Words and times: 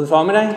God 0.00 0.06
formiddag. 0.06 0.48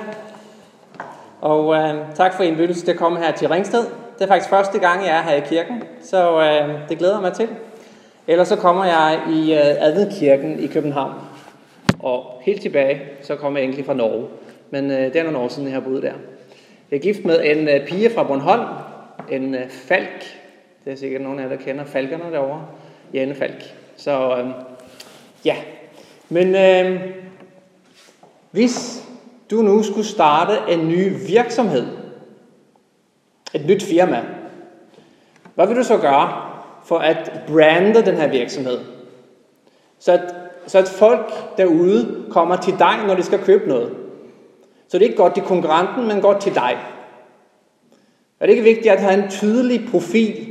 Og 1.42 1.76
øh, 1.76 1.96
tak 2.16 2.34
for 2.34 2.44
indbydelsen 2.44 2.86
til 2.86 2.92
at 2.92 2.98
komme 2.98 3.20
her 3.20 3.32
til 3.32 3.50
Ringsted. 3.50 3.80
Det 3.80 4.22
er 4.22 4.28
faktisk 4.28 4.50
første 4.50 4.80
gang, 4.80 5.06
jeg 5.06 5.18
er 5.18 5.22
her 5.22 5.36
i 5.36 5.40
kirken, 5.40 5.84
så 6.02 6.42
øh, 6.42 6.90
det 6.90 6.98
glæder 6.98 7.14
jeg 7.14 7.22
mig 7.22 7.34
til. 7.34 7.48
Ellers 8.28 8.48
så 8.48 8.56
kommer 8.56 8.86
jeg 8.86 9.20
i 9.30 9.54
øh, 9.54 9.60
Adventkirken 9.60 10.60
i 10.60 10.68
København. 10.68 11.14
Og 12.00 12.42
helt 12.42 12.62
tilbage, 12.62 13.02
så 13.22 13.36
kommer 13.36 13.60
jeg 13.60 13.66
egentlig 13.66 13.86
fra 13.86 13.94
Norge. 13.94 14.28
Men 14.70 14.92
øh, 14.92 14.98
det 14.98 15.16
er 15.16 15.24
nogle 15.24 15.38
år 15.38 15.48
siden, 15.48 15.68
jeg 15.68 15.76
har 15.76 15.82
boet 15.82 16.04
der. 16.04 16.14
Jeg 16.92 16.98
er 16.98 17.02
gift 17.02 17.26
med 17.26 17.40
en 17.44 17.68
øh, 17.68 17.88
pige 17.88 18.10
fra 18.10 18.24
Bornholm, 18.24 18.68
en 19.32 19.56
øh, 19.56 19.70
falk. 19.70 20.24
Det 20.86 20.94
er 20.94 20.98
sikkert 20.98 21.22
nogen 21.22 21.40
af 21.40 21.44
jer, 21.44 21.50
der 21.50 21.64
kender 21.64 21.86
falkerne 21.86 22.32
derovre. 22.32 22.66
Jane 23.14 23.36
Falk. 23.36 23.64
Så 23.98 24.38
øh, 24.38 24.50
ja. 25.46 25.56
Men 26.30 26.56
øh, 26.56 27.02
hvis 28.52 29.03
du 29.54 29.62
nu 29.62 29.84
skulle 29.84 30.08
starte 30.08 30.54
en 30.70 30.88
ny 30.88 31.14
virksomhed, 31.28 31.86
et 33.54 33.66
nyt 33.66 33.84
firma, 33.84 34.26
hvad 35.56 35.68
vil 35.68 35.78
du 35.78 35.84
så 35.84 35.98
gøre 35.98 36.32
for 36.86 36.98
at 36.98 37.42
brande 37.48 38.06
den 38.06 38.16
her 38.16 38.28
virksomhed? 38.28 38.80
Så 40.00 40.12
at, 40.12 40.36
så 40.68 40.78
at 40.78 40.88
folk 40.88 41.58
derude 41.58 42.26
kommer 42.30 42.56
til 42.56 42.74
dig, 42.80 42.96
når 43.08 43.16
de 43.16 43.24
skal 43.24 43.40
købe 43.40 43.68
noget. 43.70 43.96
Så 44.88 44.98
det 44.98 45.06
er 45.06 45.10
ikke 45.10 45.22
godt 45.22 45.34
til 45.34 45.44
konkurrenten, 45.44 46.08
men 46.08 46.22
godt 46.22 46.42
til 46.42 46.56
dig. 46.56 46.78
Er 48.40 48.46
det 48.46 48.54
ikke 48.54 48.64
vigtigt 48.64 48.94
at 48.94 49.02
have 49.02 49.24
en 49.24 49.30
tydelig 49.30 49.88
profil? 49.92 50.48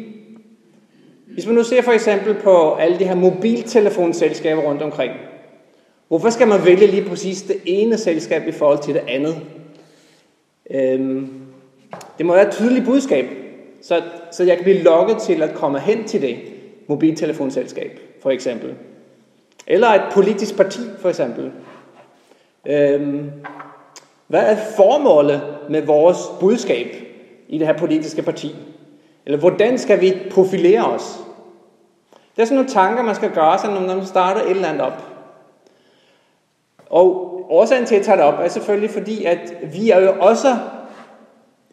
Hvis 1.27 1.47
man 1.47 1.55
nu 1.55 1.63
ser 1.63 1.83
for 1.83 1.93
eksempel 1.93 2.35
på 2.35 2.75
alle 2.75 2.99
de 2.99 3.05
her 3.05 3.15
mobiltelefonselskaber 3.15 4.63
rundt 4.63 4.83
omkring, 4.83 5.13
Hvorfor 6.13 6.31
skal 6.31 6.49
man 6.49 6.65
vælge 6.65 6.87
lige 6.87 7.09
præcis 7.09 7.43
det 7.43 7.57
ene 7.65 7.99
selskab 7.99 8.49
i 8.49 8.53
forhold 8.53 8.83
til 8.83 8.95
det 8.95 9.03
andet? 9.09 9.41
Øhm, 10.71 11.31
det 12.19 12.27
må 12.27 12.33
være 12.33 12.47
et 12.49 12.53
tydeligt 12.53 12.85
budskab, 12.85 13.27
så, 13.83 14.03
så 14.33 14.45
jeg 14.45 14.57
kan 14.57 14.65
blive 14.65 14.83
lokket 14.83 15.19
til 15.19 15.43
at 15.43 15.55
komme 15.55 15.81
hen 15.81 16.05
til 16.05 16.23
det 16.23 16.39
mobiltelefonselskab, 16.87 18.01
for 18.23 18.31
eksempel. 18.31 18.75
Eller 19.67 19.89
et 19.89 20.03
politisk 20.13 20.57
parti, 20.57 20.81
for 20.99 21.09
eksempel. 21.09 21.51
Øhm, 22.67 23.31
hvad 24.27 24.43
er 24.43 24.57
formålet 24.77 25.43
med 25.71 25.83
vores 25.83 26.19
budskab 26.41 26.97
i 27.49 27.59
det 27.59 27.67
her 27.67 27.79
politiske 27.79 28.23
parti? 28.23 28.55
Eller 29.27 29.39
hvordan 29.39 29.79
skal 29.79 30.01
vi 30.01 30.19
profilere 30.31 30.85
os? 30.85 31.21
Det 32.37 32.43
er 32.43 32.47
sådan 32.47 32.57
nogle 32.57 32.71
tanker, 32.71 33.03
man 33.03 33.15
skal 33.15 33.31
gøre 33.31 33.59
sig, 33.59 33.71
når 33.71 33.81
man 33.97 34.07
starter 34.07 34.41
et 34.41 34.51
eller 34.51 34.69
andet 34.69 34.83
op. 34.83 35.12
Og 36.93 37.41
årsagen 37.51 37.87
til 37.87 37.95
at 37.95 38.03
tage 38.03 38.17
det 38.17 38.25
op 38.25 38.35
er 38.45 38.49
selvfølgelig 38.49 38.91
fordi, 38.91 39.25
at 39.25 39.55
vi 39.73 39.91
er 39.91 40.01
jo 40.01 40.13
også 40.21 40.57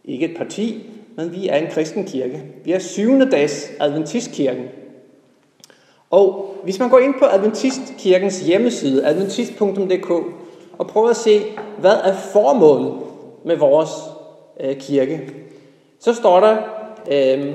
ikke 0.06 0.31
et 0.31 0.38
parti, 0.38 0.89
men 1.16 1.31
vi 1.31 1.48
er 1.48 1.56
en 1.56 1.72
kristen 1.72 2.06
kirke. 2.06 2.44
Vi 2.64 2.72
er 2.72 2.80
syvende 2.80 3.31
dags 3.31 3.72
adventistkirken. 3.80 4.66
Og 6.09 6.56
hvis 6.64 6.80
man 6.80 6.89
går 6.89 7.00
ind 7.00 7.14
på 7.20 7.26
Adventistkirkens 7.26 8.42
hjemmeside, 8.42 9.06
adventist.dk, 9.06 10.11
og 10.78 10.88
prøver 10.88 11.09
at 11.09 11.16
se, 11.16 11.42
hvad 11.80 11.95
er 12.04 12.14
formålet 12.14 12.94
med 13.45 13.58
vores 13.58 13.89
øh, 14.59 14.78
kirke, 14.78 15.33
så 16.00 16.14
står 16.14 16.39
der, 16.39 16.58
øh, 17.11 17.54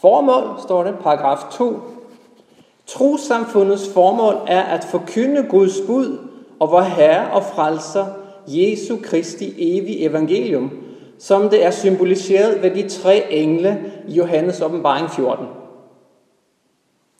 formål, 0.00 0.60
står 0.62 0.82
der, 0.82 0.92
paragraf 0.96 1.38
2, 1.52 1.80
Trosamfundets 2.86 3.88
formål 3.94 4.34
er 4.46 4.62
at 4.62 4.84
forkynde 4.84 5.46
Guds 5.50 5.80
bud 5.86 6.31
og 6.62 6.70
vor 6.70 6.80
Herre 6.80 7.30
og 7.30 7.42
Frelser, 7.42 8.06
Jesu 8.46 8.96
Kristi 9.02 9.76
evige 9.78 10.04
evangelium, 10.04 10.70
som 11.18 11.48
det 11.48 11.64
er 11.64 11.70
symboliseret 11.70 12.62
ved 12.62 12.70
de 12.70 12.88
tre 12.88 13.26
engle 13.30 13.92
i 14.08 14.12
Johannes 14.12 14.60
åbenbaring 14.60 15.10
14. 15.10 15.46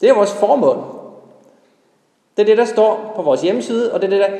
Det 0.01 0.09
er 0.09 0.15
vores 0.15 0.33
formål. 0.33 0.77
Det 2.37 2.43
er 2.43 2.47
det, 2.47 2.59
der 2.59 2.65
står 2.65 3.13
på 3.17 3.23
vores 3.23 3.43
hjemmeside, 3.43 3.93
og 3.93 4.03
det 4.03 4.07
er 4.07 4.11
det, 4.11 4.21
der 4.21 4.37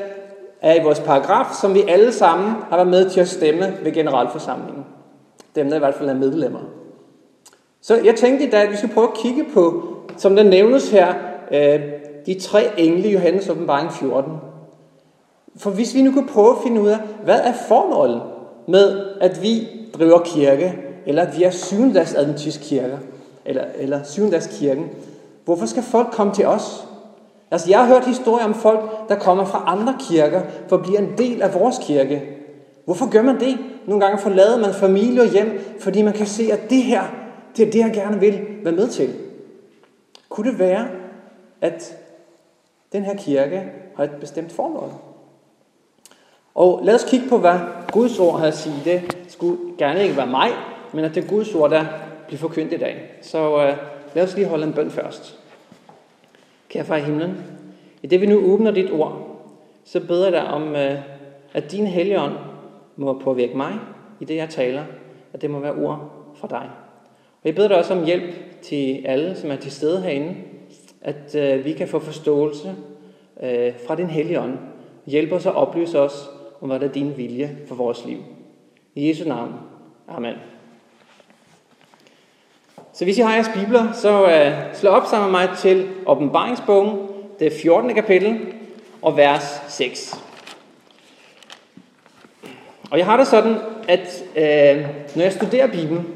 er 0.61 0.81
i 0.81 0.83
vores 0.83 0.99
paragraf, 0.99 1.45
som 1.61 1.73
vi 1.73 1.81
alle 1.87 2.13
sammen 2.13 2.53
har 2.69 2.75
været 2.75 2.89
med 2.89 3.09
til 3.09 3.19
at 3.19 3.27
stemme 3.27 3.77
ved 3.83 3.91
generalforsamlingen. 3.91 4.85
Dem, 5.55 5.69
der 5.69 5.75
i 5.75 5.79
hvert 5.79 5.95
fald 5.95 6.09
er 6.09 6.13
medlemmer. 6.13 6.59
Så 7.81 7.95
jeg 7.95 8.15
tænkte 8.15 8.45
i 8.47 8.49
dag, 8.49 8.61
at 8.61 8.71
vi 8.71 8.75
skal 8.75 8.89
prøve 8.93 9.07
at 9.07 9.17
kigge 9.23 9.45
på, 9.53 9.83
som 10.17 10.35
der 10.35 10.43
nævnes 10.43 10.91
her, 10.91 11.13
øh, 11.51 11.79
de 12.25 12.39
tre 12.39 12.63
engle 12.77 13.09
i 13.09 13.13
Johannes 13.13 13.49
åbenbaring 13.49 13.91
14. 13.91 14.52
For 15.57 15.69
hvis 15.69 15.95
vi 15.95 16.01
nu 16.01 16.11
kunne 16.11 16.27
prøve 16.27 16.49
at 16.49 16.63
finde 16.63 16.81
ud 16.81 16.87
af, 16.87 16.97
hvad 17.23 17.39
er 17.39 17.53
formålet 17.67 18.21
med, 18.67 19.07
at 19.21 19.41
vi 19.41 19.67
driver 19.93 20.19
kirke, 20.19 20.77
eller 21.05 21.21
at 21.21 21.37
vi 21.37 21.43
er 21.43 21.51
syvendags 21.51 22.13
adventistkirker, 22.13 22.97
eller, 23.45 23.63
eller 23.77 24.03
syvendags 24.03 24.47
kirken, 24.59 24.89
hvorfor 25.45 25.65
skal 25.65 25.83
folk 25.83 26.07
komme 26.11 26.33
til 26.33 26.45
os? 26.45 26.87
Altså, 27.51 27.69
jeg 27.69 27.79
har 27.79 27.87
hørt 27.87 28.05
historier 28.05 28.45
om 28.45 28.53
folk, 28.53 29.09
der 29.09 29.19
kommer 29.19 29.45
fra 29.45 29.63
andre 29.67 29.95
kirker, 29.99 30.41
for 30.67 30.75
at 30.75 30.83
blive 30.83 30.97
en 30.97 31.17
del 31.17 31.41
af 31.41 31.53
vores 31.53 31.77
kirke. 31.81 32.23
Hvorfor 32.85 33.09
gør 33.09 33.21
man 33.21 33.39
det? 33.39 33.57
Nogle 33.87 34.05
gange 34.05 34.21
forlader 34.21 34.59
man 34.59 34.73
familie 34.73 35.21
og 35.21 35.31
hjem, 35.31 35.59
fordi 35.79 36.01
man 36.01 36.13
kan 36.13 36.27
se, 36.27 36.49
at 36.51 36.69
det 36.69 36.83
her, 36.83 37.03
det 37.57 37.67
er 37.67 37.71
det, 37.71 37.79
jeg 37.79 37.91
gerne 37.93 38.19
vil 38.19 38.41
være 38.63 38.73
med 38.73 38.87
til. 38.87 39.13
Kunne 40.29 40.51
det 40.51 40.59
være, 40.59 40.87
at 41.61 41.97
den 42.93 43.03
her 43.03 43.15
kirke 43.15 43.63
har 43.95 44.03
et 44.03 44.11
bestemt 44.19 44.51
formål? 44.51 44.89
Og 46.55 46.81
lad 46.83 46.95
os 46.95 47.03
kigge 47.09 47.29
på, 47.29 47.37
hvad 47.37 47.59
Guds 47.91 48.19
ord 48.19 48.39
har 48.39 48.47
at 48.47 48.57
sige. 48.57 48.75
Det 48.85 49.17
skulle 49.27 49.57
gerne 49.77 50.03
ikke 50.03 50.17
være 50.17 50.27
mig, 50.27 50.49
men 50.93 51.05
at 51.05 51.15
det 51.15 51.23
er 51.23 51.27
Guds 51.27 51.55
ord, 51.55 51.69
der 51.69 51.85
bliver 52.27 52.39
forkyndt 52.39 52.73
i 52.73 52.77
dag. 52.77 53.11
Så 53.21 53.55
uh, 53.55 53.77
lad 54.15 54.23
os 54.23 54.35
lige 54.35 54.47
holde 54.47 54.67
en 54.67 54.73
bøn 54.73 54.91
først. 54.91 55.39
Kære 56.69 56.85
far 56.85 56.95
i 56.95 57.01
himlen, 57.01 57.43
i 58.03 58.07
det 58.07 58.21
vi 58.21 58.25
nu 58.25 58.53
åbner 58.53 58.71
dit 58.71 58.91
ord, 58.91 59.41
så 59.83 59.99
beder 59.99 60.23
jeg 60.23 60.33
dig 60.33 60.47
om, 60.47 60.71
uh, 60.71 60.91
at 61.53 61.71
din 61.71 61.87
helligånd 61.87 62.33
må 62.95 63.19
påvirke 63.19 63.57
mig 63.57 63.73
i 64.19 64.25
det, 64.25 64.35
jeg 64.35 64.49
taler, 64.49 64.83
at 65.33 65.41
det 65.41 65.49
må 65.49 65.59
være 65.59 65.73
ord 65.73 66.11
fra 66.35 66.47
dig. 66.47 66.69
Og 67.41 67.47
jeg 67.47 67.55
beder 67.55 67.67
dig 67.67 67.77
også 67.77 67.93
om 67.93 68.05
hjælp 68.05 68.33
til 68.61 69.03
alle, 69.05 69.35
som 69.35 69.51
er 69.51 69.55
til 69.55 69.71
stede 69.71 70.01
herinde, 70.01 70.35
at 71.01 71.35
uh, 71.35 71.65
vi 71.65 71.73
kan 71.73 71.87
få 71.87 71.99
forståelse 71.99 72.75
uh, 73.35 73.47
fra 73.87 73.95
din 73.95 74.09
helligånd. 74.09 74.57
Hjælp 75.05 75.31
os 75.31 75.45
og 75.45 75.53
oplyse 75.53 75.99
os 75.99 76.29
om, 76.63 76.69
hvad 76.69 76.79
der 76.79 76.87
er 76.87 76.91
din 76.91 77.17
vilje 77.17 77.57
for 77.67 77.75
vores 77.75 78.05
liv. 78.05 78.17
I 78.95 79.09
Jesu 79.09 79.27
navn. 79.27 79.53
Amen. 80.07 80.33
Så 82.93 83.05
hvis 83.05 83.17
I 83.17 83.21
har 83.21 83.33
jeres 83.33 83.49
bibler, 83.55 83.91
så 83.91 84.23
uh, 84.23 84.75
slå 84.75 84.89
op 84.89 85.05
sammen 85.09 85.31
med 85.31 85.39
mig 85.39 85.57
til 85.57 85.87
åbenbaringsbogen, 86.05 86.97
det 87.39 87.53
14. 87.61 87.95
kapitel 87.95 88.39
og 89.01 89.17
vers 89.17 89.61
6. 89.67 90.21
Og 92.91 92.97
jeg 92.97 93.05
har 93.05 93.17
det 93.17 93.27
sådan, 93.27 93.57
at 93.87 94.23
uh, 94.29 94.81
når 95.15 95.23
jeg 95.23 95.33
studerer 95.33 95.67
Bibelen, 95.67 96.07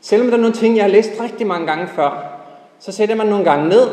selvom 0.00 0.26
der 0.26 0.36
er 0.36 0.40
nogle 0.40 0.56
ting, 0.56 0.76
jeg 0.76 0.84
har 0.84 0.90
læst 0.90 1.10
rigtig 1.20 1.46
mange 1.46 1.66
gange 1.66 1.88
før, 1.88 2.40
så 2.78 2.92
sætter 2.92 3.14
man 3.14 3.26
nogle 3.26 3.44
gange 3.44 3.68
ned, 3.68 3.88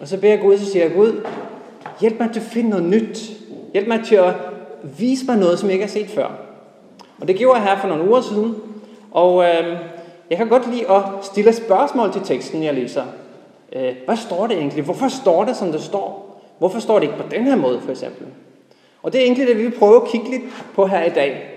og 0.00 0.08
så 0.08 0.20
beder 0.20 0.32
jeg 0.32 0.42
Gud, 0.42 0.58
så 0.58 0.66
siger 0.66 0.84
jeg, 0.84 0.94
Gud, 0.94 1.26
hjælp 2.00 2.20
mig 2.20 2.30
til 2.32 2.40
at 2.40 2.46
finde 2.46 2.70
noget 2.70 2.84
nyt. 2.84 3.18
Hjælp 3.72 3.88
mig 3.88 4.04
til 4.04 4.14
at 4.14 4.34
vise 4.82 5.26
mig 5.26 5.36
noget, 5.36 5.58
som 5.58 5.68
jeg 5.68 5.74
ikke 5.74 5.84
har 5.84 5.92
set 5.92 6.10
før. 6.10 6.30
Og 7.20 7.28
det 7.28 7.36
gjorde 7.36 7.60
jeg 7.60 7.68
her 7.68 7.80
for 7.80 7.88
nogle 7.88 8.08
uger 8.08 8.20
siden. 8.20 8.54
Og 9.10 9.44
øh, 9.44 9.78
jeg 10.30 10.38
kan 10.38 10.48
godt 10.48 10.70
lide 10.70 10.90
at 10.90 11.02
stille 11.22 11.52
spørgsmål 11.52 12.12
til 12.12 12.22
teksten, 12.24 12.62
jeg 12.62 12.74
læser. 12.74 13.04
Øh, 13.72 13.94
hvad 14.04 14.16
står 14.16 14.46
det 14.46 14.56
egentlig? 14.56 14.84
Hvorfor 14.84 15.08
står 15.08 15.44
det, 15.44 15.56
som 15.56 15.72
det 15.72 15.82
står? 15.82 16.40
Hvorfor 16.58 16.80
står 16.80 16.98
det 16.98 17.02
ikke 17.06 17.22
på 17.22 17.28
den 17.30 17.44
her 17.44 17.56
måde, 17.56 17.80
for 17.80 17.90
eksempel? 17.90 18.26
Og 19.02 19.12
det 19.12 19.20
er 19.20 19.24
egentlig 19.24 19.46
det, 19.46 19.58
vi 19.58 19.62
vil 19.62 19.78
prøve 19.78 19.96
at 19.96 20.08
kigge 20.08 20.30
lidt 20.30 20.42
på 20.74 20.86
her 20.86 21.04
i 21.04 21.10
dag. 21.10 21.52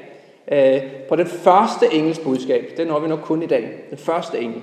Øh, 0.51 0.81
på 1.09 1.15
det 1.15 1.27
første 1.27 1.93
engelsk 1.93 2.21
budskab. 2.21 2.73
Det 2.77 2.87
når 2.87 2.99
vi 2.99 3.07
nok 3.07 3.19
kun 3.23 3.43
i 3.43 3.47
dag. 3.47 3.69
Det 3.89 3.99
første 3.99 4.39
engel. 4.39 4.61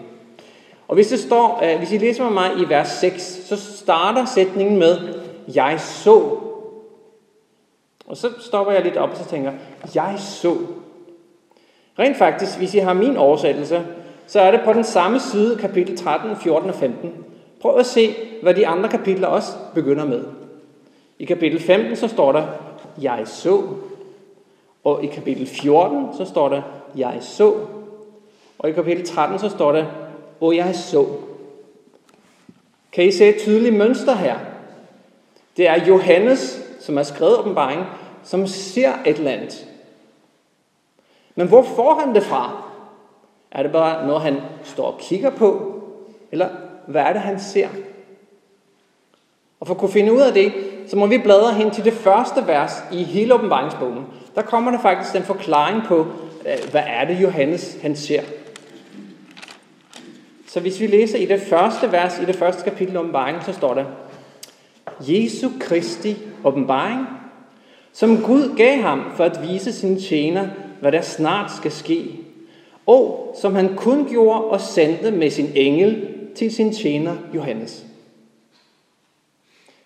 Og 0.89 0.95
hvis 0.95 1.09
det 1.09 1.19
står, 1.19 1.61
øh, 1.65 1.79
hvis 1.79 1.93
I 1.93 1.99
læser 1.99 2.25
med 2.25 2.33
mig 2.33 2.51
i 2.59 2.69
vers 2.69 2.89
6, 2.89 3.23
så 3.23 3.57
starter 3.57 4.25
sætningen 4.25 4.79
med, 4.79 4.99
jeg 5.55 5.81
så 5.81 6.39
og 8.07 8.17
så 8.17 8.31
stopper 8.41 8.73
jeg 8.73 8.85
lidt 8.85 8.97
op 8.97 9.11
og 9.11 9.17
så 9.17 9.25
tænker, 9.25 9.53
jeg 9.95 10.15
så. 10.19 10.57
Rent 11.99 12.17
faktisk, 12.17 12.59
hvis 12.59 12.75
I 12.75 12.79
har 12.79 12.93
min 12.93 13.17
oversættelse, 13.17 13.87
så 14.27 14.41
er 14.41 14.51
det 14.51 14.61
på 14.65 14.73
den 14.73 14.85
samme 14.85 15.21
side, 15.21 15.57
kapitel 15.57 15.97
13, 15.97 16.37
14 16.37 16.71
og 16.71 16.75
15. 16.75 17.13
Prøv 17.61 17.79
at 17.79 17.87
se, 17.87 18.15
hvad 18.43 18.55
de 18.55 18.67
andre 18.67 18.89
kapitler 18.89 19.29
også 19.29 19.53
begynder 19.75 20.05
med. 20.05 20.25
I 21.19 21.25
kapitel 21.25 21.61
15, 21.61 21.97
så 21.97 22.09
står 22.09 22.33
der, 22.33 22.47
jeg 23.03 23.23
så. 23.25 23.63
Og 24.85 25.05
i 25.05 25.07
kapitel 25.07 25.47
14, 25.47 26.07
så 26.19 26.25
står 26.25 26.49
der, 26.49 26.63
jeg 26.97 27.19
så. 27.21 27.55
Og 28.59 28.69
i 28.71 28.73
kapitel 28.73 29.07
13, 29.07 29.39
så 29.39 29.49
står 29.49 29.73
der, 29.73 29.85
og 30.41 30.57
jeg 30.57 30.75
så. 30.75 31.07
Kan 32.93 33.05
I 33.05 33.13
se 33.13 33.29
et 33.29 33.37
tydeligt 33.37 33.75
mønster 33.75 34.15
her? 34.15 34.39
Det 35.57 35.69
er 35.69 35.85
Johannes, 35.85 36.63
som 36.87 36.97
har 36.97 37.05
skrevet 37.05 37.39
åbenbaringen, 37.39 37.87
som 38.23 38.47
ser 38.47 38.93
et 39.07 39.17
eller 39.17 39.31
andet. 39.31 39.67
Men 41.35 41.49
hvor 41.49 41.63
får 41.63 42.01
han 42.01 42.15
det 42.15 42.23
fra? 42.23 42.63
Er 43.51 43.63
det 43.63 43.73
bare 43.73 44.07
noget, 44.07 44.23
han 44.23 44.37
står 44.65 44.87
og 44.87 44.99
kigger 44.99 45.31
på? 45.31 45.83
Eller 46.33 46.49
hvad 46.87 47.03
er 47.03 47.13
det, 47.13 47.23
han 47.23 47.41
ser? 47.41 47.69
Og 49.61 49.67
for 49.67 49.75
at 49.75 49.81
kunne 49.81 49.93
finde 49.93 50.13
ud 50.13 50.21
af 50.21 50.33
det, 50.33 50.53
så 50.89 50.97
må 50.97 51.07
vi 51.07 51.19
bladre 51.19 51.55
hen 51.55 51.71
til 51.71 51.85
det 51.85 51.93
første 51.93 52.47
vers 52.47 52.73
i 52.93 53.03
hele 53.03 53.35
åbenbaringsbogen. 53.35 54.05
Der 54.35 54.43
kommer 54.43 54.71
der 54.71 54.79
faktisk 54.79 55.17
en 55.17 55.23
forklaring 55.23 55.83
på, 55.87 56.07
øh, 56.47 56.71
hvad 56.71 56.83
er 56.87 57.05
det, 57.05 57.23
Johannes 57.23 57.79
han 57.83 57.97
ser. 57.97 58.23
Så 60.47 60.61
hvis 60.61 60.81
vi 60.81 60.87
læser 60.87 61.19
i 61.19 61.25
det 61.25 61.41
første 61.41 61.93
vers, 61.93 62.19
i 62.19 62.25
det 62.25 62.37
første 62.37 62.71
kapitel 62.71 62.97
åbenbaringen, 62.97 63.43
så 63.43 63.53
står 63.53 63.75
der, 63.75 63.85
Jesu 65.01 65.51
Kristi 65.61 66.17
åbenbaring, 66.47 67.07
som 67.93 68.23
Gud 68.23 68.57
gav 68.57 68.77
ham 68.77 69.03
for 69.17 69.25
at 69.25 69.41
vise 69.49 69.73
sin 69.73 70.01
tjener, 70.01 70.49
hvad 70.81 70.93
der 70.93 71.01
snart 71.01 71.53
skal 71.53 71.73
ske, 71.73 72.11
og 72.87 73.37
som 73.41 73.55
han 73.55 73.77
kun 73.77 74.09
gjorde 74.09 74.45
og 74.45 74.61
sendte 74.61 75.11
med 75.11 75.31
sin 75.31 75.49
engel 75.55 76.09
til 76.35 76.53
sin 76.53 76.73
tjener 76.73 77.17
Johannes. 77.35 77.87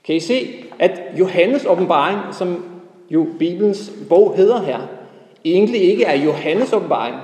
Kan 0.04 0.14
I 0.14 0.20
se, 0.20 0.64
at 0.78 1.00
Johannes 1.18 1.64
åbenbaring, 1.64 2.34
som 2.34 2.64
jo 3.10 3.26
Bibelens 3.38 3.92
bog 4.08 4.36
hedder 4.36 4.62
her, 4.62 4.80
egentlig 5.44 5.80
ikke 5.80 6.04
er 6.04 6.24
Johannes 6.24 6.72
åbenbaring, 6.72 7.16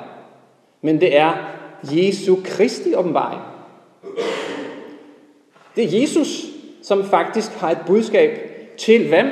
men 0.83 1.00
det 1.00 1.17
er 1.17 1.33
Jesu 1.93 2.37
Kristi 2.44 2.94
åbenbaring. 2.94 3.41
Det 5.77 5.85
er 5.85 6.00
Jesus, 6.00 6.47
som 6.83 7.05
faktisk 7.05 7.53
har 7.53 7.71
et 7.71 7.79
budskab 7.87 8.45
til 8.78 9.08
hvem? 9.08 9.26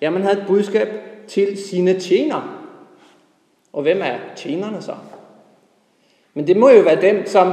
Ja, 0.00 0.10
man 0.10 0.22
havde 0.22 0.40
et 0.40 0.46
budskab 0.46 0.88
til 1.28 1.58
sine 1.68 2.00
tjener. 2.00 2.66
Og 3.72 3.82
hvem 3.82 4.02
er 4.02 4.16
tjenerne 4.36 4.82
så? 4.82 4.94
Men 6.34 6.46
det 6.46 6.56
må 6.56 6.70
jo 6.70 6.80
være 6.80 7.00
dem, 7.00 7.26
som 7.26 7.46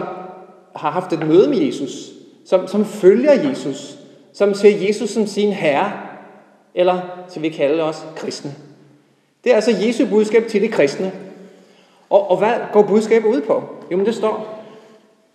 har 0.75 0.92
haft 0.92 1.13
et 1.13 1.28
møde 1.28 1.50
med 1.50 1.58
Jesus, 1.58 2.12
som, 2.46 2.68
som 2.68 2.86
følger 2.86 3.50
Jesus, 3.50 3.98
som 4.34 4.54
ser 4.54 4.88
Jesus 4.88 5.10
som 5.10 5.28
sin 5.28 5.52
herre, 5.52 5.92
eller 6.75 7.02
som 7.28 7.44
vi 7.44 7.50
kalder 7.50 7.84
os 7.84 8.06
kristne. 8.16 8.56
Det 9.44 9.52
er 9.52 9.56
altså 9.56 9.72
Jesu 9.72 10.06
budskab 10.10 10.48
til 10.48 10.62
de 10.62 10.68
kristne. 10.68 11.12
Og, 12.10 12.31
og 12.31 12.38
hvad 12.38 12.54
går 12.74 12.81
budskabet 12.81 13.28
ud 13.28 13.42
på? 13.42 13.63
Jo, 13.92 13.98
men 13.98 14.06
det 14.06 14.16
står, 14.16 14.63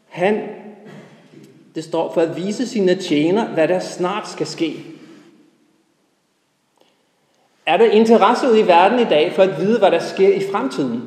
han, 0.09 0.43
det 1.75 1.85
står 1.85 2.13
for 2.15 2.21
at 2.21 2.37
vise 2.37 2.67
sine 2.67 2.95
tjener, 2.95 3.49
hvad 3.49 3.69
der 3.69 3.79
snart 3.79 4.29
skal 4.29 4.47
ske. 4.47 4.77
Er 7.67 7.77
der 7.77 7.85
interesse 7.85 8.51
ude 8.51 8.61
i 8.61 8.67
verden 8.67 8.99
i 8.99 9.05
dag 9.05 9.33
for 9.33 9.43
at 9.43 9.61
vide, 9.61 9.79
hvad 9.79 9.91
der 9.91 9.99
sker 9.99 10.35
i 10.35 10.43
fremtiden? 10.53 11.03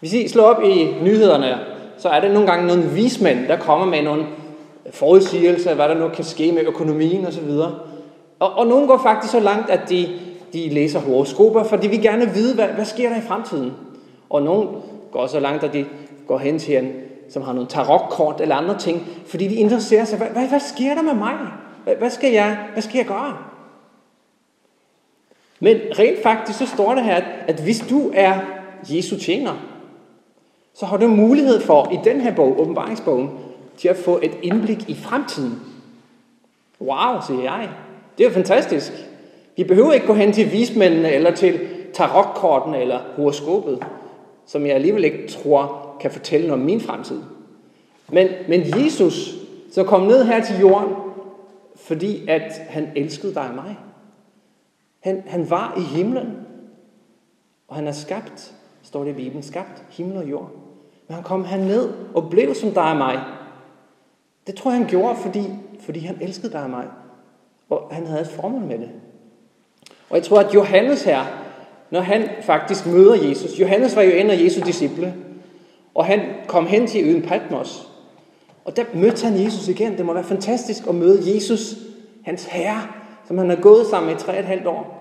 Hvis 0.00 0.12
I 0.12 0.28
slår 0.28 0.44
op 0.44 0.62
i 0.62 0.94
nyhederne, 1.02 1.58
så 1.98 2.08
er 2.08 2.20
der 2.20 2.32
nogle 2.32 2.48
gange 2.48 2.66
nogle 2.66 2.82
vismænd, 2.82 3.46
der 3.48 3.56
kommer 3.56 3.86
med 3.86 4.02
nogle 4.02 4.26
forudsigelser, 4.90 5.74
hvad 5.74 5.88
der 5.88 5.94
nu 5.94 6.08
kan 6.08 6.24
ske 6.24 6.52
med 6.52 6.62
økonomien 6.62 7.26
osv. 7.26 7.50
Og, 8.38 8.52
og 8.52 8.66
nogle 8.66 8.86
går 8.86 9.00
faktisk 9.02 9.32
så 9.32 9.40
langt, 9.40 9.70
at 9.70 9.80
de, 9.88 10.08
de 10.52 10.68
læser 10.68 11.00
horoskoper, 11.00 11.64
for 11.64 11.76
de 11.76 11.88
vil 11.88 12.02
gerne 12.02 12.34
vide, 12.34 12.54
hvad, 12.54 12.68
hvad 12.68 12.84
sker 12.84 13.08
der 13.08 13.16
i 13.16 13.26
fremtiden. 13.28 13.72
Og 14.30 14.42
nogle 14.42 14.68
går 15.12 15.26
så 15.26 15.40
langt, 15.40 15.64
at 15.64 15.72
de 15.72 15.84
går 16.26 16.38
hen 16.38 16.58
til 16.58 16.76
en, 16.76 16.92
som 17.30 17.42
har 17.42 17.52
nogle 17.52 17.68
tarotkort 17.68 18.40
eller 18.40 18.56
andre 18.56 18.78
ting, 18.78 19.06
fordi 19.26 19.48
de 19.48 19.54
interesserer 19.54 20.04
sig, 20.04 20.18
hvad, 20.18 20.28
hvad, 20.28 20.48
hvad 20.48 20.60
sker 20.60 20.94
der 20.94 21.02
med 21.02 21.14
mig? 21.14 21.34
Hvad, 21.84 21.94
hvad, 21.96 22.10
skal 22.10 22.32
jeg, 22.32 22.58
hvad 22.72 22.82
skal 22.82 22.98
jeg 22.98 23.06
gøre? 23.06 23.36
Men 25.60 25.76
rent 25.98 26.22
faktisk 26.22 26.58
så 26.58 26.66
står 26.66 26.94
det 26.94 27.04
her, 27.04 27.22
at, 27.46 27.60
hvis 27.60 27.84
du 27.90 28.10
er 28.14 28.40
Jesu 28.90 29.18
tjener, 29.18 29.52
så 30.74 30.86
har 30.86 30.96
du 30.96 31.08
mulighed 31.08 31.60
for 31.60 31.90
i 31.92 31.98
den 32.04 32.20
her 32.20 32.34
bog, 32.34 32.60
åbenbaringsbogen, 32.60 33.30
til 33.76 33.88
at 33.88 33.96
få 33.96 34.18
et 34.22 34.32
indblik 34.42 34.88
i 34.88 34.94
fremtiden. 34.94 35.62
Wow, 36.80 37.20
siger 37.26 37.42
jeg. 37.42 37.68
Det 38.18 38.26
er 38.26 38.30
fantastisk. 38.30 38.92
Vi 39.56 39.64
behøver 39.64 39.92
ikke 39.92 40.06
gå 40.06 40.14
hen 40.14 40.32
til 40.32 40.52
vismændene 40.52 41.12
eller 41.12 41.30
til 41.30 41.60
tarotkortene 41.94 42.80
eller 42.80 43.00
horoskopet, 43.16 43.84
som 44.46 44.66
jeg 44.66 44.74
alligevel 44.74 45.04
ikke 45.04 45.28
tror 45.28 45.96
kan 46.00 46.10
fortælle 46.10 46.46
noget 46.46 46.60
om 46.60 46.66
min 46.66 46.80
fremtid. 46.80 47.20
Men, 48.08 48.28
men 48.48 48.60
Jesus, 48.60 49.34
så 49.72 49.84
kom 49.84 50.02
ned 50.02 50.24
her 50.24 50.44
til 50.44 50.58
jorden, 50.60 50.94
fordi 51.76 52.28
at 52.28 52.52
han 52.68 52.88
elskede 52.96 53.34
dig 53.34 53.42
og 53.48 53.54
mig. 53.54 53.76
Han, 55.00 55.22
han 55.26 55.50
var 55.50 55.74
i 55.76 55.80
himlen, 55.80 56.36
og 57.68 57.76
han 57.76 57.86
er 57.86 57.92
skabt, 57.92 58.54
står 58.82 59.04
det 59.04 59.10
i 59.10 59.14
Bibelen, 59.14 59.42
skabt 59.42 59.84
himmel 59.90 60.16
og 60.16 60.30
jord. 60.30 60.50
Men 61.08 61.14
han 61.14 61.24
kom 61.24 61.44
herned 61.44 61.90
og 62.14 62.30
blev 62.30 62.54
som 62.54 62.70
dig 62.70 62.90
og 62.90 62.96
mig. 62.96 63.20
Det 64.46 64.54
tror 64.54 64.70
jeg, 64.70 64.80
han 64.80 64.88
gjorde, 64.88 65.16
fordi, 65.16 65.44
fordi 65.80 66.00
han 66.00 66.18
elskede 66.20 66.52
dig 66.52 66.62
og 66.62 66.70
mig. 66.70 66.86
Og 67.70 67.88
han 67.92 68.06
havde 68.06 68.20
et 68.20 68.26
formål 68.26 68.62
med 68.62 68.78
det. 68.78 68.90
Og 70.10 70.16
jeg 70.16 70.24
tror, 70.24 70.40
at 70.40 70.54
Johannes 70.54 71.04
her, 71.04 71.24
når 71.90 72.00
han 72.00 72.28
faktisk 72.42 72.86
møder 72.86 73.28
Jesus, 73.28 73.60
Johannes 73.60 73.96
var 73.96 74.02
jo 74.02 74.10
en 74.10 74.30
af 74.30 74.44
Jesu 74.44 74.60
disciple, 74.60 75.14
og 75.94 76.04
han 76.04 76.20
kom 76.46 76.66
hen 76.66 76.86
til 76.86 77.04
øen 77.04 77.22
Patmos, 77.22 77.88
og 78.64 78.76
der 78.76 78.84
mødte 78.94 79.26
han 79.26 79.44
Jesus 79.44 79.68
igen. 79.68 79.96
Det 79.96 80.06
må 80.06 80.12
være 80.12 80.24
fantastisk 80.24 80.86
at 80.88 80.94
møde 80.94 81.34
Jesus, 81.34 81.74
hans 82.24 82.44
herre, 82.44 82.82
som 83.28 83.38
han 83.38 83.48
har 83.48 83.56
gået 83.56 83.86
sammen 83.86 84.10
med 84.10 84.20
i 84.20 84.24
tre 84.24 84.32
og 84.32 84.38
et 84.38 84.44
halvt 84.44 84.66
år. 84.66 84.98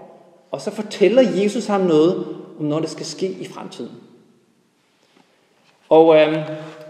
Og 0.52 0.62
så 0.62 0.72
fortæller 0.72 1.22
Jesus 1.22 1.66
ham 1.66 1.82
noget 1.82 2.26
om 2.60 2.66
noget, 2.66 2.84
der 2.84 2.90
skal 2.90 3.06
ske 3.06 3.28
i 3.28 3.48
fremtiden. 3.48 3.92
Og 5.90 6.16
øh, 6.16 6.38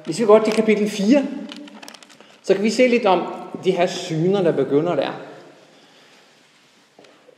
hvis 0.05 0.19
vi 0.19 0.25
går 0.25 0.39
til 0.39 0.53
kapitel 0.53 0.89
4, 0.89 1.25
så 2.43 2.53
kan 2.53 2.63
vi 2.63 2.69
se 2.69 2.87
lidt 2.87 3.05
om 3.05 3.21
de 3.63 3.71
her 3.71 3.85
syner, 3.85 4.41
der 4.41 4.51
begynder 4.51 4.95
der. 4.95 5.21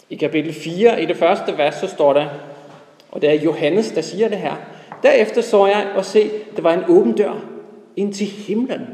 I 0.09 0.15
kapitel 0.15 0.53
4, 0.53 1.03
i 1.03 1.05
det 1.05 1.17
første 1.17 1.57
vers, 1.57 1.75
så 1.75 1.87
står 1.87 2.13
der, 2.13 2.27
og 3.11 3.21
det 3.21 3.29
er 3.29 3.33
Johannes, 3.33 3.91
der 3.91 4.01
siger 4.01 4.29
det 4.29 4.37
her. 4.37 4.55
Derefter 5.03 5.41
så 5.41 5.65
jeg 5.65 5.87
og 5.95 6.05
se, 6.05 6.31
der 6.55 6.61
var 6.61 6.73
en 6.73 6.83
åben 6.87 7.15
dør 7.15 7.41
ind 7.95 8.13
til 8.13 8.27
himlen. 8.27 8.87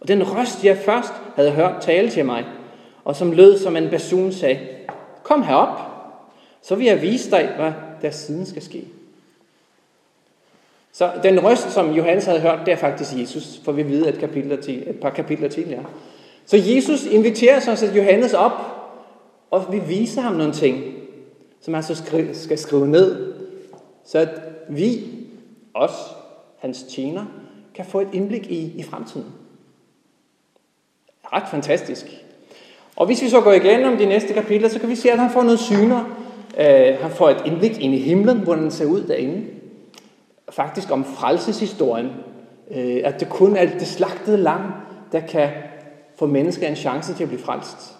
Og 0.00 0.08
den 0.08 0.36
røst, 0.36 0.64
jeg 0.64 0.76
først 0.76 1.12
havde 1.36 1.50
hørt 1.50 1.74
tale 1.80 2.10
til 2.10 2.24
mig, 2.24 2.44
og 3.06 3.16
som 3.16 3.32
lød 3.32 3.58
som 3.58 3.76
en 3.76 3.90
basun 3.90 4.32
sagde, 4.32 4.58
kom 5.22 5.42
herop, 5.42 5.80
så 6.62 6.74
vil 6.74 6.86
jeg 6.86 7.02
vise 7.02 7.30
dig, 7.30 7.52
hvad 7.56 7.72
der 8.02 8.10
siden 8.10 8.46
skal 8.46 8.62
ske. 8.62 8.84
Så 10.92 11.12
den 11.22 11.44
røst, 11.44 11.70
som 11.70 11.90
Johannes 11.90 12.24
havde 12.24 12.40
hørt, 12.40 12.66
det 12.66 12.72
er 12.72 12.76
faktisk 12.76 13.16
Jesus, 13.16 13.60
for 13.64 13.72
vi 13.72 13.82
ved 13.88 14.06
et, 14.06 14.18
kapitel 14.18 14.62
til, 14.62 14.90
et 14.90 15.00
par 15.00 15.10
kapitler 15.10 15.48
tidligere. 15.48 15.84
Så 16.46 16.56
Jesus 16.56 17.06
inviterer 17.06 17.60
så 17.60 17.92
Johannes 17.96 18.34
op, 18.34 18.52
og 19.50 19.72
vi 19.72 19.78
viser 19.78 20.20
ham 20.20 20.32
nogle 20.32 20.52
ting, 20.52 20.94
som 21.60 21.74
han 21.74 21.82
så 21.82 21.94
skri- 21.94 22.34
skal 22.34 22.58
skrive 22.58 22.88
ned, 22.88 23.34
så 24.04 24.18
at 24.18 24.40
vi, 24.68 25.04
os, 25.74 25.92
hans 26.58 26.82
tjener, 26.82 27.24
kan 27.74 27.84
få 27.84 28.00
et 28.00 28.08
indblik 28.12 28.46
i, 28.46 28.72
i 28.76 28.82
fremtiden. 28.82 29.26
Ret 31.32 31.48
fantastisk. 31.50 32.25
Og 32.96 33.06
hvis 33.06 33.22
vi 33.22 33.28
så 33.28 33.40
går 33.40 33.52
igennem 33.52 33.98
de 33.98 34.06
næste 34.06 34.34
kapitler, 34.34 34.68
så 34.68 34.80
kan 34.80 34.88
vi 34.88 34.96
se, 34.96 35.10
at 35.10 35.18
han 35.18 35.30
får 35.30 35.42
noget 35.42 35.60
syner. 35.60 36.04
Øh, 36.58 36.96
han 37.00 37.10
får 37.10 37.28
et 37.28 37.42
indblik 37.46 37.80
ind 37.80 37.94
i 37.94 37.98
himlen, 37.98 38.38
hvordan 38.38 38.62
den 38.62 38.70
ser 38.70 38.84
ud 38.84 39.00
derinde 39.00 39.42
faktisk 40.50 40.90
om 40.90 41.04
frelseshistorien, 41.04 42.10
øh, 42.70 43.00
at 43.04 43.20
det 43.20 43.28
kun 43.28 43.56
er 43.56 43.66
det 43.66 43.86
slagtede 43.86 44.36
lam, 44.36 44.60
der 45.12 45.20
kan 45.20 45.48
få 46.18 46.26
mennesker 46.26 46.68
en 46.68 46.76
chance 46.76 47.14
til 47.14 47.22
at 47.22 47.28
blive 47.28 47.42
frelst. 47.42 47.94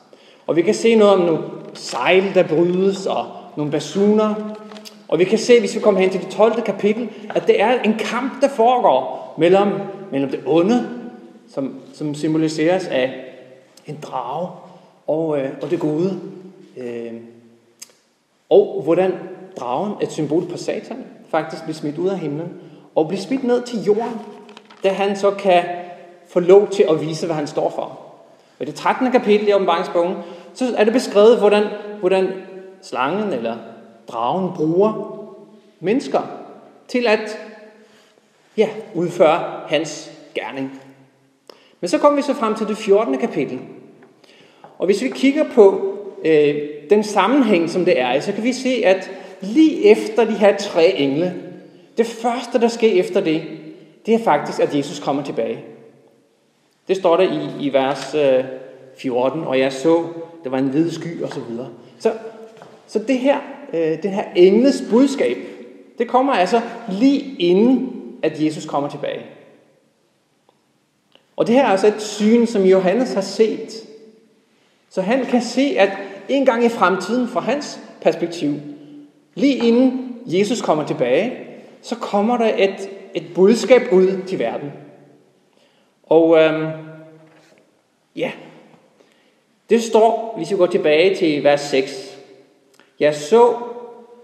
Og 0.47 0.57
vi 0.57 0.63
kan 0.63 0.75
se 0.75 0.95
noget 0.95 1.15
om 1.15 1.21
nogle 1.21 1.43
sejl, 1.75 2.35
der 2.35 2.43
brydes, 2.43 3.07
og 3.07 3.27
nogle 3.57 3.73
basuner. 3.73 4.35
Og 5.09 5.19
vi 5.19 5.25
kan 5.25 5.39
se, 5.39 5.61
hvis 5.61 5.75
vi 5.75 5.81
kommer 5.81 6.01
hen 6.01 6.11
til 6.11 6.21
det 6.21 6.29
12. 6.29 6.63
kapitel, 6.63 7.09
at 7.35 7.47
det 7.47 7.61
er 7.61 7.81
en 7.83 7.95
kamp, 7.99 8.41
der 8.41 8.49
foregår 8.49 9.35
mellem, 9.39 9.69
mellem 10.13 10.31
det 10.31 10.41
onde, 10.47 10.89
som, 11.49 11.75
som 11.93 12.15
symboliseres 12.15 12.87
af 12.87 13.13
en 13.87 13.99
drage, 14.03 14.49
og, 15.07 15.41
øh, 15.41 15.51
og 15.63 15.71
det 15.71 15.81
gode. 15.81 16.21
Øh, 16.77 17.13
og 18.51 18.81
hvordan 18.85 19.13
dragen, 19.61 19.93
et 20.03 20.13
symbol 20.13 20.47
på 20.49 20.57
satan, 20.57 21.05
faktisk 21.29 21.63
bliver 21.63 21.75
smidt 21.75 21.99
ud 21.99 22.09
af 22.09 22.19
himlen 22.19 22.49
og 22.95 23.09
bliver 23.09 23.21
smidt 23.21 23.45
ned 23.45 23.63
til 23.63 23.83
jorden, 23.83 24.21
da 24.83 24.89
han 24.89 25.17
så 25.17 25.31
kan 25.31 25.65
få 26.29 26.41
lov 26.41 26.69
til 26.69 26.87
at 26.91 27.01
vise, 27.01 27.27
hvad 27.27 27.37
han 27.37 27.47
står 27.47 27.71
for. 27.71 27.83
Og 28.59 28.63
i 28.63 28.65
det 28.65 28.75
13. 28.75 29.13
kapitel 29.13 29.49
i 29.49 29.53
åbenbaringsbogen, 29.53 30.17
så 30.55 30.75
er 30.77 30.85
det 30.85 30.93
beskrevet, 30.93 31.39
hvordan, 31.39 31.65
hvordan 32.01 32.33
slangen 32.83 33.33
eller 33.33 33.57
dragen 34.09 34.51
bruger 34.57 35.17
mennesker 35.81 36.21
til 36.89 37.07
at 37.07 37.39
ja, 38.57 38.69
udføre 38.95 39.61
hans 39.69 40.11
gerning. 40.35 40.81
Men 41.81 41.89
så 41.89 41.99
kommer 41.99 42.17
vi 42.17 42.23
så 42.23 42.35
frem 42.35 42.55
til 42.55 42.69
det 42.69 42.77
14. 42.77 43.19
kapitel. 43.19 43.61
Og 44.79 44.87
hvis 44.87 45.03
vi 45.03 45.09
kigger 45.09 45.45
på 45.55 45.97
øh, 46.25 46.55
den 46.91 47.03
sammenhæng, 47.03 47.71
som 47.71 47.85
det 47.85 48.01
er 48.01 48.15
i, 48.15 48.21
så 48.21 48.33
kan 48.33 48.45
vi 48.45 48.53
se, 48.53 48.83
at 48.85 49.11
lige 49.41 49.85
efter 49.85 50.25
de 50.25 50.33
her 50.33 50.57
tre 50.57 50.93
engle, 50.93 51.35
det 51.99 52.07
første, 52.07 52.61
der 52.61 52.69
sker 52.69 52.93
efter 52.93 53.21
det, 53.21 53.43
det 54.07 54.15
er 54.15 54.19
faktisk, 54.19 54.61
at 54.61 54.77
Jesus 54.77 55.01
kommer 55.01 55.23
tilbage. 55.23 55.65
Det 56.89 56.97
står 56.97 57.17
der 57.17 57.25
i, 57.25 57.67
i 57.67 57.73
vers 57.73 58.15
øh, 58.15 58.45
14, 58.99 59.45
og 59.45 59.59
jeg 59.59 59.73
så, 59.73 60.05
der 60.45 60.51
var 60.51 60.59
en 60.59 60.69
hvid 60.69 60.91
sky 60.91 61.23
og 61.23 61.33
så 61.33 61.41
videre. 61.41 61.69
Så, 61.99 62.13
så 62.87 62.99
det 62.99 63.19
her, 63.19 63.39
øh, 63.73 64.03
det 64.03 64.11
her 64.11 64.25
engles 64.37 64.85
budskab, 64.91 65.37
det 65.99 66.09
kommer 66.09 66.33
altså 66.33 66.61
lige 66.89 67.37
inden, 67.39 67.93
at 68.23 68.43
Jesus 68.43 68.67
kommer 68.67 68.89
tilbage. 68.89 69.23
Og 71.37 71.47
det 71.47 71.55
her 71.55 71.63
er 71.63 71.69
altså 71.69 71.87
et 71.87 72.03
syn, 72.03 72.47
som 72.47 72.63
Johannes 72.65 73.15
har 73.15 73.21
set. 73.21 73.86
Så 74.97 75.03
han 75.03 75.25
kan 75.25 75.43
se, 75.43 75.75
at 75.79 75.91
en 76.29 76.45
gang 76.45 76.65
i 76.65 76.69
fremtiden, 76.69 77.29
fra 77.29 77.41
hans 77.41 77.81
perspektiv, 78.01 78.55
lige 79.35 79.57
inden 79.57 80.17
Jesus 80.27 80.63
kommer 80.63 80.87
tilbage, 80.87 81.33
så 81.83 81.97
kommer 81.97 82.37
der 82.37 82.55
et, 82.59 82.91
et 83.15 83.25
budskab 83.35 83.83
ud 83.93 84.23
til 84.27 84.39
verden. 84.39 84.73
Og 86.03 86.39
øhm, 86.39 86.71
ja, 88.17 88.33
det 89.71 89.83
står, 89.83 90.35
hvis 90.37 90.51
vi 90.51 90.57
går 90.57 90.67
tilbage 90.67 91.17
til 91.17 91.45
vers 91.45 91.61
6. 91.61 92.19
Jeg 93.01 93.15
så 93.15 93.55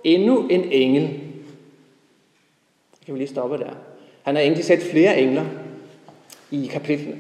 endnu 0.05 0.49
en 0.49 0.73
engel. 0.73 1.21
Kan 3.07 3.15
vi 3.15 3.19
lige 3.19 3.29
stoppe 3.29 3.59
der? 3.59 3.71
Han 4.23 4.35
har 4.35 4.43
egentlig 4.43 4.65
set 4.65 4.83
flere 4.83 5.21
engler 5.21 5.45
i 6.51 6.71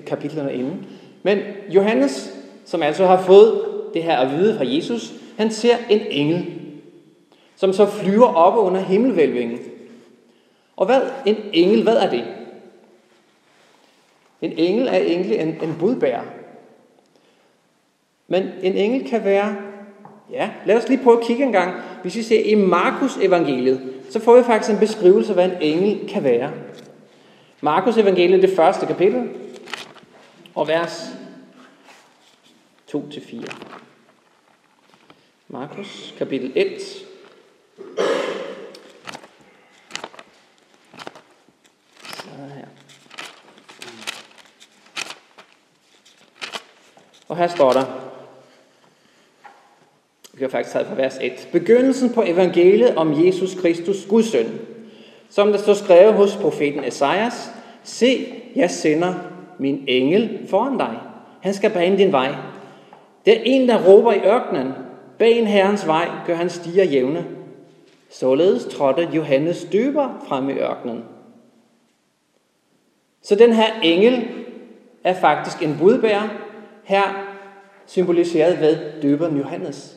kapitlerne 0.06 0.54
inden. 0.54 0.86
Men 1.22 1.38
Johannes, 1.68 2.41
som 2.64 2.82
altså 2.82 3.06
har 3.06 3.22
fået 3.22 3.64
det 3.94 4.02
her 4.02 4.16
at 4.16 4.30
vide 4.30 4.56
fra 4.56 4.64
Jesus, 4.66 5.12
han 5.36 5.50
ser 5.50 5.76
en 5.90 6.00
engel, 6.10 6.46
som 7.56 7.72
så 7.72 7.86
flyver 7.86 8.34
op 8.34 8.66
under 8.66 8.80
himmelvælvingen. 8.80 9.58
Og 10.76 10.86
hvad 10.86 11.00
en 11.26 11.36
engel, 11.52 11.82
hvad 11.82 11.96
er 11.96 12.10
det? 12.10 12.24
En 14.42 14.52
engel 14.56 14.88
er 14.88 14.96
egentlig 14.96 15.38
en, 15.38 15.48
en 15.48 15.76
budbærer. 15.78 16.22
Men 18.28 18.48
en 18.62 18.76
engel 18.76 19.08
kan 19.08 19.24
være, 19.24 19.56
ja, 20.30 20.50
lad 20.66 20.76
os 20.76 20.88
lige 20.88 21.04
prøve 21.04 21.18
at 21.18 21.24
kigge 21.24 21.44
en 21.44 21.52
gang. 21.52 21.74
Hvis 22.02 22.16
vi 22.16 22.22
ser 22.22 22.44
i 22.44 22.54
Markus 22.54 23.16
evangeliet, 23.16 23.80
så 24.10 24.20
får 24.20 24.36
vi 24.36 24.42
faktisk 24.42 24.72
en 24.72 24.78
beskrivelse 24.78 25.30
af, 25.30 25.34
hvad 25.34 25.44
en 25.44 25.56
engel 25.60 26.08
kan 26.08 26.24
være. 26.24 26.50
Markus 27.60 27.96
evangeliet, 27.96 28.42
det 28.42 28.56
første 28.56 28.86
kapitel, 28.86 29.28
og 30.54 30.68
vers 30.68 31.21
2-4. 32.94 33.54
Markus 35.48 36.14
kapitel 36.18 36.52
1. 36.54 36.80
Så 42.02 42.28
her. 42.54 42.66
Og 47.28 47.36
her 47.36 47.48
står 47.48 47.72
der, 47.72 47.84
vi 50.34 50.42
har 50.42 50.48
faktisk 50.48 50.72
taget 50.72 50.88
fra 50.88 50.94
vers 50.94 51.18
1. 51.20 51.48
Begyndelsen 51.52 52.12
på 52.12 52.22
evangeliet 52.26 52.96
om 52.96 53.26
Jesus 53.26 53.54
Kristus, 53.54 54.06
Guds 54.08 54.26
søn, 54.30 54.60
som 55.28 55.52
der 55.52 55.58
står 55.58 55.74
skrevet 55.74 56.14
hos 56.14 56.36
profeten 56.36 56.84
Esajas, 56.84 57.50
Se, 57.84 58.42
jeg 58.56 58.70
sender 58.70 59.14
min 59.58 59.84
engel 59.88 60.46
foran 60.50 60.78
dig. 60.78 60.98
Han 61.40 61.54
skal 61.54 61.70
bane 61.70 61.98
din 61.98 62.12
vej. 62.12 62.51
Det 63.26 63.38
er 63.38 63.42
en, 63.44 63.68
der 63.68 63.86
råber 63.88 64.12
i 64.12 64.20
ørkenen. 64.24 64.72
Bag 65.18 65.38
en 65.38 65.46
herrens 65.46 65.86
vej 65.86 66.08
gør 66.26 66.34
han 66.34 66.50
stiger 66.50 66.84
jævne. 66.84 67.26
Således 68.10 68.64
trådte 68.64 69.08
Johannes 69.12 69.66
døber 69.72 70.24
frem 70.28 70.48
i 70.48 70.52
ørkenen. 70.52 71.04
Så 73.22 73.34
den 73.34 73.52
her 73.52 73.80
engel 73.82 74.28
er 75.04 75.14
faktisk 75.14 75.62
en 75.62 75.76
budbærer, 75.80 76.28
her 76.84 77.02
symboliseret 77.86 78.60
ved 78.60 79.02
døberen 79.02 79.36
Johannes. 79.36 79.96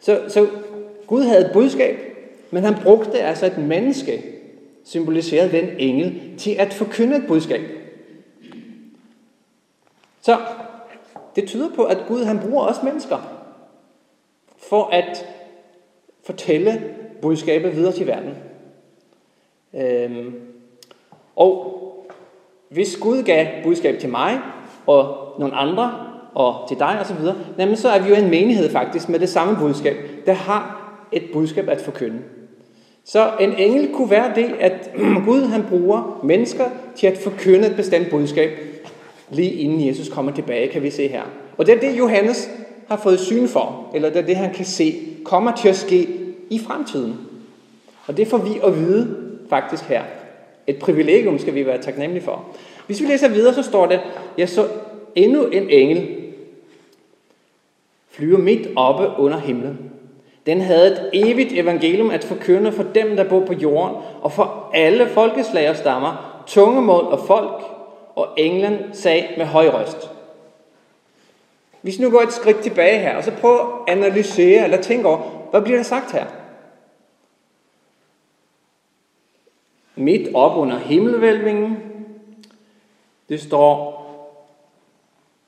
Så, 0.00 0.20
så 0.28 0.48
Gud 1.06 1.22
havde 1.22 1.46
et 1.46 1.50
budskab, 1.52 1.96
men 2.50 2.64
han 2.64 2.74
brugte 2.82 3.20
altså 3.20 3.46
et 3.46 3.58
menneske, 3.58 4.24
symboliseret 4.84 5.52
ved 5.52 5.62
en 5.62 5.70
engel, 5.78 6.38
til 6.38 6.50
at 6.50 6.74
forkynde 6.74 7.16
et 7.16 7.26
budskab. 7.28 7.60
Så 10.20 10.38
det 11.36 11.48
tyder 11.48 11.68
på, 11.74 11.84
at 11.84 11.98
Gud 12.08 12.24
han 12.24 12.38
bruger 12.38 12.64
også 12.64 12.80
mennesker 12.84 13.16
for 14.58 14.88
at 14.92 15.26
fortælle 16.24 16.94
budskabet 17.22 17.76
videre 17.76 17.92
til 17.92 18.06
verden. 18.06 18.34
Øhm, 19.74 20.34
og 21.36 21.76
hvis 22.68 22.96
Gud 22.96 23.22
gav 23.22 23.46
budskab 23.62 23.98
til 23.98 24.08
mig 24.08 24.40
og 24.86 25.16
nogle 25.38 25.54
andre 25.54 26.06
og 26.34 26.68
til 26.68 26.78
dig 26.78 26.98
osv., 27.00 27.16
så, 27.76 27.82
så 27.82 27.88
er 27.88 28.02
vi 28.02 28.08
jo 28.08 28.14
en 28.14 28.30
menighed 28.30 28.70
faktisk 28.70 29.08
med 29.08 29.18
det 29.18 29.28
samme 29.28 29.56
budskab, 29.56 29.96
der 30.26 30.32
har 30.32 30.80
et 31.12 31.22
budskab 31.32 31.68
at 31.68 31.80
forkynde. 31.80 32.18
Så 33.04 33.30
en 33.40 33.52
engel 33.52 33.94
kunne 33.94 34.10
være 34.10 34.34
det, 34.34 34.54
at 34.60 34.90
Gud 35.26 35.42
han 35.42 35.64
bruger 35.68 36.20
mennesker 36.24 36.64
til 36.96 37.06
at 37.06 37.18
forkynde 37.18 37.66
et 37.66 37.76
bestemt 37.76 38.10
budskab, 38.10 38.50
lige 39.30 39.52
inden 39.52 39.88
Jesus 39.88 40.08
kommer 40.08 40.32
tilbage, 40.32 40.68
kan 40.68 40.82
vi 40.82 40.90
se 40.90 41.08
her. 41.08 41.22
Og 41.56 41.66
det 41.66 41.74
er 41.74 41.80
det, 41.80 41.98
Johannes 41.98 42.50
har 42.88 42.96
fået 42.96 43.20
syn 43.20 43.48
for, 43.48 43.90
eller 43.94 44.08
det 44.08 44.18
er 44.18 44.26
det, 44.26 44.36
han 44.36 44.54
kan 44.54 44.64
se, 44.64 44.94
kommer 45.24 45.56
til 45.56 45.68
at 45.68 45.76
ske 45.76 46.08
i 46.50 46.58
fremtiden. 46.58 47.14
Og 48.06 48.16
det 48.16 48.28
får 48.28 48.38
vi 48.38 48.50
at 48.64 48.76
vide 48.76 49.16
faktisk 49.50 49.84
her. 49.84 50.02
Et 50.66 50.78
privilegium 50.78 51.38
skal 51.38 51.54
vi 51.54 51.66
være 51.66 51.82
taknemmelige 51.82 52.24
for. 52.24 52.44
Hvis 52.86 53.00
vi 53.00 53.06
læser 53.06 53.28
videre, 53.28 53.54
så 53.54 53.62
står 53.62 53.86
det, 53.86 54.00
jeg 54.38 54.48
så 54.48 54.68
endnu 55.14 55.44
en 55.44 55.70
engel 55.70 56.08
flyve 58.10 58.38
midt 58.38 58.68
oppe 58.76 59.08
under 59.18 59.38
himlen. 59.38 59.78
Den 60.46 60.60
havde 60.60 60.86
et 60.86 61.10
evigt 61.12 61.52
evangelium 61.52 62.10
at 62.10 62.24
forkynde 62.24 62.72
for 62.72 62.82
dem, 62.94 63.16
der 63.16 63.28
bor 63.28 63.44
på 63.46 63.52
jorden, 63.52 63.96
og 64.22 64.32
for 64.32 64.70
alle 64.74 65.08
folkeslag 65.08 65.70
og 65.70 65.76
stammer, 65.76 66.42
tungemål 66.46 67.04
og 67.04 67.20
folk, 67.26 67.62
og 68.20 68.28
englen 68.36 68.94
sagde 68.94 69.28
med 69.36 69.46
høj 69.46 69.68
røst. 69.68 70.10
Hvis 71.82 71.98
nu 71.98 72.10
går 72.10 72.20
et 72.20 72.32
skridt 72.32 72.60
tilbage 72.60 72.98
her, 72.98 73.16
og 73.16 73.24
så 73.24 73.32
prøv 73.40 73.58
at 73.58 73.92
analysere 73.96 74.64
eller 74.64 74.82
tænke 74.82 75.08
over, 75.08 75.18
hvad 75.50 75.62
bliver 75.62 75.76
der 75.76 75.84
sagt 75.84 76.12
her? 76.12 76.26
Midt 79.94 80.34
op 80.34 80.56
under 80.56 80.78
himmelvælvingen, 80.78 81.76
det 83.28 83.40
står, 83.40 84.00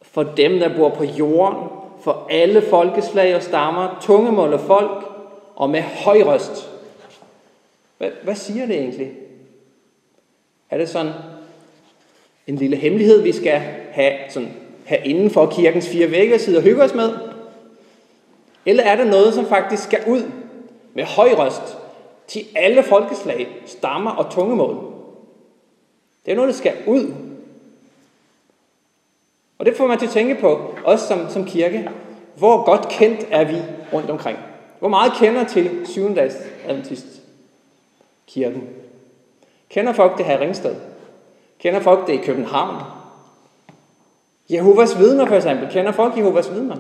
for 0.03 0.23
dem, 0.23 0.59
der 0.59 0.77
bor 0.77 0.89
på 0.89 1.05
jorden, 1.05 1.69
for 2.01 2.27
alle 2.31 2.63
folkeslag 2.63 3.37
og 3.37 3.43
stammer, 3.43 3.99
tungemål 4.01 4.53
og 4.53 4.61
folk, 4.61 5.05
og 5.57 5.71
med 5.71 5.83
høj 5.83 6.23
røst. 6.23 6.71
Hvad, 7.99 8.11
hvad 8.23 8.35
siger 8.35 8.67
det 8.67 8.77
egentlig? 8.77 9.13
Er 10.71 10.79
det 10.79 10.89
sådan 10.89 11.13
en 12.47 12.57
lille 12.57 12.77
hemmelighed, 12.77 13.23
vi 13.23 13.33
skal 13.33 13.59
have, 13.93 14.13
sådan, 14.31 14.53
have 14.85 15.07
inden 15.07 15.31
for 15.31 15.47
kirkens 15.47 15.89
fire 15.89 16.11
vægge 16.11 16.35
og 16.35 16.41
sidde 16.41 16.59
og 16.59 16.63
hygge 16.63 16.83
os 16.83 16.95
med? 16.95 17.11
Eller 18.67 18.83
er 18.83 18.97
der 18.97 19.05
noget, 19.05 19.35
som 19.35 19.47
faktisk 19.47 19.83
skal 19.83 20.01
ud 20.07 20.23
med 20.95 21.05
høj 21.05 21.29
røst 21.33 21.77
til 22.27 22.45
alle 22.55 22.83
folkeslag, 22.83 23.49
stammer 23.67 24.11
og 24.11 24.33
tungemål? 24.33 24.77
Det 26.25 26.33
er 26.33 26.37
noget, 26.37 26.49
der 26.49 26.59
skal 26.59 26.75
ud 26.87 27.15
og 29.63 29.67
det 29.67 29.77
får 29.77 29.87
man 29.87 29.99
til 29.99 30.07
at 30.07 30.13
tænke 30.13 30.35
på, 30.35 30.75
også 30.85 31.07
som, 31.07 31.31
som 31.31 31.45
kirke. 31.45 31.91
Hvor 32.37 32.65
godt 32.65 32.89
kendt 32.89 33.27
er 33.31 33.45
vi 33.45 33.57
rundt 33.93 34.11
omkring? 34.11 34.39
Hvor 34.79 34.89
meget 34.89 35.13
kender 35.19 35.45
til 35.45 35.71
syvendags 35.85 36.35
adventist 36.69 37.07
kirken? 38.27 38.69
Kender 39.71 39.93
folk 39.93 40.19
det 40.19 40.27
her 40.27 40.39
i 40.39 40.41
Ringsted? 40.41 40.75
Kender 41.63 41.81
folk 41.81 42.07
det 42.07 42.13
i 42.13 42.25
København? 42.25 42.83
Jehovas 44.51 44.99
vidner 44.99 45.27
for 45.27 45.37
eksempel. 45.37 45.69
Kender 45.71 45.93
folk 45.93 46.17
Jehovas 46.17 46.51
vidner? 46.51 46.77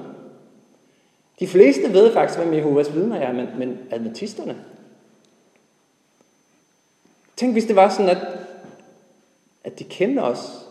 De 1.40 1.46
fleste 1.46 1.92
ved 1.92 2.12
faktisk, 2.12 2.38
hvem 2.38 2.54
Jehovas 2.54 2.94
vidner 2.94 3.16
er, 3.16 3.32
men, 3.32 3.48
men 3.58 3.78
adventisterne? 3.90 4.56
Tænk, 7.36 7.52
hvis 7.52 7.64
det 7.64 7.76
var 7.76 7.88
sådan, 7.88 8.08
at, 8.08 8.18
at 9.64 9.78
de 9.78 9.84
kendte 9.84 10.20
os, 10.20 10.66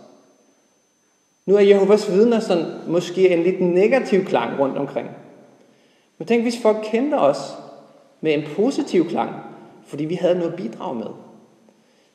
nu 1.46 1.56
er 1.56 1.62
Jehovas 1.62 2.12
vidner 2.12 2.40
sådan 2.40 2.66
måske 2.88 3.30
en 3.30 3.44
lidt 3.44 3.62
negativ 3.62 4.26
klang 4.26 4.60
rundt 4.60 4.78
omkring. 4.78 5.10
Men 6.18 6.28
tænk, 6.28 6.42
hvis 6.42 6.62
folk 6.62 6.78
kendte 6.84 7.16
os 7.16 7.38
med 8.22 8.34
en 8.34 8.44
positiv 8.56 9.10
klang, 9.10 9.32
fordi 9.86 10.06
vi 10.06 10.16
havde 10.16 10.40
noget 10.40 10.56
bidrag 10.56 10.96
med. 10.96 11.08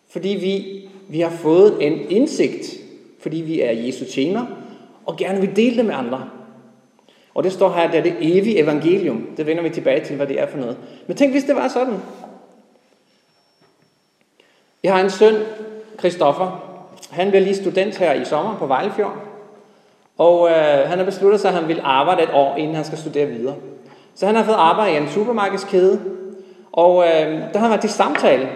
Fordi 0.08 0.28
vi, 0.28 0.82
vi 1.08 1.20
har 1.20 1.30
fået 1.30 1.76
en 1.80 2.10
indsigt, 2.10 2.66
fordi 3.20 3.36
vi 3.36 3.60
er 3.60 3.70
Jesu 3.70 4.04
tjener, 4.04 4.46
og 5.06 5.16
gerne 5.16 5.40
vil 5.40 5.56
dele 5.56 5.76
det 5.76 5.84
med 5.84 5.94
andre. 5.94 6.28
Og 7.34 7.44
det 7.44 7.52
står 7.52 7.72
her, 7.72 7.90
det 7.90 7.98
er 7.98 8.02
det 8.02 8.16
evige 8.20 8.62
evangelium. 8.62 9.26
Det 9.36 9.46
vender 9.46 9.62
vi 9.62 9.70
tilbage 9.70 10.04
til, 10.04 10.16
hvad 10.16 10.26
det 10.26 10.40
er 10.40 10.46
for 10.46 10.58
noget. 10.58 10.76
Men 11.06 11.16
tænk, 11.16 11.32
hvis 11.32 11.44
det 11.44 11.56
var 11.56 11.68
sådan. 11.68 11.94
Jeg 14.82 14.94
har 14.94 15.00
en 15.00 15.10
søn, 15.10 15.34
Christoffer. 15.98 16.62
Han 17.10 17.28
bliver 17.28 17.42
lige 17.42 17.56
student 17.56 17.96
her 17.96 18.12
i 18.12 18.24
sommer 18.24 18.58
på 18.58 18.66
Vejlefjord. 18.66 19.16
Og 20.18 20.48
øh, 20.48 20.88
han 20.88 20.98
har 20.98 21.04
besluttet 21.04 21.40
sig, 21.40 21.48
at 21.48 21.56
han 21.56 21.68
vil 21.68 21.80
arbejde 21.82 22.22
et 22.22 22.30
år, 22.32 22.56
inden 22.56 22.74
han 22.74 22.84
skal 22.84 22.98
studere 22.98 23.26
videre. 23.26 23.54
Så 24.14 24.26
han 24.26 24.34
har 24.34 24.44
fået 24.44 24.54
arbejde 24.54 24.94
i 24.94 24.96
en 24.96 25.08
supermarkedskæde. 25.08 26.00
Og 26.72 27.04
øh, 27.04 27.54
da 27.54 27.58
han 27.58 27.70
været 27.70 27.80
til 27.80 27.90
samtale, 27.90 28.48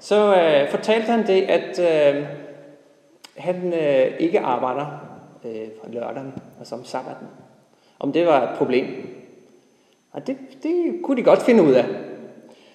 så 0.00 0.36
øh, 0.36 0.70
fortalte 0.70 1.06
han 1.06 1.26
det, 1.26 1.42
at 1.42 1.78
øh, 1.78 2.24
han 3.36 3.74
øh, 3.74 4.12
ikke 4.18 4.40
arbejder 4.40 4.86
øh, 5.44 5.68
fra 5.80 5.88
lørdagen, 5.92 6.34
og 6.60 6.66
om 6.78 6.84
sabbaten. 6.84 7.26
Om 8.00 8.12
det 8.12 8.26
var 8.26 8.42
et 8.42 8.58
problem. 8.58 8.86
Og 10.12 10.26
det, 10.26 10.36
det 10.62 10.94
kunne 11.04 11.16
de 11.16 11.22
godt 11.22 11.42
finde 11.42 11.62
ud 11.62 11.72
af. 11.72 11.84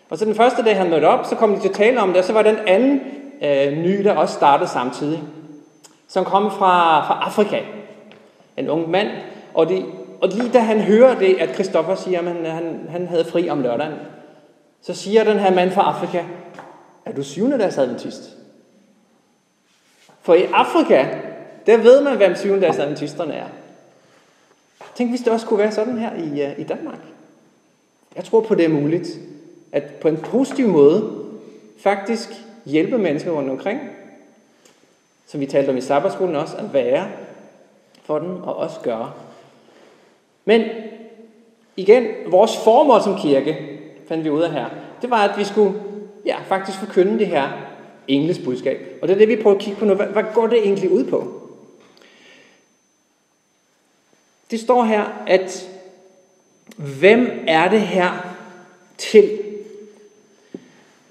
Og 0.09 0.17
så 0.17 0.25
den 0.25 0.35
første 0.35 0.63
dag, 0.63 0.77
han 0.77 0.89
mødte 0.89 1.05
op, 1.05 1.25
så 1.25 1.35
kom 1.35 1.55
de 1.55 1.61
til 1.61 1.69
at 1.69 1.75
tale 1.75 2.01
om 2.01 2.09
det, 2.09 2.17
og 2.17 2.23
så 2.23 2.33
var 2.33 2.41
den 2.41 2.57
anden 2.67 3.01
øh, 3.41 3.77
ny, 3.77 4.03
der 4.03 4.15
også 4.15 4.33
startede 4.33 4.69
samtidig, 4.69 5.19
som 6.07 6.25
kom 6.25 6.51
fra, 6.51 7.05
fra 7.07 7.19
Afrika. 7.25 7.59
En 8.57 8.69
ung 8.69 8.89
mand, 8.89 9.07
og, 9.53 9.69
de, 9.69 9.85
og 10.21 10.29
lige 10.29 10.49
da 10.53 10.59
han 10.59 10.79
hører 10.79 11.19
det, 11.19 11.35
at 11.39 11.53
Christoffer 11.53 11.95
siger, 11.95 12.19
at 12.19 12.25
han, 12.25 12.45
han, 12.45 12.87
han 12.89 13.07
havde 13.07 13.25
fri 13.25 13.49
om 13.49 13.61
lørdagen, 13.61 13.93
så 14.81 14.93
siger 14.93 15.23
den 15.23 15.39
her 15.39 15.53
mand 15.53 15.71
fra 15.71 15.81
Afrika, 15.81 16.23
er 17.05 17.11
du 17.11 17.23
syvende 17.23 17.57
dags 17.57 17.77
adventist? 17.77 18.37
For 20.21 20.33
i 20.33 20.43
Afrika, 20.43 21.05
der 21.65 21.77
ved 21.77 22.01
man, 22.01 22.17
hvem 22.17 22.35
syvende 22.35 22.65
dags 22.65 22.79
adventisterne 22.79 23.33
er. 23.33 23.47
Tænk, 24.95 25.09
hvis 25.09 25.21
det 25.21 25.33
også 25.33 25.45
kunne 25.45 25.59
være 25.59 25.71
sådan 25.71 25.97
her 25.97 26.15
i, 26.15 26.51
uh, 26.51 26.59
i 26.59 26.63
Danmark. 26.63 26.99
Jeg 28.15 28.23
tror 28.23 28.41
på, 28.41 28.55
det 28.55 28.65
er 28.65 28.69
muligt. 28.69 29.07
At 29.71 29.83
på 29.83 30.07
en 30.07 30.17
positiv 30.17 30.67
måde 30.67 31.25
faktisk 31.79 32.29
hjælpe 32.65 32.97
mennesker 32.97 33.31
rundt 33.31 33.49
omkring, 33.49 33.79
som 35.27 35.39
vi 35.39 35.45
talte 35.45 35.69
om 35.69 35.77
i 35.77 35.81
sabbatskolen 35.81 36.35
også, 36.35 36.57
at 36.57 36.73
være 36.73 37.07
for 38.03 38.19
dem 38.19 38.43
og 38.43 38.55
også 38.55 38.79
gøre. 38.79 39.11
Men 40.45 40.61
igen, 41.77 42.07
vores 42.27 42.57
formål 42.63 43.01
som 43.01 43.17
kirke, 43.17 43.79
fandt 44.07 44.23
vi 44.23 44.29
ud 44.29 44.41
af 44.41 44.51
her, 44.51 44.69
det 45.01 45.09
var, 45.09 45.27
at 45.27 45.37
vi 45.37 45.43
skulle 45.43 45.73
ja, 46.25 46.41
faktisk 46.47 46.79
forkynde 46.79 47.19
det 47.19 47.27
her 47.27 47.49
engles 48.07 48.39
budskab. 48.39 48.99
Og 49.01 49.07
det 49.07 49.13
er 49.13 49.17
det, 49.17 49.27
vi 49.27 49.41
prøver 49.41 49.55
at 49.55 49.61
kigge 49.61 49.79
på 49.79 49.85
nu. 49.85 49.93
Hvad, 49.93 50.07
hvad 50.07 50.23
går 50.33 50.47
det 50.47 50.57
egentlig 50.57 50.91
ud 50.91 51.03
på? 51.03 51.39
Det 54.51 54.59
står 54.59 54.83
her, 54.83 55.23
at 55.27 55.69
hvem 56.77 57.43
er 57.47 57.69
det 57.69 57.81
her 57.81 58.35
til? 58.97 59.39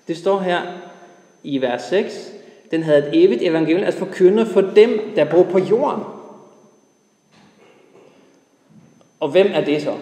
Det 0.08 0.16
står 0.16 0.38
her 0.38 0.62
i 1.42 1.60
vers 1.60 1.82
6. 1.82 2.32
Den 2.70 2.82
havde 2.82 3.08
et 3.08 3.24
evigt 3.24 3.42
evangelium 3.42 3.86
at 3.86 3.94
forkynde 3.94 4.46
for 4.46 4.60
dem, 4.60 5.00
der 5.16 5.30
bor 5.30 5.42
på 5.42 5.58
jorden. 5.58 6.04
Og 9.20 9.28
hvem 9.28 9.46
er 9.52 9.64
det 9.64 9.82
så? 9.82 9.98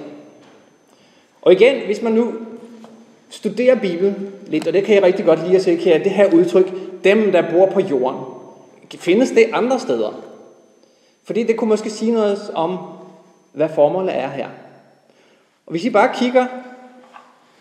Og 1.43 1.53
igen, 1.53 1.87
hvis 1.87 2.03
man 2.03 2.13
nu 2.13 2.35
Studere 3.31 3.77
Bibelen 3.77 4.33
lidt, 4.47 4.67
og 4.67 4.73
det 4.73 4.85
kan 4.85 4.95
jeg 4.95 5.03
rigtig 5.03 5.25
godt 5.25 5.43
lide 5.43 5.57
at 5.57 5.63
se, 5.63 5.77
kan 5.77 6.05
det 6.05 6.11
her 6.11 6.33
udtryk, 6.33 6.73
dem 7.05 7.33
der 7.33 7.51
bor 7.51 7.67
på 7.67 7.81
jorden, 7.81 8.21
findes 8.99 9.31
det 9.31 9.47
andre 9.53 9.79
steder? 9.79 10.23
Fordi 11.25 11.43
det 11.43 11.57
kunne 11.57 11.71
måske 11.71 11.91
sige 11.91 12.13
noget 12.13 12.51
om, 12.55 12.79
hvad 13.53 13.69
formålet 13.75 14.17
er 14.17 14.29
her. 14.29 14.49
Og 15.67 15.71
hvis 15.71 15.85
I 15.85 15.91
bare 15.91 16.15
kigger 16.15 16.47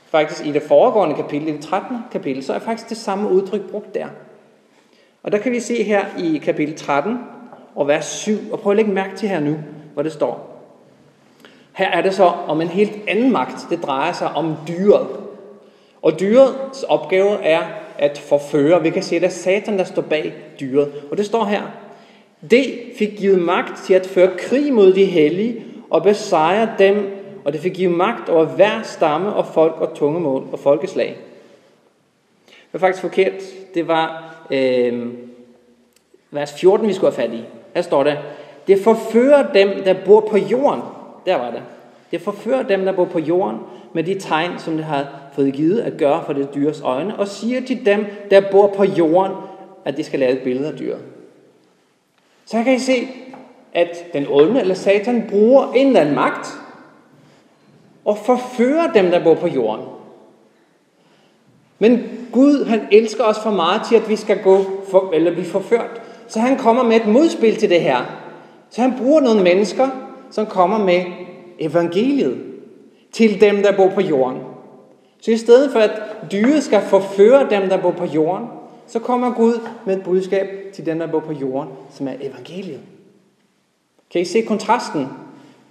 faktisk 0.10 0.46
i 0.46 0.52
det 0.52 0.62
foregående 0.62 1.16
kapitel, 1.16 1.48
i 1.48 1.52
det 1.52 1.62
13. 1.62 1.98
kapitel, 2.12 2.44
så 2.44 2.54
er 2.54 2.60
faktisk 2.60 2.90
det 2.90 2.98
samme 2.98 3.30
udtryk 3.30 3.62
brugt 3.62 3.96
der. 3.96 4.08
Og 5.24 5.32
der 5.32 5.38
kan 5.38 5.52
vi 5.52 5.60
se 5.60 5.84
her 5.84 6.06
i 6.18 6.38
kapitel 6.38 6.76
13 6.76 7.18
og 7.76 7.88
vers 7.88 8.06
7, 8.06 8.38
og 8.52 8.60
prøv 8.60 8.72
at 8.72 8.76
lægge 8.76 8.92
mærke 8.92 9.18
til 9.18 9.30
her 9.30 9.40
nu, 9.40 9.58
hvor 9.94 10.04
det 10.04 10.12
står. 10.12 10.64
Her 11.74 11.88
er 11.88 12.02
det 12.02 12.14
så 12.14 12.26
om 12.26 12.62
en 12.62 12.68
helt 12.68 12.92
anden 13.08 13.32
magt. 13.32 13.68
Det 13.70 13.84
drejer 13.84 14.14
sig 14.14 14.28
om 14.28 14.56
dyret. 14.68 15.08
Og 16.02 16.20
dyrets 16.20 16.84
opgave 16.84 17.44
er 17.44 17.62
at 17.98 18.18
forføre. 18.18 18.84
Vi 18.84 18.90
kan 18.90 19.04
se, 19.04 19.16
at 19.16 19.22
det 19.22 19.28
er 19.28 19.32
Satan, 19.32 19.78
der 19.78 19.84
står 19.84 20.02
bag 20.02 20.34
dyret. 20.60 20.92
Og 21.12 21.18
det 21.18 21.26
står 21.26 21.46
her. 21.46 21.62
Det 22.52 22.66
fik 22.98 23.10
givet 23.18 23.40
magt 23.40 23.84
til 23.86 23.94
at 23.94 24.08
føre 24.08 24.38
krig 24.38 24.74
mod 24.74 24.94
de 24.94 25.06
hellige 25.06 25.64
og 25.90 26.04
besejre 26.04 26.70
dem, 26.80 27.12
og 27.46 27.54
det 27.54 27.62
fik 27.62 27.74
givet 27.74 27.98
magt 27.98 28.30
over 28.30 28.46
hver 28.46 28.82
stamme 28.84 29.34
og 29.34 29.46
folk 29.46 29.76
og 29.78 29.94
tungemål 29.96 30.44
og 30.52 30.60
folkeslag. 30.60 31.18
Det 32.48 32.74
var 32.74 32.80
faktisk 32.80 33.02
forkert. 33.02 33.42
Det 33.74 33.88
var 33.88 34.36
øh, 34.52 35.08
vers 36.32 36.54
14, 36.60 36.88
vi 36.88 36.94
skulle 36.94 37.16
have 37.16 37.28
fat 37.28 37.38
i. 37.38 37.44
Her 37.76 37.82
står 37.82 38.04
det, 38.04 38.18
det 38.68 38.80
forfører 38.80 39.52
dem, 39.54 39.84
der 39.86 39.96
bor 40.06 40.20
på 40.20 40.38
jorden. 40.38 40.82
Der 41.26 41.36
var 41.36 41.52
det. 41.52 41.62
Det 42.12 42.22
forfører 42.22 42.64
dem, 42.64 42.86
der 42.86 42.92
bor 42.92 43.06
på 43.06 43.20
jorden, 43.20 43.58
med 43.94 44.04
de 44.04 44.20
tegn, 44.20 44.52
som 44.60 44.76
det 44.76 44.86
har 44.86 45.08
fået 45.40 45.54
givet 45.54 45.80
at 45.80 45.98
gøre 45.98 46.24
for 46.26 46.34
det 46.34 46.56
dyrs 46.56 46.82
øjne, 46.82 47.20
og 47.20 47.28
siger 47.28 47.62
til 47.62 47.86
dem, 47.86 48.06
der 48.32 48.42
bor 48.52 48.68
på 48.68 48.84
jorden, 48.84 49.32
at 49.86 49.98
de 49.98 50.04
skal 50.04 50.20
lave 50.20 50.32
et 50.32 50.44
billede 50.44 50.68
af 50.68 50.74
dyret. 50.74 51.00
Så 52.46 52.64
kan 52.64 52.74
I 52.74 52.80
se, 52.80 53.08
at 53.74 54.14
den 54.14 54.26
onde 54.30 54.62
eller 54.62 54.76
satan 54.76 55.26
bruger 55.30 55.74
en 55.74 55.88
eller 55.88 56.00
anden 56.00 56.16
magt 56.16 56.48
og 58.06 58.18
forfører 58.18 58.94
dem, 58.94 59.12
der 59.12 59.24
bor 59.24 59.36
på 59.36 59.48
jorden. 59.48 59.86
Men 61.80 62.04
Gud, 62.32 62.66
han 62.66 62.82
elsker 62.92 63.24
os 63.24 63.40
for 63.44 63.52
meget 63.52 63.82
til, 63.90 63.96
at 63.96 64.10
vi 64.10 64.16
skal 64.16 64.44
gå 64.44 64.66
for, 64.92 65.12
eller 65.14 65.32
blive 65.32 65.46
forført. 65.46 66.02
Så 66.28 66.40
han 66.40 66.58
kommer 66.58 66.84
med 66.84 66.96
et 66.96 67.08
modspil 67.08 67.56
til 67.56 67.70
det 67.70 67.82
her. 67.82 67.98
Så 68.70 68.82
han 68.82 68.94
bruger 68.98 69.22
nogle 69.22 69.44
mennesker, 69.44 69.90
som 70.32 70.46
kommer 70.46 70.78
med 70.78 71.04
evangeliet 71.60 72.42
til 73.12 73.42
dem, 73.42 73.64
der 73.64 73.76
bor 73.78 73.90
på 73.90 74.02
jorden. 74.02 74.49
Så 75.22 75.32
i 75.32 75.38
stedet 75.38 75.72
for, 75.72 75.80
at 75.80 76.02
dyret 76.32 76.64
skal 76.64 76.82
forføre 76.82 77.50
dem, 77.50 77.70
der 77.70 77.82
bor 77.82 77.92
på 77.92 78.06
jorden, 78.06 78.48
så 78.88 79.00
kommer 79.00 79.34
Gud 79.34 79.54
med 79.86 79.98
et 79.98 80.04
budskab 80.04 80.48
til 80.74 80.86
dem, 80.86 81.00
der 81.00 81.08
bor 81.08 81.20
på 81.20 81.34
jorden, 81.34 81.70
som 81.92 82.08
er 82.08 82.14
evangeliet. 82.22 82.80
Kan 84.12 84.22
I 84.22 84.26
se 84.26 84.42
kontrasten? 84.42 85.08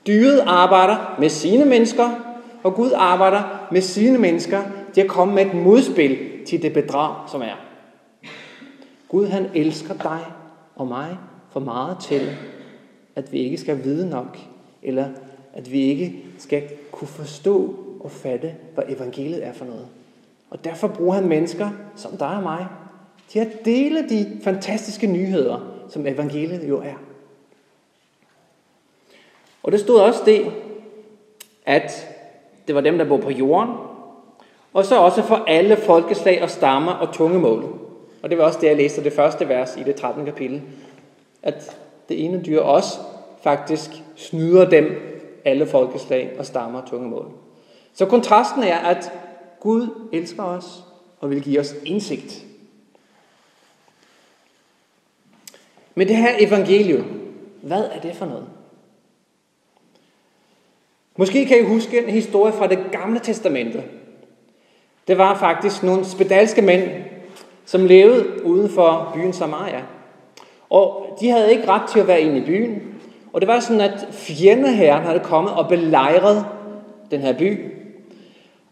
Dyret 0.07 0.41
arbejder 0.47 1.17
med 1.19 1.29
sine 1.29 1.65
mennesker, 1.65 2.11
og 2.63 2.75
Gud 2.75 2.91
arbejder 2.97 3.69
med 3.73 3.81
sine 3.81 4.19
mennesker 4.19 4.63
til 4.93 5.01
at 5.01 5.09
komme 5.09 5.35
med 5.35 5.47
et 5.47 5.55
modspil 5.55 6.19
til 6.47 6.63
det 6.63 6.73
bedrag, 6.73 7.31
som 7.31 7.43
er. 7.43 7.65
Gud 9.09 9.27
han 9.27 9.47
elsker 9.55 9.95
dig 9.95 10.21
og 10.77 10.87
mig 10.87 11.19
for 11.51 11.61
meget 11.61 11.97
til, 12.01 12.31
at 13.17 13.33
vi 13.33 13.39
ikke 13.39 13.57
skal 13.57 13.85
vide 13.85 14.11
nok, 14.11 14.39
eller 14.83 15.07
at 15.53 15.73
vi 15.73 15.81
ikke 15.81 16.25
skal 16.39 16.63
kunne 16.93 17.09
forstå 17.09 17.75
og 18.01 18.11
fatte, 18.11 18.55
hvad 18.75 18.85
evangeliet 18.89 19.47
er 19.47 19.53
for 19.53 19.65
noget. 19.65 19.87
Og 20.51 20.65
derfor 20.65 20.89
bruger 20.89 21.15
han 21.15 21.29
mennesker, 21.29 21.71
som 21.97 22.17
dig 22.17 22.37
og 22.37 22.43
mig, 22.43 22.67
til 23.29 23.39
at 23.39 23.65
dele 23.65 24.09
de 24.09 24.41
fantastiske 24.43 25.07
nyheder, 25.07 25.75
som 25.89 26.07
evangeliet 26.07 26.69
jo 26.69 26.81
er. 26.81 26.95
Og 29.63 29.73
det 29.73 29.81
stod 29.81 30.01
også 30.01 30.21
det, 30.27 30.53
at 31.67 32.09
det 32.67 32.75
var 32.75 32.81
dem, 32.81 32.99
der 32.99 33.09
bor 33.09 33.17
på 33.17 33.31
jorden, 33.31 33.75
og 34.73 34.85
så 34.85 34.99
også 34.99 35.23
for 35.23 35.45
alle 35.47 35.77
folkeslag 35.77 36.43
og 36.43 36.51
stammer 36.51 36.93
og 36.93 37.15
tungemål. 37.15 37.79
Og 38.23 38.31
det 38.31 38.39
var 38.39 38.45
også 38.45 38.59
det, 38.61 38.67
jeg 38.67 38.77
læste 38.77 39.05
det 39.05 39.13
første 39.13 39.49
vers 39.49 39.77
i 39.77 39.83
det 39.83 39.95
13. 39.97 40.25
kapitel. 40.25 40.63
At 41.43 41.77
det 42.09 42.25
ene 42.25 42.43
dyr 42.43 42.61
også 42.61 42.99
faktisk 43.43 43.91
snyder 44.17 44.71
dem, 44.71 44.85
alle 45.45 45.67
folkeslag 45.67 46.31
og 46.39 46.47
stammer 46.47 46.81
og 46.81 46.91
tungemål. 46.91 47.31
Så 47.99 48.07
kontrasten 48.07 48.63
er, 48.63 48.79
at 48.79 49.13
Gud 49.61 50.09
elsker 50.13 50.43
os 50.43 50.85
og 51.21 51.31
vil 51.31 51.43
give 51.43 51.61
os 51.61 51.75
indsigt. 51.85 52.45
Men 55.95 56.09
det 56.09 56.17
her 56.17 56.35
evangelium, 56.39 57.05
hvad 57.63 57.85
er 57.85 58.01
det 58.01 58.17
for 58.17 58.27
noget? 58.27 58.47
Måske 61.17 61.47
kan 61.47 61.59
I 61.59 61.65
huske 61.65 62.05
en 62.05 62.11
historie 62.11 62.53
fra 62.53 62.67
det 62.67 62.79
gamle 62.93 63.21
testamente. 63.21 63.85
Det 65.09 65.19
var 65.19 65.39
faktisk 65.39 65.83
nogle 65.83 66.05
spedalske 66.05 66.63
mænd, 66.63 66.91
som 67.65 67.85
levede 67.85 68.45
uden 68.45 68.71
for 68.71 69.11
byen 69.15 69.33
Samaria. 69.33 69.83
Og 70.71 71.17
de 71.21 71.31
havde 71.31 71.53
ikke 71.53 71.69
ret 71.69 71.91
til 71.91 72.01
at 72.01 72.07
være 72.07 72.21
inde 72.21 72.39
i 72.39 72.47
byen. 72.47 72.95
Og 73.33 73.41
det 73.41 73.49
var 73.49 73.61
sådan, 73.61 73.81
at 73.81 74.09
fjendeherren 74.11 75.05
havde 75.05 75.21
kommet 75.21 75.53
og 75.53 75.69
belejret 75.69 76.47
den 77.11 77.21
her 77.21 77.39
by. 77.39 77.78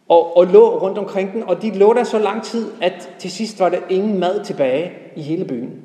Og, 0.09 0.37
og 0.37 0.47
lå 0.47 0.79
rundt 0.79 0.99
omkring 0.99 1.33
den, 1.33 1.43
og 1.43 1.63
de 1.63 1.79
lå 1.79 1.93
der 1.93 2.05
så 2.05 2.19
lang 2.19 2.43
tid, 2.43 2.73
at 2.83 3.11
til 3.19 3.31
sidst 3.31 3.61
var 3.61 3.69
der 3.69 3.79
ingen 3.89 4.19
mad 4.19 4.45
tilbage 4.45 4.93
i 5.17 5.23
hele 5.23 5.45
byen. 5.45 5.83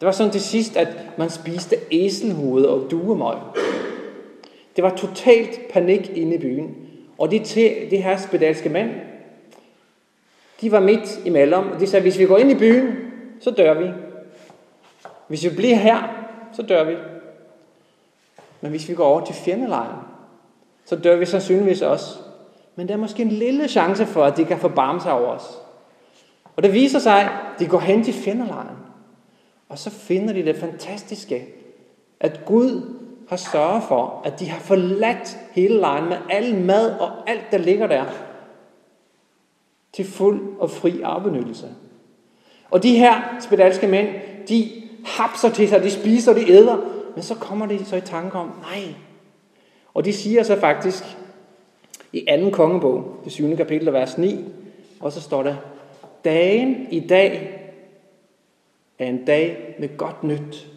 Det 0.00 0.06
var 0.06 0.12
sådan 0.12 0.32
til 0.32 0.40
sidst, 0.40 0.76
at 0.76 0.88
man 1.18 1.30
spiste 1.30 1.76
æselhoved 1.92 2.64
og 2.64 2.90
duemøg. 2.90 3.36
Det 4.76 4.84
var 4.84 4.96
totalt 4.96 5.60
panik 5.72 6.10
inde 6.14 6.34
i 6.34 6.38
byen. 6.38 6.76
Og 7.18 7.30
de, 7.30 7.38
de 7.90 7.96
her 7.96 8.16
spedalske 8.16 8.68
mænd, 8.68 8.90
de 10.60 10.72
var 10.72 10.80
midt 10.80 11.20
imellem. 11.24 11.64
De 11.80 11.86
sagde, 11.86 12.02
hvis 12.02 12.18
vi 12.18 12.26
går 12.26 12.38
ind 12.38 12.50
i 12.50 12.54
byen, 12.54 12.96
så 13.40 13.50
dør 13.50 13.74
vi. 13.74 13.90
Hvis 15.28 15.44
vi 15.44 15.50
bliver 15.56 15.76
her, 15.76 16.26
så 16.52 16.62
dør 16.62 16.84
vi. 16.84 16.96
Men 18.60 18.70
hvis 18.70 18.88
vi 18.88 18.94
går 18.94 19.04
over 19.04 19.24
til 19.24 19.34
fjendelejren, 19.34 20.00
så 20.84 20.96
dør 20.96 21.16
vi 21.16 21.26
sandsynligvis 21.26 21.82
også. 21.82 22.19
Men 22.80 22.88
der 22.88 22.94
er 22.94 22.98
måske 22.98 23.22
en 23.22 23.28
lille 23.28 23.68
chance 23.68 24.06
for, 24.06 24.24
at 24.24 24.36
de 24.36 24.44
kan 24.44 24.58
forbarme 24.58 25.00
sig 25.00 25.12
over 25.12 25.28
os. 25.28 25.58
Og 26.56 26.62
det 26.62 26.72
viser 26.72 26.98
sig, 26.98 27.22
at 27.22 27.30
de 27.58 27.66
går 27.66 27.78
hen 27.78 28.04
til 28.04 28.14
fjendelejren. 28.14 28.76
Og 29.68 29.78
så 29.78 29.90
finder 29.90 30.34
de 30.34 30.44
det 30.44 30.56
fantastiske, 30.56 31.46
at 32.20 32.40
Gud 32.44 32.96
har 33.28 33.36
sørget 33.36 33.82
for, 33.82 34.22
at 34.24 34.40
de 34.40 34.48
har 34.48 34.60
forladt 34.60 35.38
hele 35.52 35.80
lejren 35.80 36.08
med 36.08 36.16
al 36.30 36.54
mad 36.54 36.90
og 36.98 37.30
alt, 37.30 37.52
der 37.52 37.58
ligger 37.58 37.86
der, 37.86 38.04
til 39.92 40.04
fuld 40.04 40.40
og 40.58 40.70
fri 40.70 41.00
afbenyttelse. 41.02 41.68
Og 42.70 42.82
de 42.82 42.98
her 42.98 43.36
spedalske 43.40 43.86
mænd, 43.86 44.08
de 44.48 44.70
hapser 45.04 45.50
til 45.50 45.68
sig, 45.68 45.82
de 45.82 45.90
spiser, 45.90 46.34
de 46.34 46.50
æder, 46.50 46.76
men 47.14 47.22
så 47.22 47.34
kommer 47.34 47.66
de 47.66 47.84
så 47.84 47.96
i 47.96 48.00
tanke 48.00 48.38
om, 48.38 48.46
nej. 48.46 48.94
Og 49.94 50.04
de 50.04 50.12
siger 50.12 50.42
så 50.42 50.60
faktisk 50.60 51.04
i 52.12 52.24
anden 52.28 52.52
kongebog, 52.52 53.16
det 53.24 53.32
7. 53.32 53.56
kapitel, 53.56 53.92
vers 53.92 54.18
9, 54.18 54.44
og 55.00 55.12
så 55.12 55.20
står 55.20 55.42
der, 55.42 55.56
dagen 56.24 56.86
i 56.90 57.00
dag 57.00 57.56
er 58.98 59.06
en 59.06 59.24
dag 59.24 59.76
med 59.78 59.96
godt 59.96 60.24
nyt, 60.24 60.68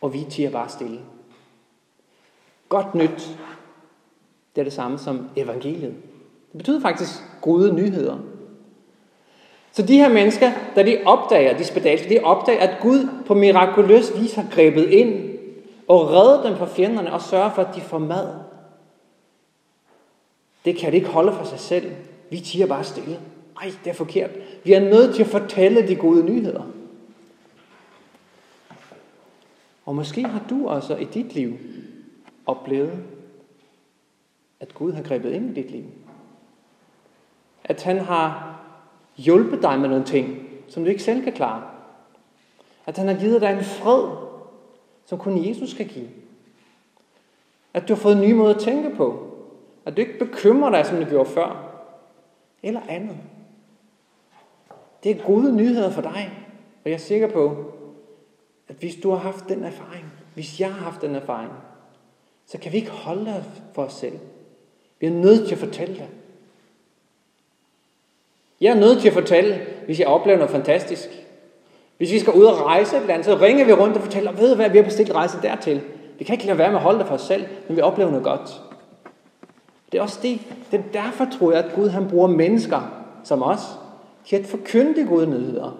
og 0.00 0.14
vi 0.14 0.26
tiger 0.30 0.50
bare 0.50 0.68
stille. 0.68 1.00
Godt 2.68 2.94
nyt, 2.94 3.36
det 4.54 4.60
er 4.60 4.64
det 4.64 4.72
samme 4.72 4.98
som 4.98 5.28
evangeliet. 5.36 5.94
Det 6.52 6.58
betyder 6.58 6.80
faktisk 6.80 7.10
gode 7.40 7.74
nyheder. 7.74 8.18
Så 9.72 9.82
de 9.82 9.96
her 9.96 10.08
mennesker, 10.08 10.52
da 10.76 10.82
de 10.82 10.98
opdager, 11.06 11.56
de 11.56 11.64
spedalske, 11.64 12.08
de 12.08 12.24
opdager, 12.24 12.60
at 12.60 12.76
Gud 12.80 13.08
på 13.26 13.34
mirakuløs 13.34 14.20
vis 14.20 14.34
har 14.34 14.46
grebet 14.50 14.84
ind 14.84 15.30
og 15.88 16.10
reddet 16.10 16.44
dem 16.44 16.56
fra 16.56 16.66
fjenderne 16.66 17.12
og 17.12 17.22
sørger 17.22 17.50
for, 17.50 17.62
at 17.62 17.74
de 17.74 17.80
får 17.80 17.98
mad. 17.98 18.28
Det 20.64 20.76
kan 20.76 20.92
det 20.92 20.98
ikke 20.98 21.08
holde 21.08 21.32
for 21.32 21.44
sig 21.44 21.60
selv. 21.60 21.92
Vi 22.30 22.40
tiger 22.40 22.66
bare 22.66 22.84
stille. 22.84 23.20
Ej, 23.60 23.72
det 23.84 23.90
er 23.90 23.94
forkert. 23.94 24.30
Vi 24.64 24.72
er 24.72 24.80
nødt 24.80 25.14
til 25.14 25.22
at 25.22 25.28
fortælle 25.28 25.88
de 25.88 25.96
gode 25.96 26.24
nyheder. 26.24 26.62
Og 29.86 29.94
måske 29.94 30.24
har 30.24 30.44
du 30.50 30.68
også 30.68 30.96
i 30.96 31.04
dit 31.04 31.34
liv 31.34 31.58
oplevet, 32.46 32.98
at 34.60 34.74
Gud 34.74 34.92
har 34.92 35.02
grebet 35.02 35.32
ind 35.32 35.50
i 35.50 35.62
dit 35.62 35.70
liv. 35.70 35.84
At 37.64 37.82
han 37.82 37.98
har 37.98 38.60
hjulpet 39.16 39.62
dig 39.62 39.80
med 39.80 39.88
nogle 39.88 40.04
ting, 40.04 40.48
som 40.68 40.84
du 40.84 40.90
ikke 40.90 41.02
selv 41.02 41.24
kan 41.24 41.32
klare. 41.32 41.62
At 42.86 42.98
han 42.98 43.08
har 43.08 43.14
givet 43.14 43.40
dig 43.40 43.52
en 43.52 43.64
fred, 43.64 44.08
som 45.06 45.18
kun 45.18 45.48
Jesus 45.48 45.74
kan 45.74 45.86
give. 45.86 46.08
At 47.74 47.88
du 47.88 47.94
har 47.94 48.00
fået 48.00 48.16
en 48.16 48.22
ny 48.22 48.32
måde 48.32 48.54
at 48.54 48.60
tænke 48.60 48.96
på. 48.96 49.29
At 49.86 49.96
du 49.96 50.00
ikke 50.00 50.18
bekymrer 50.18 50.70
dig, 50.70 50.86
som 50.86 50.98
du 50.98 51.04
gjorde 51.04 51.30
før. 51.30 51.66
Eller 52.62 52.80
andet. 52.88 53.16
Det 55.04 55.10
er 55.10 55.24
gode 55.24 55.56
nyheder 55.56 55.90
for 55.90 56.02
dig. 56.02 56.32
Og 56.84 56.90
jeg 56.90 56.92
er 56.92 56.98
sikker 56.98 57.28
på, 57.28 57.72
at 58.68 58.76
hvis 58.76 58.96
du 59.02 59.10
har 59.10 59.16
haft 59.16 59.48
den 59.48 59.64
erfaring, 59.64 60.04
hvis 60.34 60.60
jeg 60.60 60.72
har 60.72 60.84
haft 60.84 61.02
den 61.02 61.14
erfaring, 61.14 61.52
så 62.46 62.58
kan 62.58 62.72
vi 62.72 62.76
ikke 62.76 62.90
holde 62.90 63.24
det 63.26 63.44
for 63.74 63.82
os 63.82 63.92
selv. 63.92 64.18
Vi 65.00 65.06
er 65.06 65.10
nødt 65.10 65.46
til 65.46 65.54
at 65.54 65.60
fortælle 65.60 65.94
det. 65.94 66.08
Jeg 68.60 68.70
er 68.70 68.80
nødt 68.80 69.00
til 69.00 69.08
at 69.08 69.14
fortælle, 69.14 69.60
hvis 69.84 70.00
jeg 70.00 70.06
oplever 70.06 70.38
noget 70.38 70.50
fantastisk. 70.50 71.08
Hvis 71.96 72.12
vi 72.12 72.18
skal 72.18 72.32
ud 72.32 72.44
og 72.44 72.66
rejse 72.66 72.96
et 72.96 73.06
land, 73.06 73.24
så 73.24 73.36
ringer 73.36 73.64
vi 73.64 73.72
rundt 73.72 73.96
og 73.96 74.02
fortæller, 74.02 74.32
ved 74.32 74.50
du 74.50 74.56
hvad, 74.56 74.70
vi 74.70 74.78
har 74.78 74.84
bestilt 74.84 75.14
rejse 75.14 75.42
dertil. 75.42 75.82
Vi 76.18 76.24
kan 76.24 76.32
ikke 76.32 76.46
lade 76.46 76.58
være 76.58 76.68
med 76.70 76.76
at 76.76 76.82
holde 76.82 76.98
det 76.98 77.06
for 77.06 77.14
os 77.14 77.20
selv, 77.20 77.46
når 77.68 77.74
vi 77.74 77.80
oplever 77.80 78.10
noget 78.10 78.24
godt. 78.24 78.62
Det 79.92 79.98
er 79.98 80.02
også 80.02 80.18
det. 80.22 80.40
Det 80.70 80.80
er 80.80 80.84
derfor, 80.92 81.28
tror 81.38 81.52
jeg, 81.52 81.64
at 81.64 81.74
Gud 81.74 81.88
han 81.88 82.08
bruger 82.08 82.28
mennesker 82.28 83.06
som 83.24 83.42
os 83.42 83.60
til 84.24 84.36
at 84.36 84.46
forkynde 84.46 85.00
de 85.00 85.08
gode 85.08 85.26
nyheder. 85.26 85.78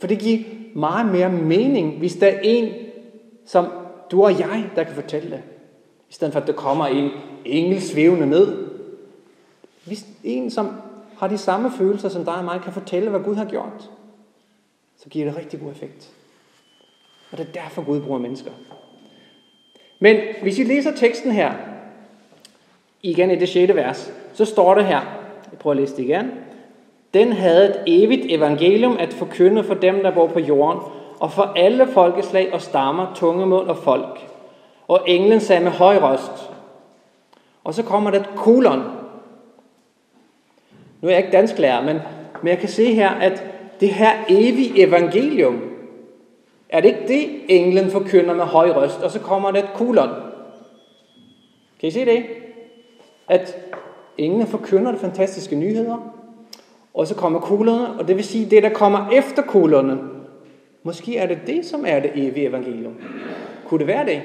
For 0.00 0.06
det 0.06 0.18
giver 0.18 0.38
meget 0.74 1.06
mere 1.06 1.32
mening, 1.32 1.98
hvis 1.98 2.16
der 2.16 2.26
er 2.26 2.40
en, 2.42 2.74
som 3.46 3.66
du 4.10 4.24
og 4.24 4.38
jeg, 4.38 4.70
der 4.76 4.84
kan 4.84 4.94
fortælle 4.94 5.30
det. 5.30 5.42
I 6.10 6.12
stedet 6.12 6.32
for, 6.32 6.40
at 6.40 6.46
der 6.46 6.52
kommer 6.52 6.86
en 6.86 7.10
engel 7.44 7.82
svævende 7.82 8.26
ned. 8.26 8.68
Hvis 9.86 10.06
en, 10.24 10.50
som 10.50 10.76
har 11.18 11.28
de 11.28 11.38
samme 11.38 11.70
følelser 11.78 12.08
som 12.08 12.24
dig 12.24 12.34
og 12.34 12.44
mig, 12.44 12.60
kan 12.60 12.72
fortælle, 12.72 13.10
hvad 13.10 13.20
Gud 13.20 13.34
har 13.34 13.44
gjort, 13.44 13.90
så 14.96 15.08
giver 15.08 15.26
det 15.26 15.36
rigtig 15.36 15.60
god 15.60 15.70
effekt. 15.70 16.12
Og 17.32 17.38
det 17.38 17.48
er 17.48 17.52
derfor, 17.52 17.82
Gud 17.82 18.00
bruger 18.00 18.18
mennesker. 18.18 18.50
Men 19.98 20.16
hvis 20.42 20.58
I 20.58 20.62
læser 20.62 20.96
teksten 20.96 21.32
her, 21.32 21.71
igen 23.02 23.30
i 23.30 23.36
det 23.36 23.48
6. 23.48 23.74
vers, 23.74 24.12
så 24.32 24.44
står 24.44 24.74
det 24.74 24.84
her, 24.84 25.00
jeg 25.50 25.58
prøver 25.58 25.74
at 25.74 25.80
læse 25.80 25.96
det 25.96 26.02
igen. 26.02 26.30
Den 27.14 27.32
havde 27.32 27.70
et 27.70 27.82
evigt 27.86 28.26
evangelium 28.28 28.96
at 29.00 29.12
forkynde 29.12 29.64
for 29.64 29.74
dem, 29.74 30.02
der 30.02 30.10
bor 30.10 30.26
på 30.26 30.38
jorden, 30.38 30.80
og 31.20 31.32
for 31.32 31.52
alle 31.56 31.86
folkeslag 31.86 32.54
og 32.54 32.60
stammer, 32.60 33.12
tungemål 33.14 33.68
og 33.68 33.76
folk. 33.76 34.18
Og 34.88 35.00
englen 35.06 35.40
sagde 35.40 35.64
med 35.64 35.70
høj 35.70 35.96
røst. 35.96 36.50
Og 37.64 37.74
så 37.74 37.82
kommer 37.82 38.10
der 38.10 38.20
et 38.20 38.30
kolon. 38.36 38.82
Nu 41.00 41.08
er 41.08 41.12
jeg 41.12 41.18
ikke 41.18 41.36
dansklærer, 41.36 41.84
men, 41.84 41.98
men 42.42 42.48
jeg 42.48 42.58
kan 42.58 42.68
se 42.68 42.94
her, 42.94 43.10
at 43.10 43.44
det 43.80 43.88
her 43.88 44.12
evige 44.28 44.86
evangelium, 44.86 45.60
er 46.68 46.80
det 46.80 46.88
ikke 46.88 47.08
det, 47.08 47.40
englen 47.48 47.90
forkynder 47.90 48.34
med 48.34 48.44
høj 48.44 48.70
røst, 48.70 49.02
og 49.02 49.10
så 49.10 49.20
kommer 49.20 49.50
der 49.50 49.58
et 49.58 49.72
kolon. 49.74 50.10
Kan 51.80 51.88
I 51.88 51.90
se 51.90 52.04
det? 52.04 52.24
At 53.28 53.56
englene 54.18 54.46
forkynder 54.46 54.92
de 54.92 54.98
fantastiske 54.98 55.56
nyheder, 55.56 56.12
og 56.94 57.06
så 57.06 57.14
kommer 57.14 57.40
kuglerne, 57.40 58.00
og 58.00 58.08
det 58.08 58.16
vil 58.16 58.24
sige, 58.24 58.50
det 58.50 58.62
der 58.62 58.68
kommer 58.68 59.10
efter 59.10 59.42
kuglerne, 59.42 59.98
måske 60.82 61.16
er 61.16 61.26
det 61.26 61.38
det, 61.46 61.66
som 61.66 61.84
er 61.86 62.00
det 62.00 62.10
evige 62.14 62.48
evangelium. 62.48 62.96
Kunne 63.66 63.78
det 63.78 63.86
være 63.86 64.06
det? 64.06 64.22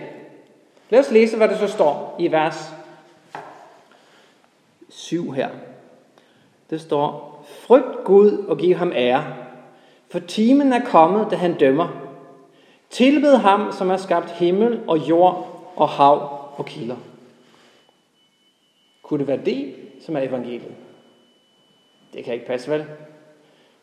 Lad 0.89 0.99
os 0.99 1.11
læse, 1.11 1.37
hvad 1.37 1.47
der 1.47 1.57
så 1.57 1.67
står 1.67 2.15
i 2.19 2.31
vers 2.31 2.73
7 4.89 5.31
her. 5.31 5.49
Det 6.69 6.81
står, 6.81 7.45
frygt 7.59 8.03
Gud 8.03 8.45
og 8.47 8.57
giv 8.57 8.75
ham 8.75 8.91
ære, 8.95 9.23
for 10.09 10.19
timen 10.19 10.73
er 10.73 10.85
kommet, 10.85 11.27
da 11.31 11.35
han 11.35 11.53
dømmer. 11.53 11.87
Tilbed 12.89 13.35
ham, 13.35 13.71
som 13.71 13.89
har 13.89 13.97
skabt 13.97 14.31
himmel 14.31 14.79
og 14.87 14.97
jord 14.97 15.63
og 15.75 15.89
hav 15.89 16.39
og 16.57 16.65
kilder. 16.65 16.95
Kunne 19.07 19.19
det 19.19 19.27
være 19.27 19.45
det, 19.45 19.75
som 20.01 20.15
er 20.15 20.21
evangeliet? 20.21 20.75
Det 22.13 22.23
kan 22.23 22.33
ikke 22.33 22.45
passe, 22.45 22.71
vel? 22.71 22.85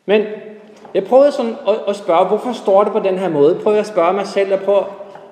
Men 0.07 0.27
jeg 0.95 1.05
prøvede 1.05 1.33
sådan 1.33 1.57
at, 1.69 1.81
at 1.89 1.97
spørge, 1.97 2.29
hvorfor 2.29 2.53
står 2.53 2.85
det 2.85 2.93
på 2.93 2.99
den 2.99 3.19
her 3.19 3.29
måde? 3.29 3.61
Prøv 3.63 3.75
at 3.75 3.87
spørge 3.87 4.13
mig 4.13 4.27
selv 4.27 4.53
og 4.53 4.61
prøve 4.61 4.85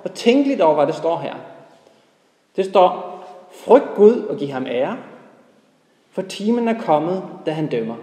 at 0.05 0.13
tænke 0.13 0.49
lidt 0.49 0.61
over, 0.61 0.75
hvad 0.75 0.87
det 0.87 0.95
står 0.95 1.19
her. 1.19 1.35
Det 2.57 2.65
står, 2.65 3.09
frygt 3.53 3.95
Gud 3.95 4.23
og 4.23 4.37
giv 4.37 4.49
ham 4.49 4.67
ære, 4.67 4.99
for 6.11 6.23
timen 6.23 6.69
er 6.69 6.81
kommet, 6.81 7.23
da 7.47 7.51
han 7.51 7.67
dømmer. 7.67 7.97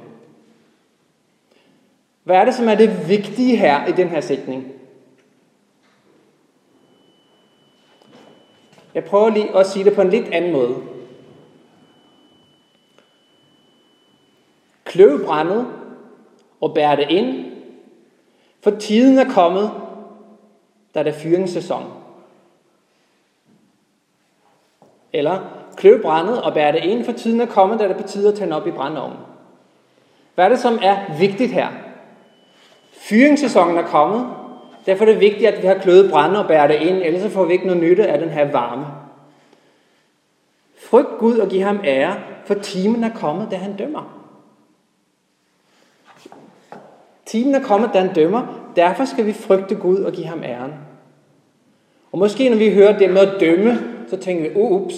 Hvad 2.23 2.36
er 2.36 2.45
det, 2.45 2.56
som 2.56 2.67
er 2.67 2.75
det 2.75 3.10
vigtige 3.10 3.56
her 3.56 3.88
i 3.88 3.91
den 3.91 4.08
her 4.08 4.21
sætning? 4.21 4.71
Jeg 8.93 9.04
prøver 9.04 9.30
lige 9.30 9.58
at 9.58 9.67
sige 9.67 9.86
det 9.86 9.93
på 9.93 10.02
en 10.02 10.10
lidt 10.10 10.28
anden 10.28 10.52
måde. 10.52 10.75
Kløv 14.89 15.25
brændet 15.25 15.67
og 16.62 16.73
bære 16.73 16.95
det 16.95 17.10
ind, 17.10 17.45
for 18.63 18.71
tiden 18.71 19.17
er 19.17 19.34
kommet, 19.34 19.71
da 20.95 21.04
det 21.04 21.10
er 21.10 21.19
fyringssæson. 21.19 21.84
Eller 25.13 25.39
kløv 25.78 26.02
brændet 26.02 26.41
og 26.41 26.54
bær 26.54 26.71
det 26.71 26.84
ind, 26.84 27.06
for 27.06 27.12
tiden 27.12 27.41
er 27.41 27.45
kommet, 27.45 27.80
da 27.80 27.88
det 27.88 27.97
betyder 27.97 28.32
at 28.32 28.38
tænde 28.38 28.56
op 28.56 28.67
i 28.67 28.71
brændeovnen. 28.71 29.17
Hvad 30.36 30.45
er 30.45 30.49
det, 30.49 30.60
som 30.60 30.80
er 30.82 31.17
vigtigt 31.19 31.52
her? 31.52 31.67
Fyringssæsonen 32.91 33.78
er 33.78 33.88
kommet, 33.88 34.28
derfor 34.86 35.06
er 35.06 35.12
det 35.12 35.19
vigtigt, 35.19 35.47
at 35.47 35.62
vi 35.62 35.67
har 35.67 35.78
kløvet 35.78 36.12
brænde 36.12 36.39
og 36.39 36.47
bærer 36.47 36.67
det 36.67 36.82
ind, 36.82 36.97
ellers 36.97 37.34
får 37.34 37.45
vi 37.45 37.54
ikke 37.54 37.67
noget 37.67 37.82
nytte 37.82 38.08
af 38.08 38.19
den 38.19 38.30
her 38.30 38.52
varme. 38.52 38.86
Frygt 40.89 41.17
Gud 41.19 41.38
og 41.38 41.47
giv 41.47 41.62
ham 41.62 41.80
ære, 41.84 42.15
for 42.45 42.54
timen 42.54 43.04
er 43.04 43.13
kommet, 43.13 43.52
da 43.52 43.56
han 43.56 43.75
dømmer. 43.75 44.19
Timen 47.30 47.56
er 47.56 47.63
kommet, 47.63 47.89
da 47.94 48.00
han 48.00 48.13
dømmer. 48.13 48.72
Derfor 48.76 49.06
skal 49.06 49.26
vi 49.26 49.34
frygte 49.34 49.76
Gud 49.76 49.98
og 49.98 50.13
give 50.13 50.28
ham 50.28 50.44
æren. 50.44 50.72
Og 52.12 52.20
måske 52.20 52.50
når 52.50 52.58
vi 52.58 52.74
hører 52.74 52.98
det 52.98 53.10
med 53.10 53.22
at 53.22 53.39
dømme, 53.39 53.80
så 54.08 54.18
tænker 54.18 54.50
vi, 54.50 54.56
oh, 54.56 54.72
ups, 54.72 54.96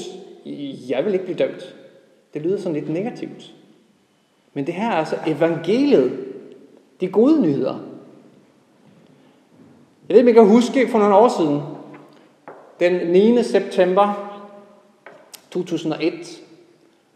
jeg 0.90 1.06
vil 1.06 1.14
ikke 1.14 1.26
blive 1.26 1.38
dømt. 1.38 1.76
Det 2.34 2.42
lyder 2.42 2.58
sådan 2.58 2.74
lidt 2.74 2.90
negativt. 2.90 3.54
Men 4.54 4.66
det 4.66 4.74
her 4.74 4.90
er 4.90 4.96
altså 4.96 5.16
evangeliet, 5.28 6.20
de 7.02 7.08
gode 7.08 7.42
nyheder. 7.42 7.80
Jeg 10.10 10.16
ved, 10.16 10.22
om 10.22 10.28
jeg 10.28 10.36
kan 10.36 10.48
huske 10.48 10.88
for 10.88 11.00
nogle 11.00 11.16
år 11.16 11.28
siden, 11.28 11.62
den 12.80 13.12
9. 13.12 13.44
september 13.44 14.38
2001, 15.52 16.42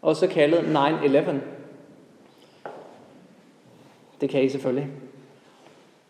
også 0.02 0.26
kaldet 0.26 0.58
9-11. 0.58 1.30
Det 4.20 4.30
kan 4.30 4.44
I 4.44 4.48
selvfølgelig. 4.48 4.88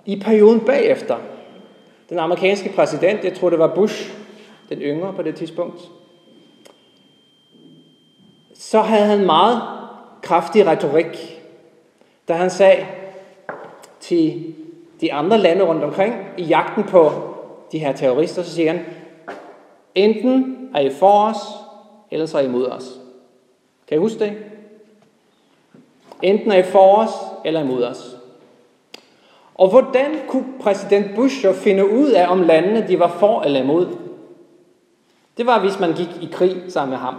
I 0.07 0.21
perioden 0.21 0.61
bagefter, 0.61 1.17
den 2.09 2.19
amerikanske 2.19 2.73
præsident, 2.77 3.25
jeg 3.25 3.35
tror 3.35 3.51
det 3.51 3.59
var 3.59 3.75
Bush, 3.75 4.13
den 4.69 4.79
yngre 4.79 5.13
på 5.13 5.23
det 5.23 5.35
tidspunkt, 5.35 5.81
så 8.55 8.81
havde 8.81 9.07
han 9.07 9.27
meget 9.27 9.63
kraftig 10.23 10.67
retorik, 10.67 11.43
da 12.29 12.33
han 12.33 12.51
sagde 12.51 12.87
til 14.01 14.55
de 15.01 15.13
andre 15.13 15.39
lande 15.39 15.65
rundt 15.65 15.85
omkring, 15.85 16.15
i 16.39 16.43
jagten 16.43 16.85
på 16.85 17.13
de 17.73 17.79
her 17.79 17.93
terrorister, 17.93 18.43
så 18.43 18.51
siger 18.51 18.73
han, 18.73 18.85
enten 19.95 20.69
er 20.75 20.81
I 20.81 20.91
for 20.91 21.27
os, 21.27 21.37
eller 22.11 22.27
så 22.27 22.39
er 22.39 22.43
I 22.43 22.47
imod 22.47 22.67
os. 22.67 23.01
Kan 23.89 23.97
I 23.97 24.01
huske 24.01 24.19
det? 24.19 24.33
Enten 26.23 26.53
er 26.53 26.57
I 26.57 26.63
for 26.63 26.97
os, 26.97 27.11
eller 27.45 27.61
imod 27.61 27.85
os. 27.85 28.16
Og 29.57 29.71
hvordan 29.71 30.11
kunne 30.29 30.47
præsident 30.61 31.15
Bush 31.15 31.41
så 31.41 31.53
finde 31.53 31.91
ud 31.91 32.11
af, 32.11 32.29
om 32.29 32.43
landene 32.43 32.89
de 32.89 32.99
var 32.99 33.09
for 33.09 33.41
eller 33.41 33.63
imod? 33.63 33.97
Det 35.37 35.47
var, 35.47 35.61
hvis 35.61 35.81
man 35.81 35.93
gik 35.93 36.09
i 36.23 36.29
krig 36.33 36.63
sammen 36.69 36.91
med 36.91 36.99
ham. 36.99 37.15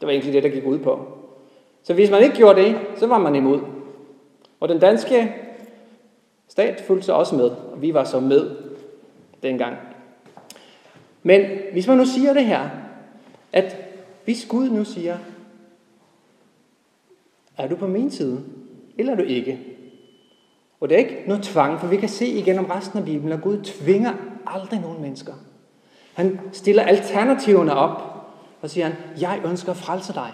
Det 0.00 0.06
var 0.06 0.12
egentlig 0.12 0.32
det, 0.32 0.42
der 0.42 0.48
gik 0.48 0.66
ud 0.66 0.78
på. 0.78 1.06
Så 1.82 1.94
hvis 1.94 2.10
man 2.10 2.22
ikke 2.22 2.36
gjorde 2.36 2.62
det, 2.62 2.76
så 2.96 3.06
var 3.06 3.18
man 3.18 3.34
imod. 3.34 3.60
Og 4.60 4.68
den 4.68 4.78
danske 4.78 5.34
stat 6.48 6.84
fulgte 6.86 7.06
sig 7.06 7.14
også 7.14 7.36
med, 7.36 7.50
og 7.50 7.82
vi 7.82 7.94
var 7.94 8.04
så 8.04 8.20
med 8.20 8.50
dengang. 9.42 9.76
Men 11.22 11.46
hvis 11.72 11.86
man 11.88 11.96
nu 11.96 12.04
siger 12.04 12.32
det 12.32 12.44
her, 12.44 12.68
at 13.52 13.76
hvis 14.24 14.46
Gud 14.46 14.70
nu 14.70 14.84
siger, 14.84 15.18
er 17.56 17.68
du 17.68 17.76
på 17.76 17.86
min 17.86 18.10
side, 18.10 18.44
eller 18.98 19.12
er 19.12 19.16
du 19.16 19.22
ikke? 19.22 19.77
Og 20.80 20.88
det 20.88 20.94
er 20.94 20.98
ikke 20.98 21.22
noget 21.26 21.42
tvang, 21.42 21.80
for 21.80 21.86
vi 21.86 21.96
kan 21.96 22.08
se 22.08 22.26
igennem 22.26 22.64
resten 22.64 22.98
af 22.98 23.04
Bibelen, 23.04 23.32
at 23.32 23.42
Gud 23.42 23.62
tvinger 23.62 24.14
aldrig 24.46 24.80
nogen 24.80 25.02
mennesker. 25.02 25.34
Han 26.14 26.40
stiller 26.52 26.82
alternativerne 26.82 27.74
op, 27.74 28.02
og 28.62 28.70
siger 28.70 28.86
han, 28.86 28.96
jeg 29.20 29.40
ønsker 29.44 29.70
at 29.70 29.76
frelse 29.76 30.12
dig. 30.12 30.32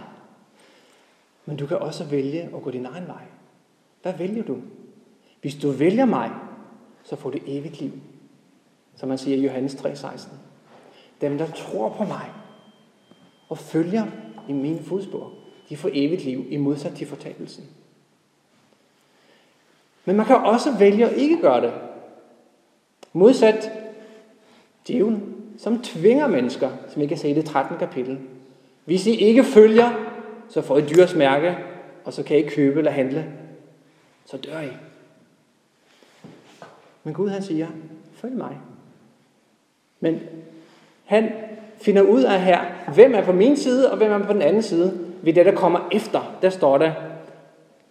Men 1.46 1.56
du 1.56 1.66
kan 1.66 1.78
også 1.78 2.04
vælge 2.04 2.42
at 2.42 2.62
gå 2.62 2.70
din 2.70 2.86
egen 2.86 3.06
vej. 3.06 3.22
Hvad 4.02 4.12
vælger 4.12 4.42
du? 4.42 4.56
Hvis 5.40 5.54
du 5.54 5.70
vælger 5.70 6.04
mig, 6.04 6.30
så 7.04 7.16
får 7.16 7.30
du 7.30 7.38
evigt 7.46 7.80
liv. 7.80 7.92
Som 8.96 9.08
man 9.08 9.18
siger 9.18 9.36
i 9.36 9.40
Johannes 9.40 9.74
3:16. 9.74 10.28
Dem, 11.20 11.38
der 11.38 11.46
tror 11.46 11.88
på 11.88 12.04
mig 12.04 12.30
og 13.48 13.58
følger 13.58 14.06
i 14.48 14.52
mine 14.52 14.82
fodspor, 14.82 15.32
de 15.68 15.76
får 15.76 15.90
evigt 15.92 16.24
liv 16.24 16.46
i 16.48 16.56
modsat 16.56 16.94
til 16.94 17.06
fortabelsen. 17.06 17.64
Men 20.04 20.16
man 20.16 20.26
kan 20.26 20.36
også 20.36 20.72
vælge 20.78 21.06
at 21.06 21.16
ikke 21.16 21.36
gøre 21.40 21.60
det. 21.60 21.72
Modsat 23.12 23.70
djævlen, 24.88 25.34
som 25.58 25.82
tvinger 25.82 26.26
mennesker, 26.26 26.70
som 26.88 27.02
ikke 27.02 27.12
kan 27.12 27.18
se 27.18 27.28
i 27.28 27.34
det 27.34 27.44
13. 27.44 27.76
kapitel. 27.78 28.18
Hvis 28.84 29.06
I 29.06 29.14
ikke 29.14 29.44
følger, 29.44 29.90
så 30.48 30.62
får 30.62 30.78
I 30.78 30.80
dyrs 30.80 31.14
mærke, 31.14 31.56
og 32.04 32.12
så 32.12 32.22
kan 32.22 32.36
I 32.36 32.38
ikke 32.38 32.54
købe 32.54 32.78
eller 32.78 32.90
handle. 32.90 33.26
Så 34.26 34.36
dør 34.36 34.60
I. 34.60 34.68
Men 37.04 37.14
Gud 37.14 37.28
han 37.28 37.42
siger, 37.42 37.66
følg 38.14 38.36
mig. 38.36 38.58
Men 40.00 40.20
han 41.04 41.32
finder 41.82 42.02
ud 42.02 42.22
af 42.22 42.40
her, 42.40 42.60
hvem 42.94 43.14
er 43.14 43.24
på 43.24 43.32
min 43.32 43.56
side, 43.56 43.90
og 43.90 43.96
hvem 43.96 44.12
er 44.12 44.26
på 44.26 44.32
den 44.32 44.42
anden 44.42 44.62
side. 44.62 44.98
Ved 45.22 45.32
det, 45.32 45.46
der 45.46 45.54
kommer 45.54 45.88
efter, 45.92 46.36
der 46.42 46.50
står 46.50 46.78
der, 46.78 46.92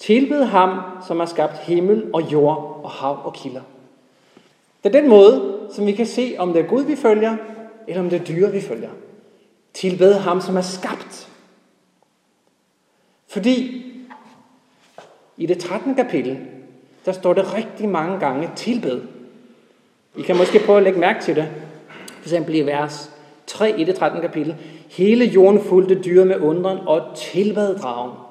tilbed 0.05 0.43
ham, 0.43 0.79
som 1.07 1.19
har 1.19 1.25
skabt 1.25 1.57
himmel 1.57 2.03
og 2.13 2.31
jord 2.31 2.81
og 2.83 2.89
hav 2.89 3.21
og 3.23 3.33
kilder. 3.33 3.61
Det 4.83 4.95
er 4.95 5.01
den 5.01 5.09
måde, 5.09 5.59
som 5.71 5.85
vi 5.85 5.91
kan 5.91 6.05
se, 6.05 6.35
om 6.37 6.53
det 6.53 6.61
er 6.61 6.67
Gud, 6.67 6.83
vi 6.83 6.95
følger, 6.95 7.35
eller 7.87 8.01
om 8.01 8.09
det 8.09 8.21
er 8.21 8.25
dyre, 8.25 8.51
vi 8.51 8.61
følger. 8.61 8.89
Tilbed 9.73 10.13
ham, 10.13 10.41
som 10.41 10.57
er 10.57 10.61
skabt. 10.61 11.29
Fordi 13.27 13.85
i 15.37 15.45
det 15.45 15.59
13. 15.59 15.95
kapitel, 15.95 16.39
der 17.05 17.11
står 17.11 17.33
det 17.33 17.53
rigtig 17.53 17.89
mange 17.89 18.19
gange 18.19 18.49
tilbed. 18.55 19.01
I 20.17 20.21
kan 20.21 20.37
måske 20.37 20.59
prøve 20.65 20.77
at 20.77 20.83
lægge 20.83 20.99
mærke 20.99 21.21
til 21.21 21.35
det. 21.35 21.47
For 21.97 22.23
eksempel 22.23 22.55
i 22.55 22.61
vers 22.61 23.11
3 23.47 23.79
i 23.79 23.83
det 23.83 23.95
13. 23.95 24.21
kapitel. 24.21 24.55
Hele 24.89 25.25
jorden 25.25 25.61
fulgte 25.61 26.01
dyret 26.01 26.27
med 26.27 26.39
undren 26.39 26.77
og 26.87 27.01
tilbad 27.15 27.75
dragen. 27.75 28.22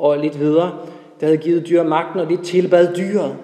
Og 0.00 0.18
lidt 0.18 0.38
videre, 0.38 0.78
der 1.20 1.26
havde 1.26 1.38
givet 1.38 1.68
dyr 1.68 1.82
magten, 1.82 2.20
og 2.20 2.28
de 2.28 2.36
tilbad 2.36 2.96
dyret. 2.96 3.36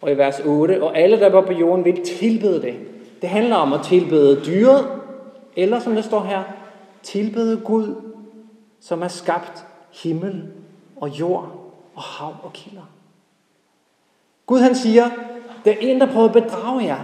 Og 0.00 0.12
i 0.12 0.14
vers 0.14 0.40
8, 0.40 0.82
og 0.82 0.98
alle, 0.98 1.20
der 1.20 1.30
var 1.30 1.40
på 1.40 1.52
jorden, 1.52 1.84
ville 1.84 2.04
tilbede 2.04 2.62
det. 2.62 2.74
Det 3.22 3.28
handler 3.28 3.56
om 3.56 3.72
at 3.72 3.80
tilbede 3.84 4.44
dyret, 4.46 4.86
eller 5.56 5.78
som 5.78 5.94
det 5.94 6.04
står 6.04 6.20
her, 6.20 6.42
tilbede 7.02 7.60
Gud, 7.64 7.94
som 8.80 9.02
har 9.02 9.08
skabt 9.08 9.66
himmel 10.02 10.44
og 10.96 11.08
jord 11.08 11.72
og 11.94 12.02
hav 12.02 12.34
og 12.42 12.52
kilder. 12.52 12.90
Gud 14.46 14.58
han 14.58 14.74
siger, 14.74 15.04
der 15.64 15.70
er 15.70 15.76
en, 15.80 16.00
der 16.00 16.12
prøver 16.12 16.26
at 16.26 16.32
bedrage 16.32 16.84
jer. 16.84 17.00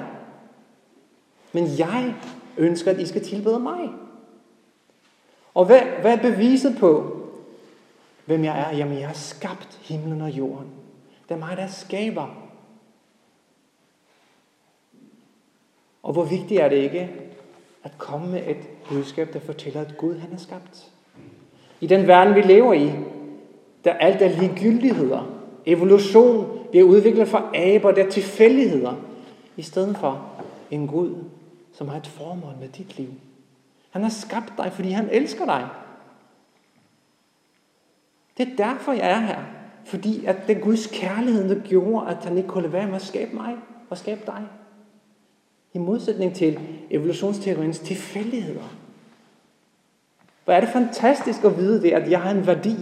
Men 1.53 1.69
jeg 1.79 2.15
ønsker, 2.57 2.91
at 2.91 3.01
I 3.01 3.07
skal 3.07 3.25
tilbede 3.25 3.59
mig. 3.59 3.91
Og 5.55 5.65
hvad, 5.65 5.81
hvad 6.01 6.13
er 6.13 6.23
beviset 6.23 6.77
på, 6.81 7.22
hvem 8.33 8.45
jeg 8.45 8.61
er? 8.61 8.77
Jamen, 8.77 8.99
jeg 8.99 9.07
har 9.07 9.15
skabt 9.15 9.81
himlen 9.83 10.21
og 10.21 10.31
jorden. 10.31 10.67
Det 11.29 11.35
er 11.35 11.39
mig, 11.39 11.57
der 11.57 11.67
skaber. 11.67 12.27
Og 16.03 16.13
hvor 16.13 16.25
vigtigt 16.25 16.61
er 16.61 16.69
det 16.69 16.77
ikke 16.77 17.11
at 17.85 17.99
komme 17.99 18.31
med 18.31 18.43
et 18.47 18.57
budskab, 18.89 19.33
der 19.33 19.41
fortæller, 19.41 19.81
at 19.81 19.97
Gud 19.97 20.19
han 20.19 20.33
er 20.33 20.37
skabt. 20.37 20.91
I 21.81 21.87
den 21.87 22.07
verden, 22.07 22.35
vi 22.35 22.41
lever 22.41 22.73
i, 22.73 22.91
der 23.85 23.93
alt 23.93 24.23
er 24.23 24.39
ligegyldigheder, 24.39 25.41
evolution, 25.67 26.59
vi 26.73 26.83
udviklet 26.83 27.29
fra 27.29 27.51
aber, 27.57 27.93
der 27.93 28.05
er 28.05 28.11
tilfældigheder, 28.11 28.95
i 29.57 29.63
stedet 29.63 29.97
for 29.97 30.33
en 30.71 30.87
Gud, 30.87 31.15
som 31.73 31.89
har 31.89 31.97
et 31.97 32.07
formål 32.07 32.53
med 32.61 32.69
dit 32.69 32.99
liv. 32.99 33.09
Han 33.91 34.03
har 34.03 34.11
skabt 34.11 34.53
dig, 34.57 34.73
fordi 34.73 34.91
han 34.91 35.09
elsker 35.11 35.45
dig. 35.45 35.69
Det 38.37 38.49
er 38.49 38.57
derfor, 38.57 38.93
jeg 38.93 39.11
er 39.11 39.21
her. 39.21 39.43
Fordi 39.85 40.25
at 40.25 40.37
det 40.47 40.63
Guds 40.63 40.87
kærlighed, 40.87 41.49
der 41.49 41.63
gjorde, 41.63 42.11
at 42.11 42.25
han 42.25 42.37
ikke 42.37 42.49
kunne 42.49 42.63
lade 42.63 42.73
være 42.73 42.87
med 42.87 42.95
at 42.95 43.03
skabe 43.03 43.37
mig 43.37 43.57
og 43.91 43.99
skabe 43.99 44.21
dig. 44.27 44.47
I 45.73 45.79
modsætning 45.79 46.35
til 46.35 46.61
evolutionsteoriens 46.91 47.79
tilfældigheder. 47.79 48.77
Hvor 50.45 50.53
er 50.53 50.61
det 50.61 50.69
fantastisk 50.69 51.45
at 51.45 51.57
vide 51.57 51.83
det, 51.83 51.91
at 51.91 52.11
jeg 52.11 52.23
har 52.23 52.31
en 52.31 52.47
værdi. 52.47 52.77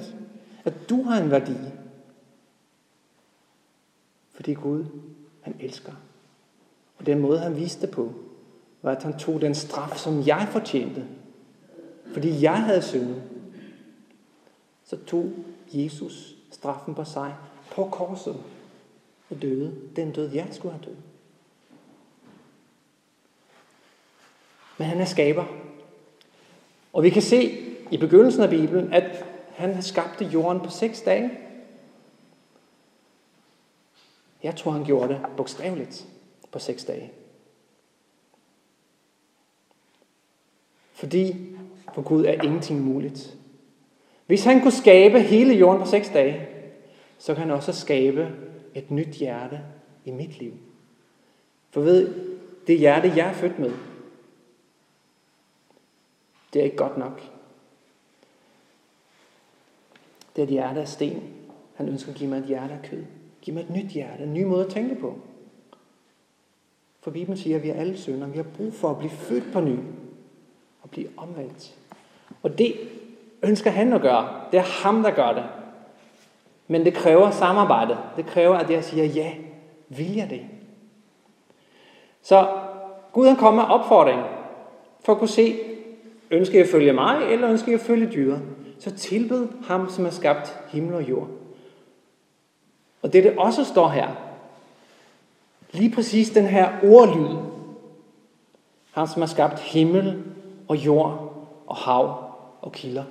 At 0.64 0.90
du 0.90 1.02
har 1.02 1.22
en 1.22 1.30
værdi. 1.30 1.56
Fordi 4.34 4.54
Gud, 4.54 4.84
han 5.40 5.54
elsker. 5.60 5.92
Og 6.98 7.06
den 7.06 7.18
måde, 7.18 7.38
han 7.38 7.56
viste 7.56 7.86
det 7.86 7.90
på, 7.90 8.12
var, 8.82 8.90
at 8.90 9.02
han 9.02 9.18
tog 9.18 9.40
den 9.40 9.54
straf, 9.54 9.96
som 9.96 10.26
jeg 10.26 10.48
fortjente. 10.50 11.04
Fordi 12.12 12.42
jeg 12.42 12.62
havde 12.62 12.82
syndet. 12.82 13.22
Så 14.90 14.96
tog 15.06 15.32
Jesus 15.72 16.36
straffen 16.50 16.94
på 16.94 17.04
sig 17.04 17.34
på 17.72 17.88
korset 17.92 18.42
og 19.30 19.42
døde 19.42 19.80
den 19.96 20.12
død, 20.12 20.32
jeg 20.32 20.48
skulle 20.50 20.74
have 20.74 20.84
død. 20.84 20.96
Men 24.78 24.88
han 24.88 25.00
er 25.00 25.04
skaber. 25.04 25.44
Og 26.92 27.02
vi 27.02 27.10
kan 27.10 27.22
se 27.22 27.58
i 27.90 27.96
begyndelsen 27.96 28.42
af 28.42 28.50
Bibelen, 28.50 28.92
at 28.92 29.24
han 29.50 29.82
skabte 29.82 30.24
jorden 30.24 30.60
på 30.60 30.70
seks 30.70 31.02
dage. 31.02 31.38
Jeg 34.42 34.56
tror, 34.56 34.70
han 34.70 34.84
gjorde 34.84 35.14
det 35.14 35.26
bogstaveligt 35.36 36.06
på 36.52 36.58
seks 36.58 36.84
dage. 36.84 37.12
Fordi 40.92 41.36
for 41.94 42.02
Gud 42.02 42.24
er 42.24 42.42
ingenting 42.42 42.80
muligt. 42.80 43.39
Hvis 44.30 44.44
han 44.44 44.60
kunne 44.60 44.72
skabe 44.72 45.20
hele 45.20 45.54
jorden 45.54 45.82
på 45.82 45.88
seks 45.88 46.08
dage, 46.08 46.48
så 47.18 47.34
kan 47.34 47.42
han 47.42 47.50
også 47.50 47.72
skabe 47.72 48.28
et 48.74 48.90
nyt 48.90 49.08
hjerte 49.08 49.60
i 50.04 50.10
mit 50.10 50.38
liv. 50.38 50.52
For 51.70 51.80
ved, 51.80 52.14
det 52.66 52.78
hjerte, 52.78 53.12
jeg 53.16 53.28
er 53.28 53.32
født 53.32 53.58
med, 53.58 53.72
Det 56.52 56.60
er 56.60 56.64
ikke 56.64 56.76
godt 56.76 56.98
nok. 56.98 57.22
Det 60.36 60.42
er 60.42 60.46
et 60.46 60.52
hjerte 60.52 60.80
af 60.80 60.88
sten. 60.88 61.22
Han 61.74 61.88
ønsker 61.88 62.12
at 62.12 62.18
give 62.18 62.30
mig 62.30 62.38
et 62.38 62.46
hjerte 62.46 62.74
af 62.74 62.82
kød. 62.82 63.04
Giv 63.42 63.54
mig 63.54 63.60
et 63.60 63.70
nyt 63.70 63.90
hjerte, 63.90 64.22
en 64.22 64.34
ny 64.34 64.44
måde 64.44 64.64
at 64.64 64.72
tænke 64.72 64.94
på. 64.94 65.18
For 67.00 67.10
Bibelen 67.10 67.38
siger, 67.38 67.56
at 67.56 67.62
vi 67.62 67.68
er 67.68 67.80
alle 67.80 67.98
sønder. 67.98 68.26
Vi 68.26 68.36
har 68.36 68.46
brug 68.56 68.74
for 68.74 68.90
at 68.90 68.98
blive 68.98 69.10
født 69.10 69.52
på 69.52 69.60
ny 69.60 69.76
og 70.82 70.90
blive 70.90 71.08
omvendt. 71.16 71.76
Og 72.42 72.58
det 72.58 72.74
ønsker 73.42 73.70
han 73.70 73.92
at 73.92 74.00
gøre. 74.00 74.28
Det 74.52 74.58
er 74.58 74.82
ham, 74.82 75.02
der 75.02 75.10
gør 75.10 75.32
det. 75.32 75.44
Men 76.68 76.84
det 76.84 76.94
kræver 76.94 77.30
samarbejde. 77.30 77.98
Det 78.16 78.26
kræver, 78.26 78.56
at 78.56 78.70
jeg 78.70 78.84
siger, 78.84 79.04
ja, 79.04 79.32
vil 79.88 80.14
jeg 80.14 80.30
det? 80.30 80.40
Så 82.22 82.48
Gud 83.12 83.26
han 83.26 83.36
kommer 83.36 83.62
med 83.62 83.74
opfordring 83.74 84.20
for 85.04 85.12
at 85.12 85.18
kunne 85.18 85.28
se, 85.28 85.58
ønsker 86.30 86.58
jeg 86.58 86.64
at 86.64 86.70
følge 86.70 86.92
mig, 86.92 87.22
eller 87.30 87.50
ønsker 87.50 87.72
jeg 87.72 87.80
at 87.80 87.86
følge 87.86 88.06
dyret? 88.06 88.42
Så 88.78 88.90
tilbed 88.90 89.48
ham, 89.66 89.90
som 89.90 90.04
har 90.04 90.12
skabt 90.12 90.60
himmel 90.68 90.94
og 90.94 91.08
jord. 91.08 91.28
Og 93.02 93.12
det, 93.12 93.24
det 93.24 93.38
også 93.38 93.64
står 93.64 93.88
her, 93.88 94.08
lige 95.72 95.94
præcis 95.94 96.30
den 96.30 96.46
her 96.46 96.72
ordlyd, 96.82 97.36
ham 98.92 99.06
som 99.06 99.22
har 99.22 99.26
skabt 99.26 99.60
himmel 99.60 100.22
og 100.68 100.76
jord 100.76 101.46
og 101.66 101.76
hav 101.76 102.24
og 102.60 102.72
kilder. 102.72 103.04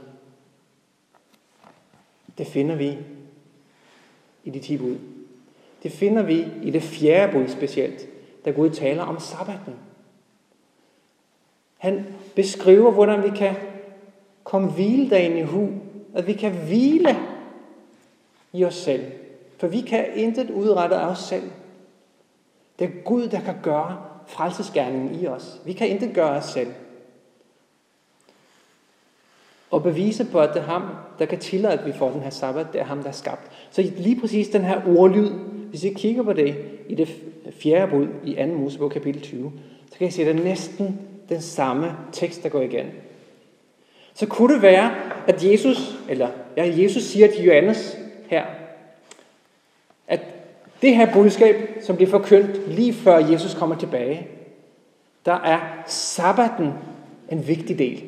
Det 2.39 2.47
finder 2.47 2.75
vi 2.75 2.97
i 4.43 4.49
de 4.49 4.60
ti 4.60 4.78
bud. 4.78 4.97
Det 5.84 5.91
finder 5.91 6.23
vi 6.23 6.47
i 6.63 6.71
det 6.71 6.84
fjerde 6.84 7.32
bud 7.32 7.47
specielt, 7.47 8.08
da 8.45 8.52
Gud 8.52 8.69
taler 8.69 9.04
om 9.04 9.19
sabbaten. 9.19 9.73
Han 11.78 12.06
beskriver, 12.36 12.91
hvordan 12.91 13.23
vi 13.23 13.38
kan 13.38 13.56
komme 14.43 14.71
hviledagen 14.71 15.38
i 15.38 15.41
hu, 15.41 15.69
at 16.15 16.28
vi 16.28 16.34
kan 16.34 16.52
hvile 16.52 17.17
i 18.54 18.65
os 18.65 18.75
selv. 18.75 19.12
For 19.58 19.67
vi 19.67 19.82
kan 19.82 20.06
intet 20.15 20.49
udrette 20.49 20.95
af 20.95 21.08
os 21.08 21.19
selv. 21.19 21.52
Det 22.80 22.86
er 22.86 23.04
Gud, 23.04 23.28
der 23.28 23.39
kan 23.39 23.56
gøre 23.63 24.04
frelsesgærningen 24.28 25.21
i 25.21 25.28
os. 25.28 25.62
Vi 25.65 25.73
kan 25.73 25.89
intet 25.89 26.13
gøre 26.13 26.38
os 26.38 26.45
selv. 26.45 26.73
Og 29.71 29.84
bevise 29.84 30.25
på, 30.25 30.39
at 30.39 30.49
det 30.53 30.60
er 30.60 30.65
ham, 30.65 30.84
der 31.19 31.25
kan 31.25 31.39
tillade, 31.39 31.73
at 31.73 31.86
vi 31.86 31.91
får 31.91 32.12
den 32.12 32.21
her 32.21 32.29
sabbat, 32.29 32.67
det 32.73 32.82
er 32.82 32.86
ham, 32.86 32.99
der 33.01 33.08
er 33.08 33.13
skabt. 33.13 33.51
Så 33.71 33.91
lige 33.97 34.19
præcis 34.19 34.47
den 34.47 34.62
her 34.62 34.82
ordlyd, 34.97 35.29
hvis 35.69 35.84
vi 35.84 35.89
kigger 35.89 36.23
på 36.23 36.34
det 36.34 36.55
i 36.88 36.95
det 36.95 37.10
fjerde 37.60 37.91
bud 37.91 38.08
i 38.23 38.36
2. 38.36 38.45
Mosebog 38.45 38.91
kapitel 38.91 39.21
20, 39.21 39.51
så 39.91 39.97
kan 39.97 40.08
I 40.08 40.12
se, 40.12 40.21
at 40.21 40.27
det 40.27 40.41
er 40.41 40.43
næsten 40.43 40.99
den 41.29 41.41
samme 41.41 41.91
tekst, 42.12 42.43
der 42.43 42.49
går 42.49 42.62
igen. 42.62 42.86
Så 44.13 44.25
kunne 44.25 44.53
det 44.53 44.62
være, 44.62 44.91
at 45.27 45.45
Jesus, 45.45 45.95
eller 46.10 46.29
ja, 46.58 46.73
Jesus 46.77 47.03
siger 47.03 47.27
til 47.27 47.43
Johannes 47.43 47.97
her, 48.27 48.45
at 50.08 50.21
det 50.82 50.95
her 50.95 51.13
budskab, 51.13 51.55
som 51.82 51.95
bliver 51.95 52.12
forkyndt 52.12 52.67
lige 52.67 52.93
før 52.93 53.17
Jesus 53.17 53.53
kommer 53.53 53.75
tilbage, 53.75 54.27
der 55.25 55.34
er 55.34 55.84
sabbaten 55.88 56.71
en 57.32 57.47
vigtig 57.47 57.79
del. 57.79 58.03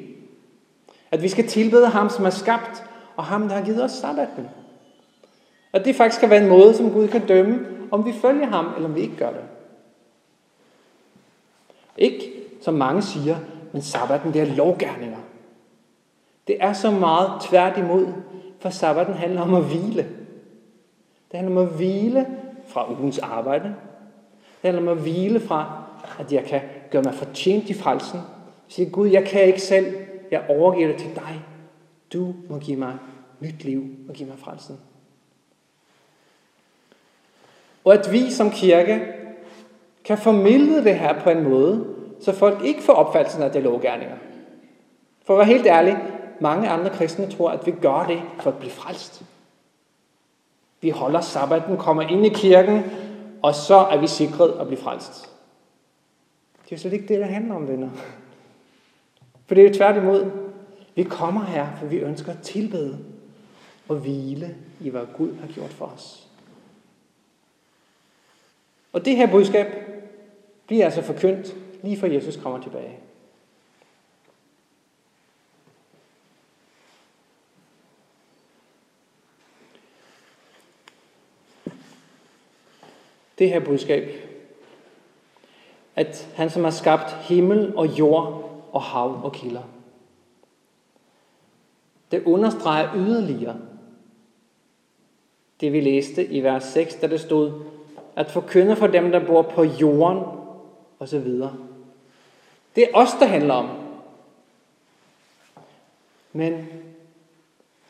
At 1.11 1.21
vi 1.21 1.27
skal 1.27 1.47
tilbede 1.47 1.87
ham, 1.87 2.09
som 2.09 2.25
er 2.25 2.29
skabt, 2.29 2.83
og 3.15 3.23
ham, 3.23 3.47
der 3.47 3.55
har 3.55 3.65
givet 3.65 3.83
os 3.83 3.91
sabbaten. 3.91 4.49
At 5.73 5.85
det 5.85 5.95
faktisk 5.95 6.17
skal 6.17 6.29
være 6.29 6.41
en 6.43 6.49
måde, 6.49 6.73
som 6.73 6.91
Gud 6.91 7.07
kan 7.07 7.27
dømme, 7.27 7.65
om 7.91 8.05
vi 8.05 8.13
følger 8.21 8.47
ham, 8.47 8.73
eller 8.75 8.89
om 8.89 8.95
vi 8.95 9.01
ikke 9.01 9.15
gør 9.15 9.29
det. 9.29 9.41
Ikke, 11.97 12.31
som 12.61 12.73
mange 12.73 13.01
siger, 13.01 13.35
men 13.71 13.81
sabbaten 13.81 14.33
det 14.33 14.41
er 14.41 14.55
lovgærninger. 14.55 15.17
Det 16.47 16.57
er 16.59 16.73
så 16.73 16.91
meget 16.91 17.41
tværtimod, 17.41 18.07
for 18.59 18.69
sabbaten 18.69 19.13
handler 19.13 19.41
om 19.41 19.53
at 19.53 19.63
hvile. 19.63 20.07
Det 21.31 21.39
handler 21.39 21.61
om 21.61 21.67
at 21.67 21.73
hvile 21.73 22.27
fra 22.67 22.91
ugens 22.91 23.19
arbejde. 23.19 23.63
Det 24.61 24.71
handler 24.71 24.81
om 24.81 24.97
at 24.97 25.03
hvile 25.03 25.39
fra, 25.39 25.83
at 26.19 26.33
jeg 26.33 26.43
kan 26.45 26.61
gøre 26.91 27.01
mig 27.01 27.13
fortjent 27.13 27.69
i 27.69 27.73
frelsen. 27.73 28.19
Sige, 28.67 28.89
Gud, 28.89 29.07
jeg 29.07 29.25
kan 29.25 29.43
ikke 29.43 29.61
selv. 29.61 29.95
Jeg 30.31 30.45
overgiver 30.49 30.87
det 30.87 30.97
til 30.97 31.15
dig. 31.15 31.41
Du 32.13 32.33
må 32.49 32.59
give 32.59 32.77
mig 32.77 32.97
nyt 33.39 33.63
liv 33.63 33.85
og 34.09 34.13
give 34.13 34.29
mig 34.29 34.39
frelsen. 34.39 34.79
Og 37.83 37.93
at 37.93 38.11
vi 38.11 38.31
som 38.31 38.51
kirke 38.51 39.01
kan 40.05 40.17
formidle 40.17 40.83
det 40.83 40.99
her 40.99 41.23
på 41.23 41.29
en 41.29 41.43
måde, 41.43 41.95
så 42.21 42.33
folk 42.33 42.63
ikke 42.63 42.83
får 42.83 42.93
opfattelsen 42.93 43.43
af 43.43 43.51
det 43.51 43.63
lovgærninger. 43.63 44.17
For 45.25 45.33
at 45.33 45.37
være 45.37 45.57
helt 45.57 45.67
ærlig, 45.67 45.97
mange 46.39 46.69
andre 46.69 46.89
kristne 46.89 47.31
tror, 47.31 47.49
at 47.49 47.65
vi 47.65 47.71
gør 47.71 48.05
det 48.07 48.21
for 48.39 48.51
at 48.51 48.57
blive 48.57 48.71
frelst. 48.71 49.23
Vi 50.81 50.89
holder 50.89 51.21
sabbaten, 51.21 51.77
kommer 51.77 52.03
ind 52.03 52.25
i 52.25 52.29
kirken, 52.29 52.83
og 53.41 53.55
så 53.55 53.75
er 53.75 53.97
vi 53.97 54.07
sikret 54.07 54.59
at 54.59 54.67
blive 54.67 54.81
frelst. 54.81 55.29
Det 56.69 56.75
er 56.75 56.79
slet 56.79 56.93
ikke 56.93 57.07
det, 57.07 57.19
der 57.19 57.25
handler 57.25 57.55
om, 57.55 57.67
venner. 57.67 57.89
For 59.51 59.55
det 59.55 59.63
er 59.63 59.67
jo 59.67 59.75
tværtimod. 59.75 60.31
Vi 60.95 61.03
kommer 61.03 61.45
her, 61.45 61.75
for 61.79 61.85
vi 61.85 61.97
ønsker 61.97 62.31
at 62.31 62.41
tilbede 62.41 63.05
og 63.87 63.95
hvile 63.95 64.55
i, 64.79 64.89
hvad 64.89 65.01
Gud 65.17 65.35
har 65.35 65.47
gjort 65.47 65.69
for 65.69 65.85
os. 65.85 66.27
Og 68.93 69.05
det 69.05 69.15
her 69.15 69.31
budskab 69.31 69.67
bliver 70.67 70.85
altså 70.85 71.01
forkyndt 71.01 71.55
lige 71.83 71.97
før 71.97 72.07
Jesus 72.07 72.35
kommer 72.37 72.61
tilbage. 72.61 72.99
Det 83.37 83.49
her 83.49 83.59
budskab, 83.59 84.11
at 85.95 86.31
han 86.35 86.49
som 86.49 86.63
har 86.63 86.71
skabt 86.71 87.11
himmel 87.11 87.75
og 87.75 87.99
jord 87.99 88.50
og 88.71 88.81
hav 88.81 89.23
og 89.23 89.33
kilder, 89.33 89.63
det 92.11 92.23
understreger 92.23 92.95
yderligere 92.95 93.57
det, 95.61 95.73
vi 95.73 95.79
læste 95.79 96.25
i 96.25 96.43
vers 96.43 96.63
6, 96.63 96.95
da 96.95 97.07
det 97.07 97.19
stod, 97.19 97.51
at 98.15 98.31
forkynde 98.31 98.75
for 98.75 98.87
dem, 98.87 99.11
der 99.11 99.25
bor 99.25 99.41
på 99.41 99.63
jorden, 99.63 100.23
og 100.99 101.07
så 101.07 101.19
videre. 101.19 101.55
Det 102.75 102.83
er 102.83 102.87
os, 102.93 103.09
der 103.19 103.25
handler 103.25 103.53
om. 103.53 103.69
Men 106.33 106.67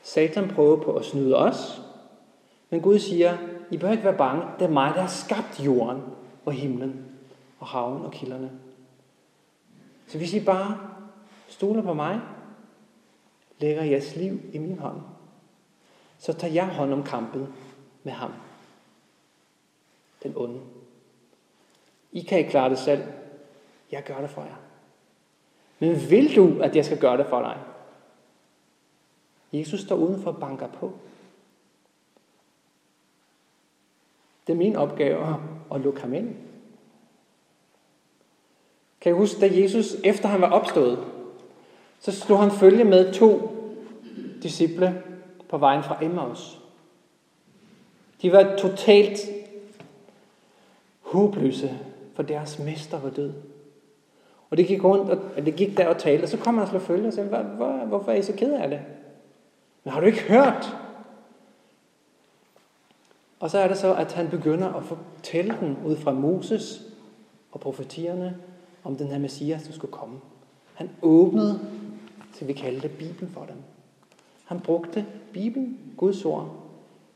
Satan 0.03 0.47
prøver 0.55 0.83
på 0.83 0.93
at 0.93 1.05
snyde 1.05 1.35
os. 1.35 1.81
Men 2.69 2.81
Gud 2.81 2.99
siger, 2.99 3.37
I 3.71 3.77
behøver 3.77 3.91
ikke 3.91 4.05
være 4.05 4.17
bange. 4.17 4.43
Det 4.59 4.65
er 4.65 4.69
mig, 4.69 4.93
der 4.95 5.01
har 5.01 5.07
skabt 5.07 5.65
jorden 5.65 6.01
og 6.45 6.53
himlen 6.53 7.05
og 7.59 7.67
havnen 7.67 8.05
og 8.05 8.11
kilderne. 8.11 8.51
Så 10.11 10.17
hvis 10.17 10.33
I 10.33 10.45
bare 10.45 10.79
stoler 11.47 11.81
på 11.81 11.93
mig, 11.93 12.21
lægger 13.59 13.83
jeres 13.83 14.15
liv 14.15 14.39
i 14.53 14.57
min 14.57 14.79
hånd, 14.79 15.01
så 16.17 16.33
tager 16.33 16.53
jeg 16.53 16.67
hånd 16.67 16.93
om 16.93 17.03
kampen 17.03 17.53
med 18.03 18.11
ham. 18.11 18.33
Den 20.23 20.33
onde. 20.35 20.61
I 22.11 22.21
kan 22.21 22.37
ikke 22.37 22.49
klare 22.49 22.69
det 22.69 22.79
selv. 22.79 23.03
Jeg 23.91 24.03
gør 24.03 24.21
det 24.21 24.29
for 24.29 24.41
jer. 24.41 24.55
Men 25.79 26.09
vil 26.09 26.35
du, 26.35 26.61
at 26.61 26.75
jeg 26.75 26.85
skal 26.85 26.99
gøre 26.99 27.17
det 27.17 27.27
for 27.27 27.41
dig? 27.41 27.57
Jesus 29.59 29.79
står 29.79 29.95
udenfor 29.95 30.31
og 30.31 30.39
banker 30.39 30.67
på. 30.67 30.93
Det 34.47 34.53
er 34.53 34.57
min 34.57 34.75
opgave 34.75 35.41
at 35.71 35.81
lukke 35.81 36.01
ham 36.01 36.13
ind. 36.13 36.50
Kan 39.01 39.11
I 39.11 39.15
huske, 39.15 39.41
da 39.41 39.61
Jesus, 39.61 39.95
efter 40.03 40.27
han 40.27 40.41
var 40.41 40.49
opstået, 40.49 40.99
så 41.99 42.11
slog 42.11 42.39
han 42.39 42.51
følge 42.51 42.83
med 42.83 43.13
to 43.13 43.57
disciple 44.43 45.03
på 45.49 45.57
vejen 45.57 45.83
fra 45.83 46.03
Emmaus. 46.03 46.59
De 48.21 48.31
var 48.31 48.55
totalt 48.57 49.19
håbløse, 51.01 51.79
for 52.15 52.23
deres 52.23 52.59
mester 52.59 52.99
var 52.99 53.09
død. 53.09 53.33
Og 54.49 54.57
det 54.57 54.67
gik 54.67 54.83
rundt, 54.83 55.09
og 55.09 55.45
det 55.45 55.55
gik 55.55 55.77
der 55.77 55.87
og 55.87 55.97
talte, 55.97 56.23
og 56.23 56.29
så 56.29 56.37
kom 56.37 56.53
han 56.53 56.63
og 56.63 56.69
slog 56.69 56.81
følge 56.81 57.07
og 57.07 57.13
sagde, 57.13 57.29
hvor, 57.29 57.41
hvor, 57.41 57.71
hvorfor 57.71 58.11
er 58.11 58.15
I 58.15 58.23
så 58.23 58.33
ked 58.33 58.53
af 58.53 58.69
det? 58.69 58.79
Men 59.83 59.93
har 59.93 59.99
du 59.99 60.05
ikke 60.05 60.21
hørt? 60.21 60.77
Og 63.39 63.49
så 63.49 63.59
er 63.59 63.67
det 63.67 63.77
så, 63.77 63.93
at 63.93 64.13
han 64.13 64.29
begynder 64.29 64.73
at 64.73 64.83
fortælle 64.83 65.57
den 65.59 65.77
ud 65.85 65.95
fra 65.95 66.11
Moses 66.11 66.81
og 67.51 67.59
profetierne 67.59 68.37
om 68.83 68.95
den 68.95 69.07
her 69.07 69.19
Messias, 69.19 69.63
der 69.63 69.73
skulle 69.73 69.91
komme. 69.91 70.19
Han 70.73 70.89
åbnede, 71.01 71.59
til 72.33 72.47
vi 72.47 72.53
kalde 72.53 72.81
det 72.81 72.91
Bibelen 72.91 73.31
for 73.33 73.45
dem. 73.45 73.57
Han 74.45 74.59
brugte 74.59 75.05
Bibelen, 75.33 75.93
Guds 75.97 76.25
ord, 76.25 76.55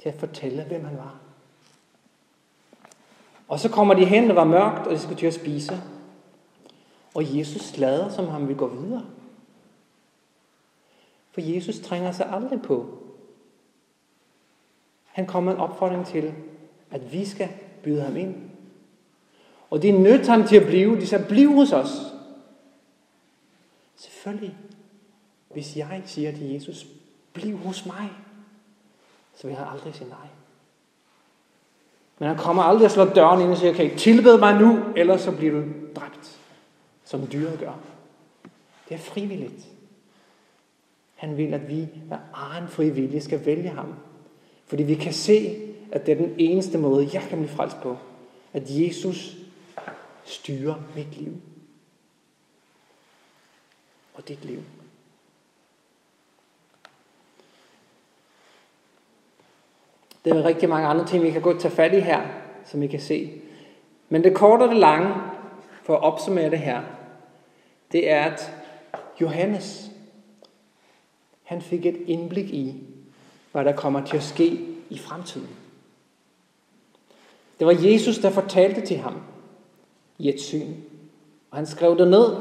til 0.01 0.09
at 0.09 0.16
fortælle, 0.16 0.63
hvem 0.63 0.86
han 0.86 0.97
var. 0.97 1.20
Og 3.47 3.59
så 3.59 3.70
kommer 3.70 3.93
de 3.93 4.05
hen, 4.05 4.28
det 4.28 4.36
var 4.36 4.43
mørkt, 4.43 4.88
og 4.88 4.93
de 4.93 4.99
skulle 4.99 5.20
til 5.20 5.28
at 5.28 5.34
spise. 5.34 5.82
Og 7.13 7.38
Jesus 7.38 7.78
lader, 7.78 8.09
som 8.09 8.28
han 8.28 8.47
vil 8.47 8.57
gå 8.57 8.68
videre. 8.68 9.05
For 11.32 11.41
Jesus 11.41 11.80
trænger 11.80 12.11
sig 12.11 12.30
aldrig 12.32 12.61
på. 12.61 12.97
Han 15.05 15.28
kommer 15.28 15.51
en 15.51 15.57
opfordring 15.57 16.05
til, 16.05 16.34
at 16.91 17.13
vi 17.13 17.26
skal 17.26 17.49
byde 17.84 18.01
ham 18.01 18.18
ind. 18.18 18.36
Og 19.70 19.82
det 19.82 19.89
er 19.89 19.99
nødt 19.99 20.28
ham 20.28 20.47
til 20.47 20.55
at 20.55 20.68
blive. 20.68 20.95
De 20.95 21.07
sagde, 21.07 21.26
bliv 21.26 21.53
hos 21.53 21.72
os. 21.72 21.89
Selvfølgelig. 23.95 24.55
Hvis 25.53 25.78
jeg 25.78 26.01
siger 26.05 26.32
til 26.32 26.53
Jesus, 26.53 26.86
bliv 27.34 27.57
hos 27.57 27.86
mig, 27.86 28.11
så 29.36 29.47
vil 29.47 29.55
han 29.55 29.68
aldrig 29.68 29.95
sige 29.95 30.09
nej. 30.09 30.28
Men 32.20 32.28
han 32.28 32.38
kommer 32.38 32.63
aldrig 32.63 32.86
at 32.86 32.91
slå 32.91 33.05
døren 33.05 33.41
ind 33.41 33.49
og 33.49 33.57
siger, 33.57 33.74
okay, 33.74 33.97
tilbed 33.97 34.39
mig 34.39 34.59
nu, 34.59 34.80
ellers 34.95 35.22
så 35.22 35.32
bliver 35.32 35.53
du 35.53 35.63
dræbt, 35.95 36.39
som 37.03 37.28
dyret 37.28 37.59
gør. 37.59 37.74
Det 38.89 38.95
er 38.95 38.99
frivilligt. 38.99 39.66
Han 41.16 41.38
vil, 41.38 41.53
at 41.53 41.70
vi 41.70 41.88
af 42.11 42.18
egen 42.34 42.68
frivillige 42.68 43.22
skal 43.22 43.45
vælge 43.45 43.70
ham. 43.70 43.93
Fordi 44.66 44.84
vi 44.84 44.95
kan 44.95 45.13
se, 45.13 45.55
at 45.91 46.05
det 46.05 46.11
er 46.11 46.16
den 46.16 46.36
eneste 46.38 46.78
måde, 46.78 47.09
jeg 47.13 47.22
kan 47.22 47.38
blive 47.38 47.55
frelst 47.55 47.78
på. 47.82 47.97
At 48.53 48.63
Jesus 48.70 49.38
styrer 50.26 50.76
mit 50.95 51.17
liv. 51.17 51.41
Og 54.13 54.28
dit 54.28 54.45
liv. 54.45 54.63
Der 60.26 60.34
er 60.34 60.43
rigtig 60.43 60.69
mange 60.69 60.88
andre 60.88 61.07
ting, 61.07 61.23
vi 61.23 61.32
kan 61.32 61.41
gå 61.41 61.53
og 61.53 61.59
tage 61.59 61.76
fat 61.76 61.93
i 61.93 61.99
her, 61.99 62.28
som 62.65 62.84
I 62.84 62.88
kan 62.88 63.01
se. 63.01 63.41
Men 64.09 64.23
det 64.23 64.36
korte 64.36 64.63
og 64.63 64.69
det 64.69 64.78
lange, 64.78 65.13
for 65.84 65.95
at 65.95 66.03
opsummere 66.03 66.49
det 66.49 66.59
her, 66.59 66.84
det 67.91 68.09
er, 68.09 68.23
at 68.23 68.53
Johannes, 69.21 69.91
han 71.43 71.61
fik 71.61 71.86
et 71.86 71.97
indblik 72.05 72.49
i, 72.49 72.84
hvad 73.51 73.65
der 73.65 73.76
kommer 73.76 74.05
til 74.05 74.17
at 74.17 74.23
ske 74.23 74.76
i 74.89 74.97
fremtiden. 74.97 75.55
Det 77.59 77.67
var 77.67 77.73
Jesus, 77.73 78.17
der 78.17 78.30
fortalte 78.30 78.82
til 78.82 78.97
ham 78.97 79.21
i 80.18 80.30
et 80.30 80.41
syn. 80.41 80.74
Og 81.51 81.57
han 81.57 81.66
skrev 81.66 81.97
det 81.97 82.07
ned, 82.07 82.36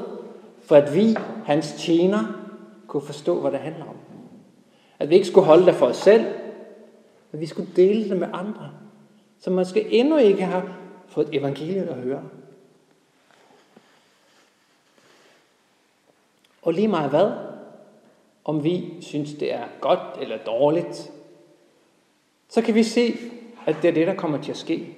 for 0.63 0.77
at 0.77 0.95
vi, 0.95 1.17
hans 1.45 1.75
tjener, 1.79 2.25
kunne 2.87 3.03
forstå, 3.03 3.41
hvad 3.41 3.51
det 3.51 3.61
handler 3.61 3.85
om. 3.85 3.97
At 4.99 5.11
vi 5.11 5.15
ikke 5.15 5.27
skulle 5.27 5.47
holde 5.47 5.67
det 5.67 5.75
for 5.75 5.87
os 5.87 5.97
selv, 5.97 6.25
men 7.31 7.41
vi 7.41 7.47
skulle 7.47 7.71
dele 7.77 8.09
det 8.09 8.17
med 8.17 8.29
andre, 8.33 8.71
som 9.39 9.53
måske 9.53 9.91
endnu 9.91 10.17
ikke 10.17 10.45
har 10.45 10.77
fået 11.09 11.29
evangeliet 11.33 11.89
at 11.89 11.95
høre. 11.95 12.23
Og 16.63 16.73
lige 16.73 16.89
meget 16.89 17.11
hvad, 17.11 17.33
om 18.45 18.65
vi 18.65 18.95
synes, 19.01 19.35
det 19.35 19.55
er 19.55 19.65
godt 19.81 20.01
eller 20.21 20.39
dårligt, 20.39 21.13
så 22.49 22.63
kan 22.63 22.75
vi 22.75 22.83
se, 22.83 23.17
at 23.67 23.77
det 23.83 23.89
er 23.89 23.95
det, 23.95 24.07
der 24.07 24.15
kommer 24.15 24.43
til 24.43 24.51
at 24.51 24.57
ske. 24.57 24.97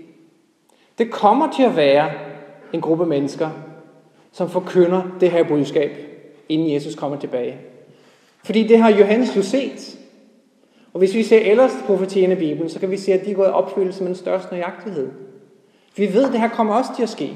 Det 0.99 1.11
kommer 1.11 1.53
til 1.53 1.63
at 1.63 1.77
være 1.77 2.36
en 2.73 2.81
gruppe 2.81 3.07
mennesker, 3.07 3.51
som 4.33 4.51
forkynder 4.51 5.03
det 5.21 5.31
her 5.31 5.49
budskab, 5.49 5.91
inden 6.49 6.75
Jesus 6.75 6.95
kommer 6.95 7.17
tilbage. 7.19 7.57
Fordi 8.45 8.63
det 8.63 8.79
har 8.79 8.91
Johannes 8.91 9.37
jo 9.37 9.43
set. 9.43 9.99
Og 10.93 10.99
hvis 10.99 11.15
vi 11.15 11.23
ser 11.23 11.51
ellers 11.51 11.73
profetierne 11.87 12.35
i 12.35 12.39
Bibelen, 12.39 12.69
så 12.69 12.81
kan 12.81 12.91
vi 12.91 12.97
se, 12.97 13.13
at 13.13 13.25
de 13.25 13.31
er 13.31 13.35
gået 13.35 13.53
opfyldelse 13.53 14.01
med 14.03 14.09
den 14.09 14.17
største 14.17 14.53
nøjagtighed. 14.53 15.09
Vi 15.97 16.15
ved, 16.15 16.25
at 16.25 16.33
det 16.33 16.41
her 16.41 16.49
kommer 16.49 16.75
også 16.75 16.91
til 16.97 17.03
at 17.03 17.09
ske. 17.09 17.33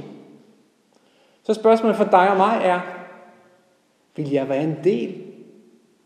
Så 1.43 1.55
spørgsmålet 1.55 1.97
for 1.97 2.05
dig 2.05 2.31
og 2.31 2.37
mig 2.37 2.61
er, 2.63 2.81
vil 4.17 4.31
jeg 4.31 4.49
være 4.49 4.63
en 4.63 4.77
del 4.85 5.23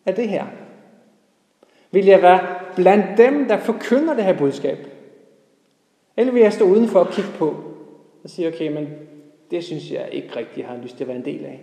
af 0.06 0.14
det 0.14 0.28
her? 0.28 0.44
Vil 1.90 2.04
jeg 2.04 2.22
være 2.22 2.40
blandt 2.76 3.18
dem, 3.18 3.48
der 3.48 3.58
forkynder 3.58 4.14
det 4.14 4.24
her 4.24 4.38
budskab? 4.38 4.78
Eller 6.16 6.32
vil 6.32 6.42
jeg 6.42 6.52
stå 6.52 6.64
udenfor 6.64 7.00
og 7.00 7.10
kigge 7.10 7.30
på 7.38 7.56
og 8.24 8.30
sige, 8.30 8.48
okay, 8.48 8.72
men 8.72 8.88
det 9.54 9.64
synes 9.64 9.90
jeg 9.90 10.08
ikke 10.12 10.36
rigtig, 10.36 10.60
jeg 10.60 10.68
har 10.68 10.76
lyst 10.76 10.96
til 10.96 11.04
at 11.04 11.08
være 11.08 11.16
en 11.16 11.24
del 11.24 11.44
af. 11.44 11.60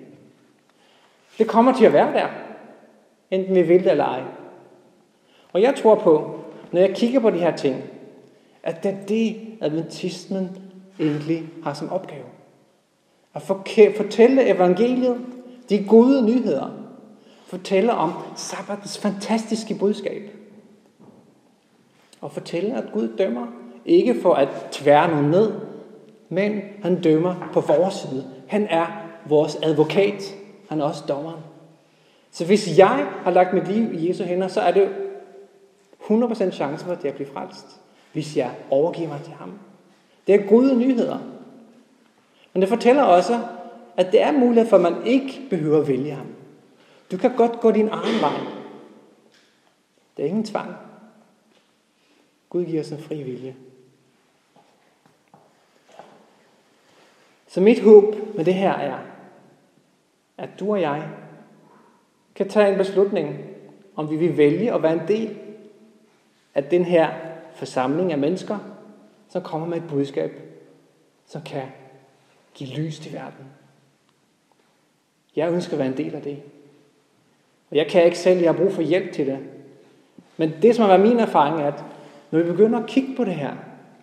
Det 1.37 1.47
kommer 1.47 1.73
til 1.77 1.85
at 1.85 1.93
være 1.93 2.13
der, 2.13 2.27
enten 3.31 3.55
vi 3.55 3.61
vil 3.61 3.83
det 3.83 3.91
eller 3.91 4.05
ej. 4.05 4.21
Og 5.53 5.61
jeg 5.61 5.75
tror 5.75 5.95
på, 5.95 6.39
når 6.71 6.79
jeg 6.79 6.95
kigger 6.95 7.19
på 7.19 7.29
de 7.29 7.37
her 7.37 7.55
ting, 7.55 7.83
at 8.63 8.83
det 8.83 8.91
er 8.91 9.05
det, 9.05 9.35
adventismen 9.61 10.49
egentlig 10.99 11.43
har 11.63 11.73
som 11.73 11.91
opgave. 11.91 12.25
At 13.33 13.41
fortælle 13.97 14.55
evangeliet, 14.55 15.17
de 15.69 15.85
gode 15.85 16.25
nyheder. 16.25 16.69
Fortælle 17.45 17.93
om 17.93 18.13
sabbatens 18.35 18.97
fantastiske 18.97 19.75
budskab. 19.79 20.21
Og 22.21 22.31
fortælle, 22.31 22.73
at 22.73 22.83
Gud 22.93 23.07
dømmer 23.17 23.47
ikke 23.85 24.21
for 24.21 24.33
at 24.33 24.49
tvære 24.71 25.11
nogen 25.11 25.29
ned, 25.29 25.70
men 26.33 26.61
han 26.81 27.01
dømmer 27.01 27.49
på 27.53 27.61
vores 27.61 27.93
side. 27.93 28.25
Han 28.47 28.67
er 28.69 28.85
vores 29.25 29.55
advokat. 29.63 30.35
Han 30.69 30.81
er 30.81 30.85
også 30.85 31.03
dommeren. 31.07 31.39
Så 32.31 32.45
hvis 32.45 32.77
jeg 32.77 33.07
har 33.23 33.31
lagt 33.31 33.53
mit 33.53 33.67
liv 33.67 33.93
i 33.93 34.09
Jesu 34.09 34.23
hænder, 34.23 34.47
så 34.47 34.61
er 34.61 34.71
det 34.71 34.89
100% 36.01 36.51
chance 36.51 36.85
for, 36.85 36.91
at 36.91 37.05
jeg 37.05 37.13
bliver 37.13 37.29
frelst, 37.33 37.65
hvis 38.13 38.37
jeg 38.37 38.51
overgiver 38.69 39.07
mig 39.07 39.19
til 39.23 39.33
ham. 39.33 39.59
Det 40.27 40.35
er 40.35 40.47
gode 40.47 40.77
nyheder. 40.77 41.19
Men 42.53 42.61
det 42.61 42.69
fortæller 42.69 43.03
også, 43.03 43.39
at 43.97 44.11
det 44.11 44.21
er 44.21 44.31
muligt, 44.31 44.69
for 44.69 44.77
man 44.77 45.05
ikke 45.05 45.41
behøver 45.49 45.81
at 45.81 45.87
vælge 45.87 46.11
ham. 46.11 46.27
Du 47.11 47.17
kan 47.17 47.35
godt 47.35 47.59
gå 47.59 47.71
din 47.71 47.89
egen 47.91 48.21
vej. 48.21 48.39
Det 50.17 50.25
er 50.25 50.29
ingen 50.29 50.45
tvang. 50.45 50.75
Gud 52.49 52.65
giver 52.65 52.81
os 52.81 52.91
en 52.91 52.99
fri 52.99 53.23
vilje. 53.23 53.55
Så 57.51 57.61
mit 57.61 57.81
håb 57.81 58.15
med 58.35 58.45
det 58.45 58.53
her 58.53 58.73
er, 58.73 58.97
at 60.37 60.49
du 60.59 60.71
og 60.71 60.81
jeg 60.81 61.07
kan 62.35 62.49
tage 62.49 62.71
en 62.71 62.77
beslutning, 62.77 63.39
om 63.95 64.09
vi 64.09 64.15
vil 64.15 64.37
vælge 64.37 64.73
at 64.73 64.83
være 64.83 64.93
en 64.93 65.07
del 65.07 65.37
af 66.55 66.63
den 66.63 66.85
her 66.85 67.09
forsamling 67.53 68.11
af 68.11 68.17
mennesker, 68.17 68.57
som 69.29 69.41
kommer 69.41 69.67
med 69.67 69.77
et 69.77 69.87
budskab, 69.89 70.31
som 71.25 71.41
kan 71.41 71.63
give 72.53 72.69
lys 72.69 72.99
til 72.99 73.13
verden. 73.13 73.45
Jeg 75.35 75.51
ønsker 75.51 75.73
at 75.73 75.79
være 75.79 75.87
en 75.87 75.97
del 75.97 76.15
af 76.15 76.21
det. 76.21 76.41
Og 77.71 77.77
jeg 77.77 77.87
kan 77.87 78.05
ikke 78.05 78.19
selv, 78.19 78.39
jeg 78.39 78.53
har 78.53 78.57
brug 78.57 78.71
for 78.71 78.81
hjælp 78.81 79.11
til 79.13 79.27
det. 79.27 79.39
Men 80.37 80.53
det, 80.61 80.75
som 80.75 80.81
har 80.81 80.97
været 80.97 81.09
min 81.09 81.19
erfaring, 81.19 81.61
er, 81.61 81.67
at 81.67 81.83
når 82.31 82.39
vi 82.39 82.51
begynder 82.51 82.79
at 82.79 82.87
kigge 82.87 83.15
på 83.15 83.23
det 83.23 83.35
her, 83.35 83.55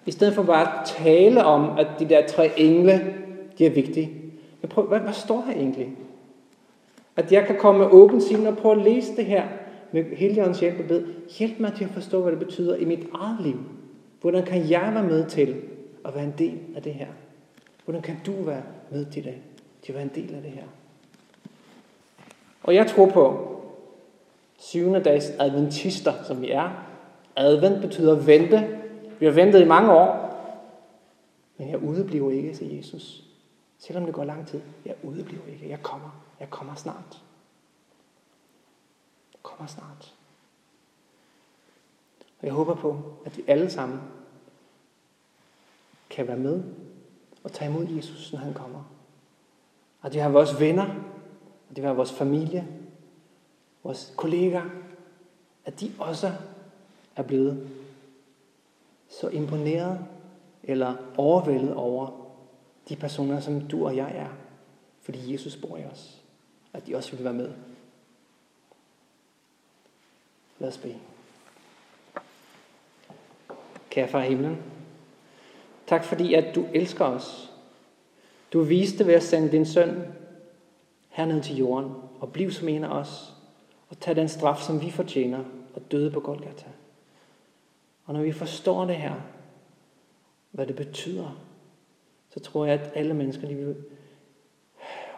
i 0.07 0.11
stedet 0.11 0.35
for 0.35 0.43
bare 0.43 0.81
at 0.81 0.87
tale 0.87 1.45
om, 1.45 1.79
at 1.79 1.87
de 1.99 2.09
der 2.09 2.27
tre 2.27 2.61
engle, 2.61 3.15
de 3.59 3.67
er 3.67 3.71
vigtige. 3.71 4.11
Men 4.61 4.69
prøv, 4.69 4.85
hvad, 4.85 5.01
hvad 5.01 5.13
står 5.13 5.45
her 5.47 5.53
egentlig? 5.53 5.97
At 7.17 7.33
jeg 7.33 7.47
kan 7.47 7.57
komme 7.59 7.79
med 7.79 7.89
åben 7.91 8.21
sind 8.21 8.47
og 8.47 8.57
prøve 8.57 8.75
at 8.75 8.83
læse 8.83 9.17
det 9.17 9.25
her 9.25 9.49
med 9.93 10.05
Helligåndens 10.05 10.61
hjælp 10.61 10.81
og 10.81 10.85
bed. 10.85 11.05
Hjælp 11.39 11.61
mig 11.61 11.73
til 11.73 11.85
at 11.85 11.91
forstå, 11.91 12.23
hvad 12.23 12.33
det 12.33 12.39
betyder 12.39 12.77
i 12.77 12.85
mit 12.85 13.09
eget 13.15 13.41
liv. 13.41 13.59
Hvordan 14.21 14.45
kan 14.45 14.71
jeg 14.71 14.91
være 14.95 15.05
med 15.05 15.27
til 15.27 15.57
at 16.05 16.15
være 16.15 16.25
en 16.25 16.35
del 16.39 16.59
af 16.77 16.83
det 16.83 16.95
her? 16.95 17.07
Hvordan 17.85 18.03
kan 18.03 18.17
du 18.27 18.33
være 18.33 18.63
med 18.91 19.07
til 19.07 19.25
det? 19.25 19.35
Til 19.83 19.93
at 19.93 19.95
være 19.95 20.05
en 20.05 20.13
del 20.15 20.35
af 20.35 20.43
det 20.43 20.51
her? 20.51 20.65
Og 22.63 22.75
jeg 22.75 22.87
tror 22.87 23.07
på 23.07 23.55
syvende 24.59 25.01
dags 25.01 25.31
adventister, 25.39 26.13
som 26.27 26.43
vi 26.43 26.51
er. 26.51 26.87
Advent 27.37 27.81
betyder 27.81 28.15
vente. 28.15 28.69
Vi 29.19 29.27
har 29.27 29.33
ventet 29.33 29.61
i 29.61 29.65
mange 29.65 29.93
år. 29.93 30.29
Men 31.59 31.71
jeg 31.71 31.83
udebliver 31.83 32.31
ikke, 32.31 32.55
til 32.55 32.77
Jesus. 32.77 33.28
Selvom 33.79 34.07
det 34.07 34.15
går 34.15 34.25
lang 34.25 34.47
tid. 34.47 34.61
Jeg 34.85 34.97
udebliver 35.03 35.47
ikke. 35.47 35.69
Jeg 35.69 35.83
kommer. 35.83 36.25
Jeg 36.41 36.51
kommer 36.51 36.75
snart. 36.75 37.23
Jeg 39.33 39.43
kommer 39.43 39.67
snart. 39.67 40.15
Og 42.41 42.47
jeg 42.47 42.53
håber 42.53 42.75
på, 42.75 43.03
at 43.25 43.37
vi 43.37 43.45
alle 43.47 43.71
sammen 43.71 44.01
kan 46.11 46.29
være 46.29 46.37
med 46.37 46.63
og 47.45 47.53
tage 47.53 47.71
imod 47.71 47.87
Jesus, 47.87 48.33
når 48.33 48.41
han 48.41 48.55
kommer. 48.55 48.85
At 50.03 50.15
vi 50.15 50.19
har 50.19 50.29
vores 50.29 50.61
venner, 50.61 50.87
at 51.71 51.77
vi 51.77 51.81
har 51.81 51.93
vores 51.93 52.13
familie, 52.13 52.69
vores 53.83 54.15
kollegaer, 54.17 54.71
at 55.65 55.81
de 55.81 55.93
også 55.99 56.33
er 57.17 57.23
blevet 57.23 57.71
så 59.09 59.29
imponeret 59.29 60.07
eller 60.63 60.97
overvældet 61.17 61.75
over 61.75 62.28
de 62.89 62.97
personer, 62.97 63.41
som 63.41 63.69
du 63.69 63.87
og 63.87 63.97
jeg 63.97 64.17
er, 64.17 64.29
fordi 65.03 65.33
Jesus 65.33 65.57
bor 65.57 65.77
i 65.77 65.85
os, 65.85 66.23
at 66.73 66.87
de 66.87 66.97
også 66.97 67.17
vil 67.17 67.25
være 67.25 67.35
med. 67.35 67.53
Lad 70.59 70.69
os 70.69 70.79
bede. 70.79 70.97
Kære 73.91 74.09
far 74.09 74.23
i 74.23 74.29
himlen, 74.29 74.63
tak 75.87 76.05
fordi, 76.05 76.35
at 76.35 76.55
du 76.55 76.67
elsker 76.75 77.05
os. 77.05 77.53
Du 78.53 78.63
viste 78.63 79.07
ved 79.07 79.15
at 79.15 79.23
sende 79.23 79.53
din 79.53 79.67
søn 79.67 80.03
herned 81.09 81.43
til 81.43 81.57
jorden 81.57 81.93
og 82.21 82.33
bliv 82.33 82.51
som 82.51 82.69
en 82.69 82.85
af 82.85 82.89
os 82.89 83.35
og 83.89 84.01
tage 84.01 84.15
den 84.15 84.29
straf, 84.29 84.61
som 84.61 84.83
vi 84.83 84.91
fortjener, 84.91 85.45
og 85.75 85.83
døde 85.91 86.11
på 86.11 86.21
Golgata. 86.21 86.67
Og 88.05 88.15
når 88.15 88.23
vi 88.23 88.33
forstår 88.33 88.85
det 88.85 88.97
her, 88.97 89.15
hvad 90.51 90.67
det 90.67 90.77
betyder, 90.77 91.48
så 92.39 92.45
tror 92.45 92.67
jeg, 92.67 92.81
at 92.81 92.91
alle 92.95 93.15
mennesker 93.15 93.49
de 93.49 93.55
vil 93.55 93.77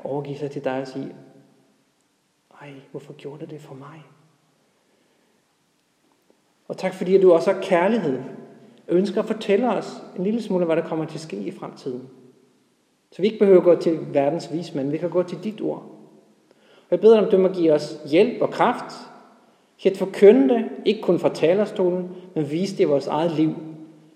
overgive 0.04 0.38
sig 0.38 0.50
til 0.50 0.64
dig 0.64 0.80
og 0.80 0.86
sige, 0.86 1.14
ej, 2.60 2.72
hvorfor 2.90 3.12
gjorde 3.12 3.40
det 3.40 3.50
det 3.50 3.60
for 3.60 3.74
mig? 3.74 4.02
Og 6.68 6.76
tak 6.76 6.94
fordi, 6.94 7.16
at 7.16 7.22
du 7.22 7.32
også 7.32 7.52
har 7.52 7.62
kærlighed 7.62 8.20
ønsker 8.88 9.20
at 9.22 9.26
fortælle 9.26 9.70
os 9.70 10.02
en 10.18 10.24
lille 10.24 10.42
smule, 10.42 10.64
hvad 10.64 10.76
der 10.76 10.88
kommer 10.88 11.04
til 11.04 11.16
at 11.16 11.20
ske 11.20 11.36
i 11.36 11.50
fremtiden. 11.50 12.08
Så 13.10 13.22
vi 13.22 13.26
ikke 13.26 13.38
behøver 13.38 13.58
at 13.58 13.64
gå 13.64 13.76
til 13.76 13.98
verdens 14.12 14.52
vismænd, 14.52 14.90
vi 14.90 14.98
kan 14.98 15.10
gå 15.10 15.22
til 15.22 15.44
dit 15.44 15.60
ord. 15.60 15.82
Og 16.58 16.90
jeg 16.90 17.00
beder 17.00 17.14
dig, 17.14 17.24
om 17.24 17.30
du 17.30 17.38
må 17.38 17.48
give 17.48 17.72
os 17.72 18.00
hjælp 18.10 18.42
og 18.42 18.50
kraft 18.50 18.94
til 19.78 19.90
at 19.90 19.96
forkynde 19.96 20.54
det, 20.54 20.64
ikke 20.84 21.02
kun 21.02 21.18
fra 21.18 21.34
talerstolen, 21.34 22.16
men 22.34 22.50
vise 22.50 22.76
det 22.76 22.80
i 22.80 22.86
vores 22.86 23.06
eget 23.06 23.32
liv 23.32 23.54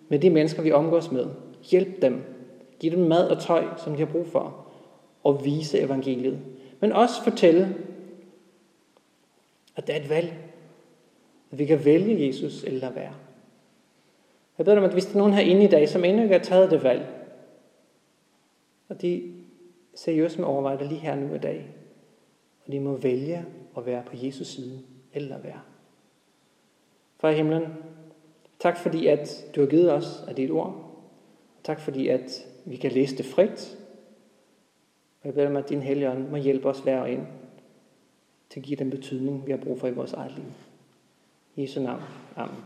med 0.09 0.19
de 0.19 0.31
mennesker, 0.31 0.63
vi 0.63 0.73
omgås 0.73 1.13
med. 1.13 1.27
Hjælp 1.71 2.03
dem. 2.03 2.34
Giv 2.81 2.91
dem 2.91 3.01
mad 3.01 3.29
og 3.29 3.43
tøj, 3.43 3.65
som 3.77 3.93
de 3.93 3.99
har 3.99 4.13
brug 4.13 4.27
for. 4.27 4.67
Og 5.23 5.45
vise 5.45 5.81
evangeliet. 5.81 6.39
Men 6.81 6.93
også 6.93 7.25
fortælle, 7.25 7.77
at 9.77 9.87
det 9.87 9.97
er 9.97 10.01
et 10.01 10.11
valg. 10.11 10.33
At 11.51 11.59
vi 11.59 11.65
kan 11.65 11.85
vælge 11.85 12.27
Jesus 12.27 12.65
eller 12.65 12.81
lade 12.81 12.95
være. 12.95 13.15
Jeg 14.59 14.65
beder 14.65 14.75
dig 14.75 14.85
om, 14.85 14.89
at 14.89 14.93
hvis 14.93 15.07
der 15.07 15.15
er 15.15 15.19
nogen 15.19 15.33
herinde 15.33 15.65
i 15.65 15.69
dag, 15.69 15.89
som 15.89 16.05
endnu 16.05 16.23
ikke 16.23 16.35
har 16.35 16.45
taget 16.45 16.71
det 16.71 16.83
valg, 16.83 17.07
og 18.89 19.03
de 19.03 19.33
seriøst 19.95 20.39
med 20.39 20.47
overvejer 20.47 20.79
det 20.79 20.89
lige 20.89 21.01
her 21.01 21.15
nu 21.15 21.35
i 21.35 21.39
dag, 21.39 21.67
og 22.67 22.73
de 22.73 22.81
må 22.81 22.97
vælge 22.97 23.45
at 23.77 23.87
være 23.87 24.03
på 24.07 24.17
Jesus 24.17 24.47
side, 24.47 24.83
eller 25.13 25.39
være. 25.39 25.61
Far 27.21 27.29
i 27.29 27.35
himlen, 27.35 27.63
tak 28.59 28.77
fordi, 28.77 29.07
at 29.07 29.45
du 29.57 29.61
har 29.61 29.69
givet 29.69 29.93
os 29.93 30.25
af 30.29 30.35
dit 30.35 30.51
ord. 30.51 30.91
Tak 31.65 31.81
fordi, 31.81 32.09
at 32.09 32.47
vi 32.65 32.77
kan 32.77 32.93
læse 32.93 33.17
det 33.17 33.27
frit. 33.27 33.79
Og 35.21 35.27
jeg 35.27 35.35
beder 35.35 35.49
om, 35.49 35.57
at 35.57 35.69
din 35.69 35.83
helgen 35.83 36.31
må 36.31 36.37
hjælpe 36.37 36.69
os 36.69 36.79
hver 36.79 37.07
ind 37.07 37.27
til 38.51 38.61
at 38.61 38.67
give 38.67 38.79
den 38.79 38.91
betydning, 38.91 39.47
vi 39.47 39.51
har 39.51 39.59
brug 39.59 39.81
for 39.81 39.89
i 39.89 39.95
vores 39.95 40.13
eget 40.13 40.33
liv. 40.33 40.45
I 41.57 41.63
Jesu 41.63 41.81
navn. 41.81 42.03
Amen. 42.37 42.65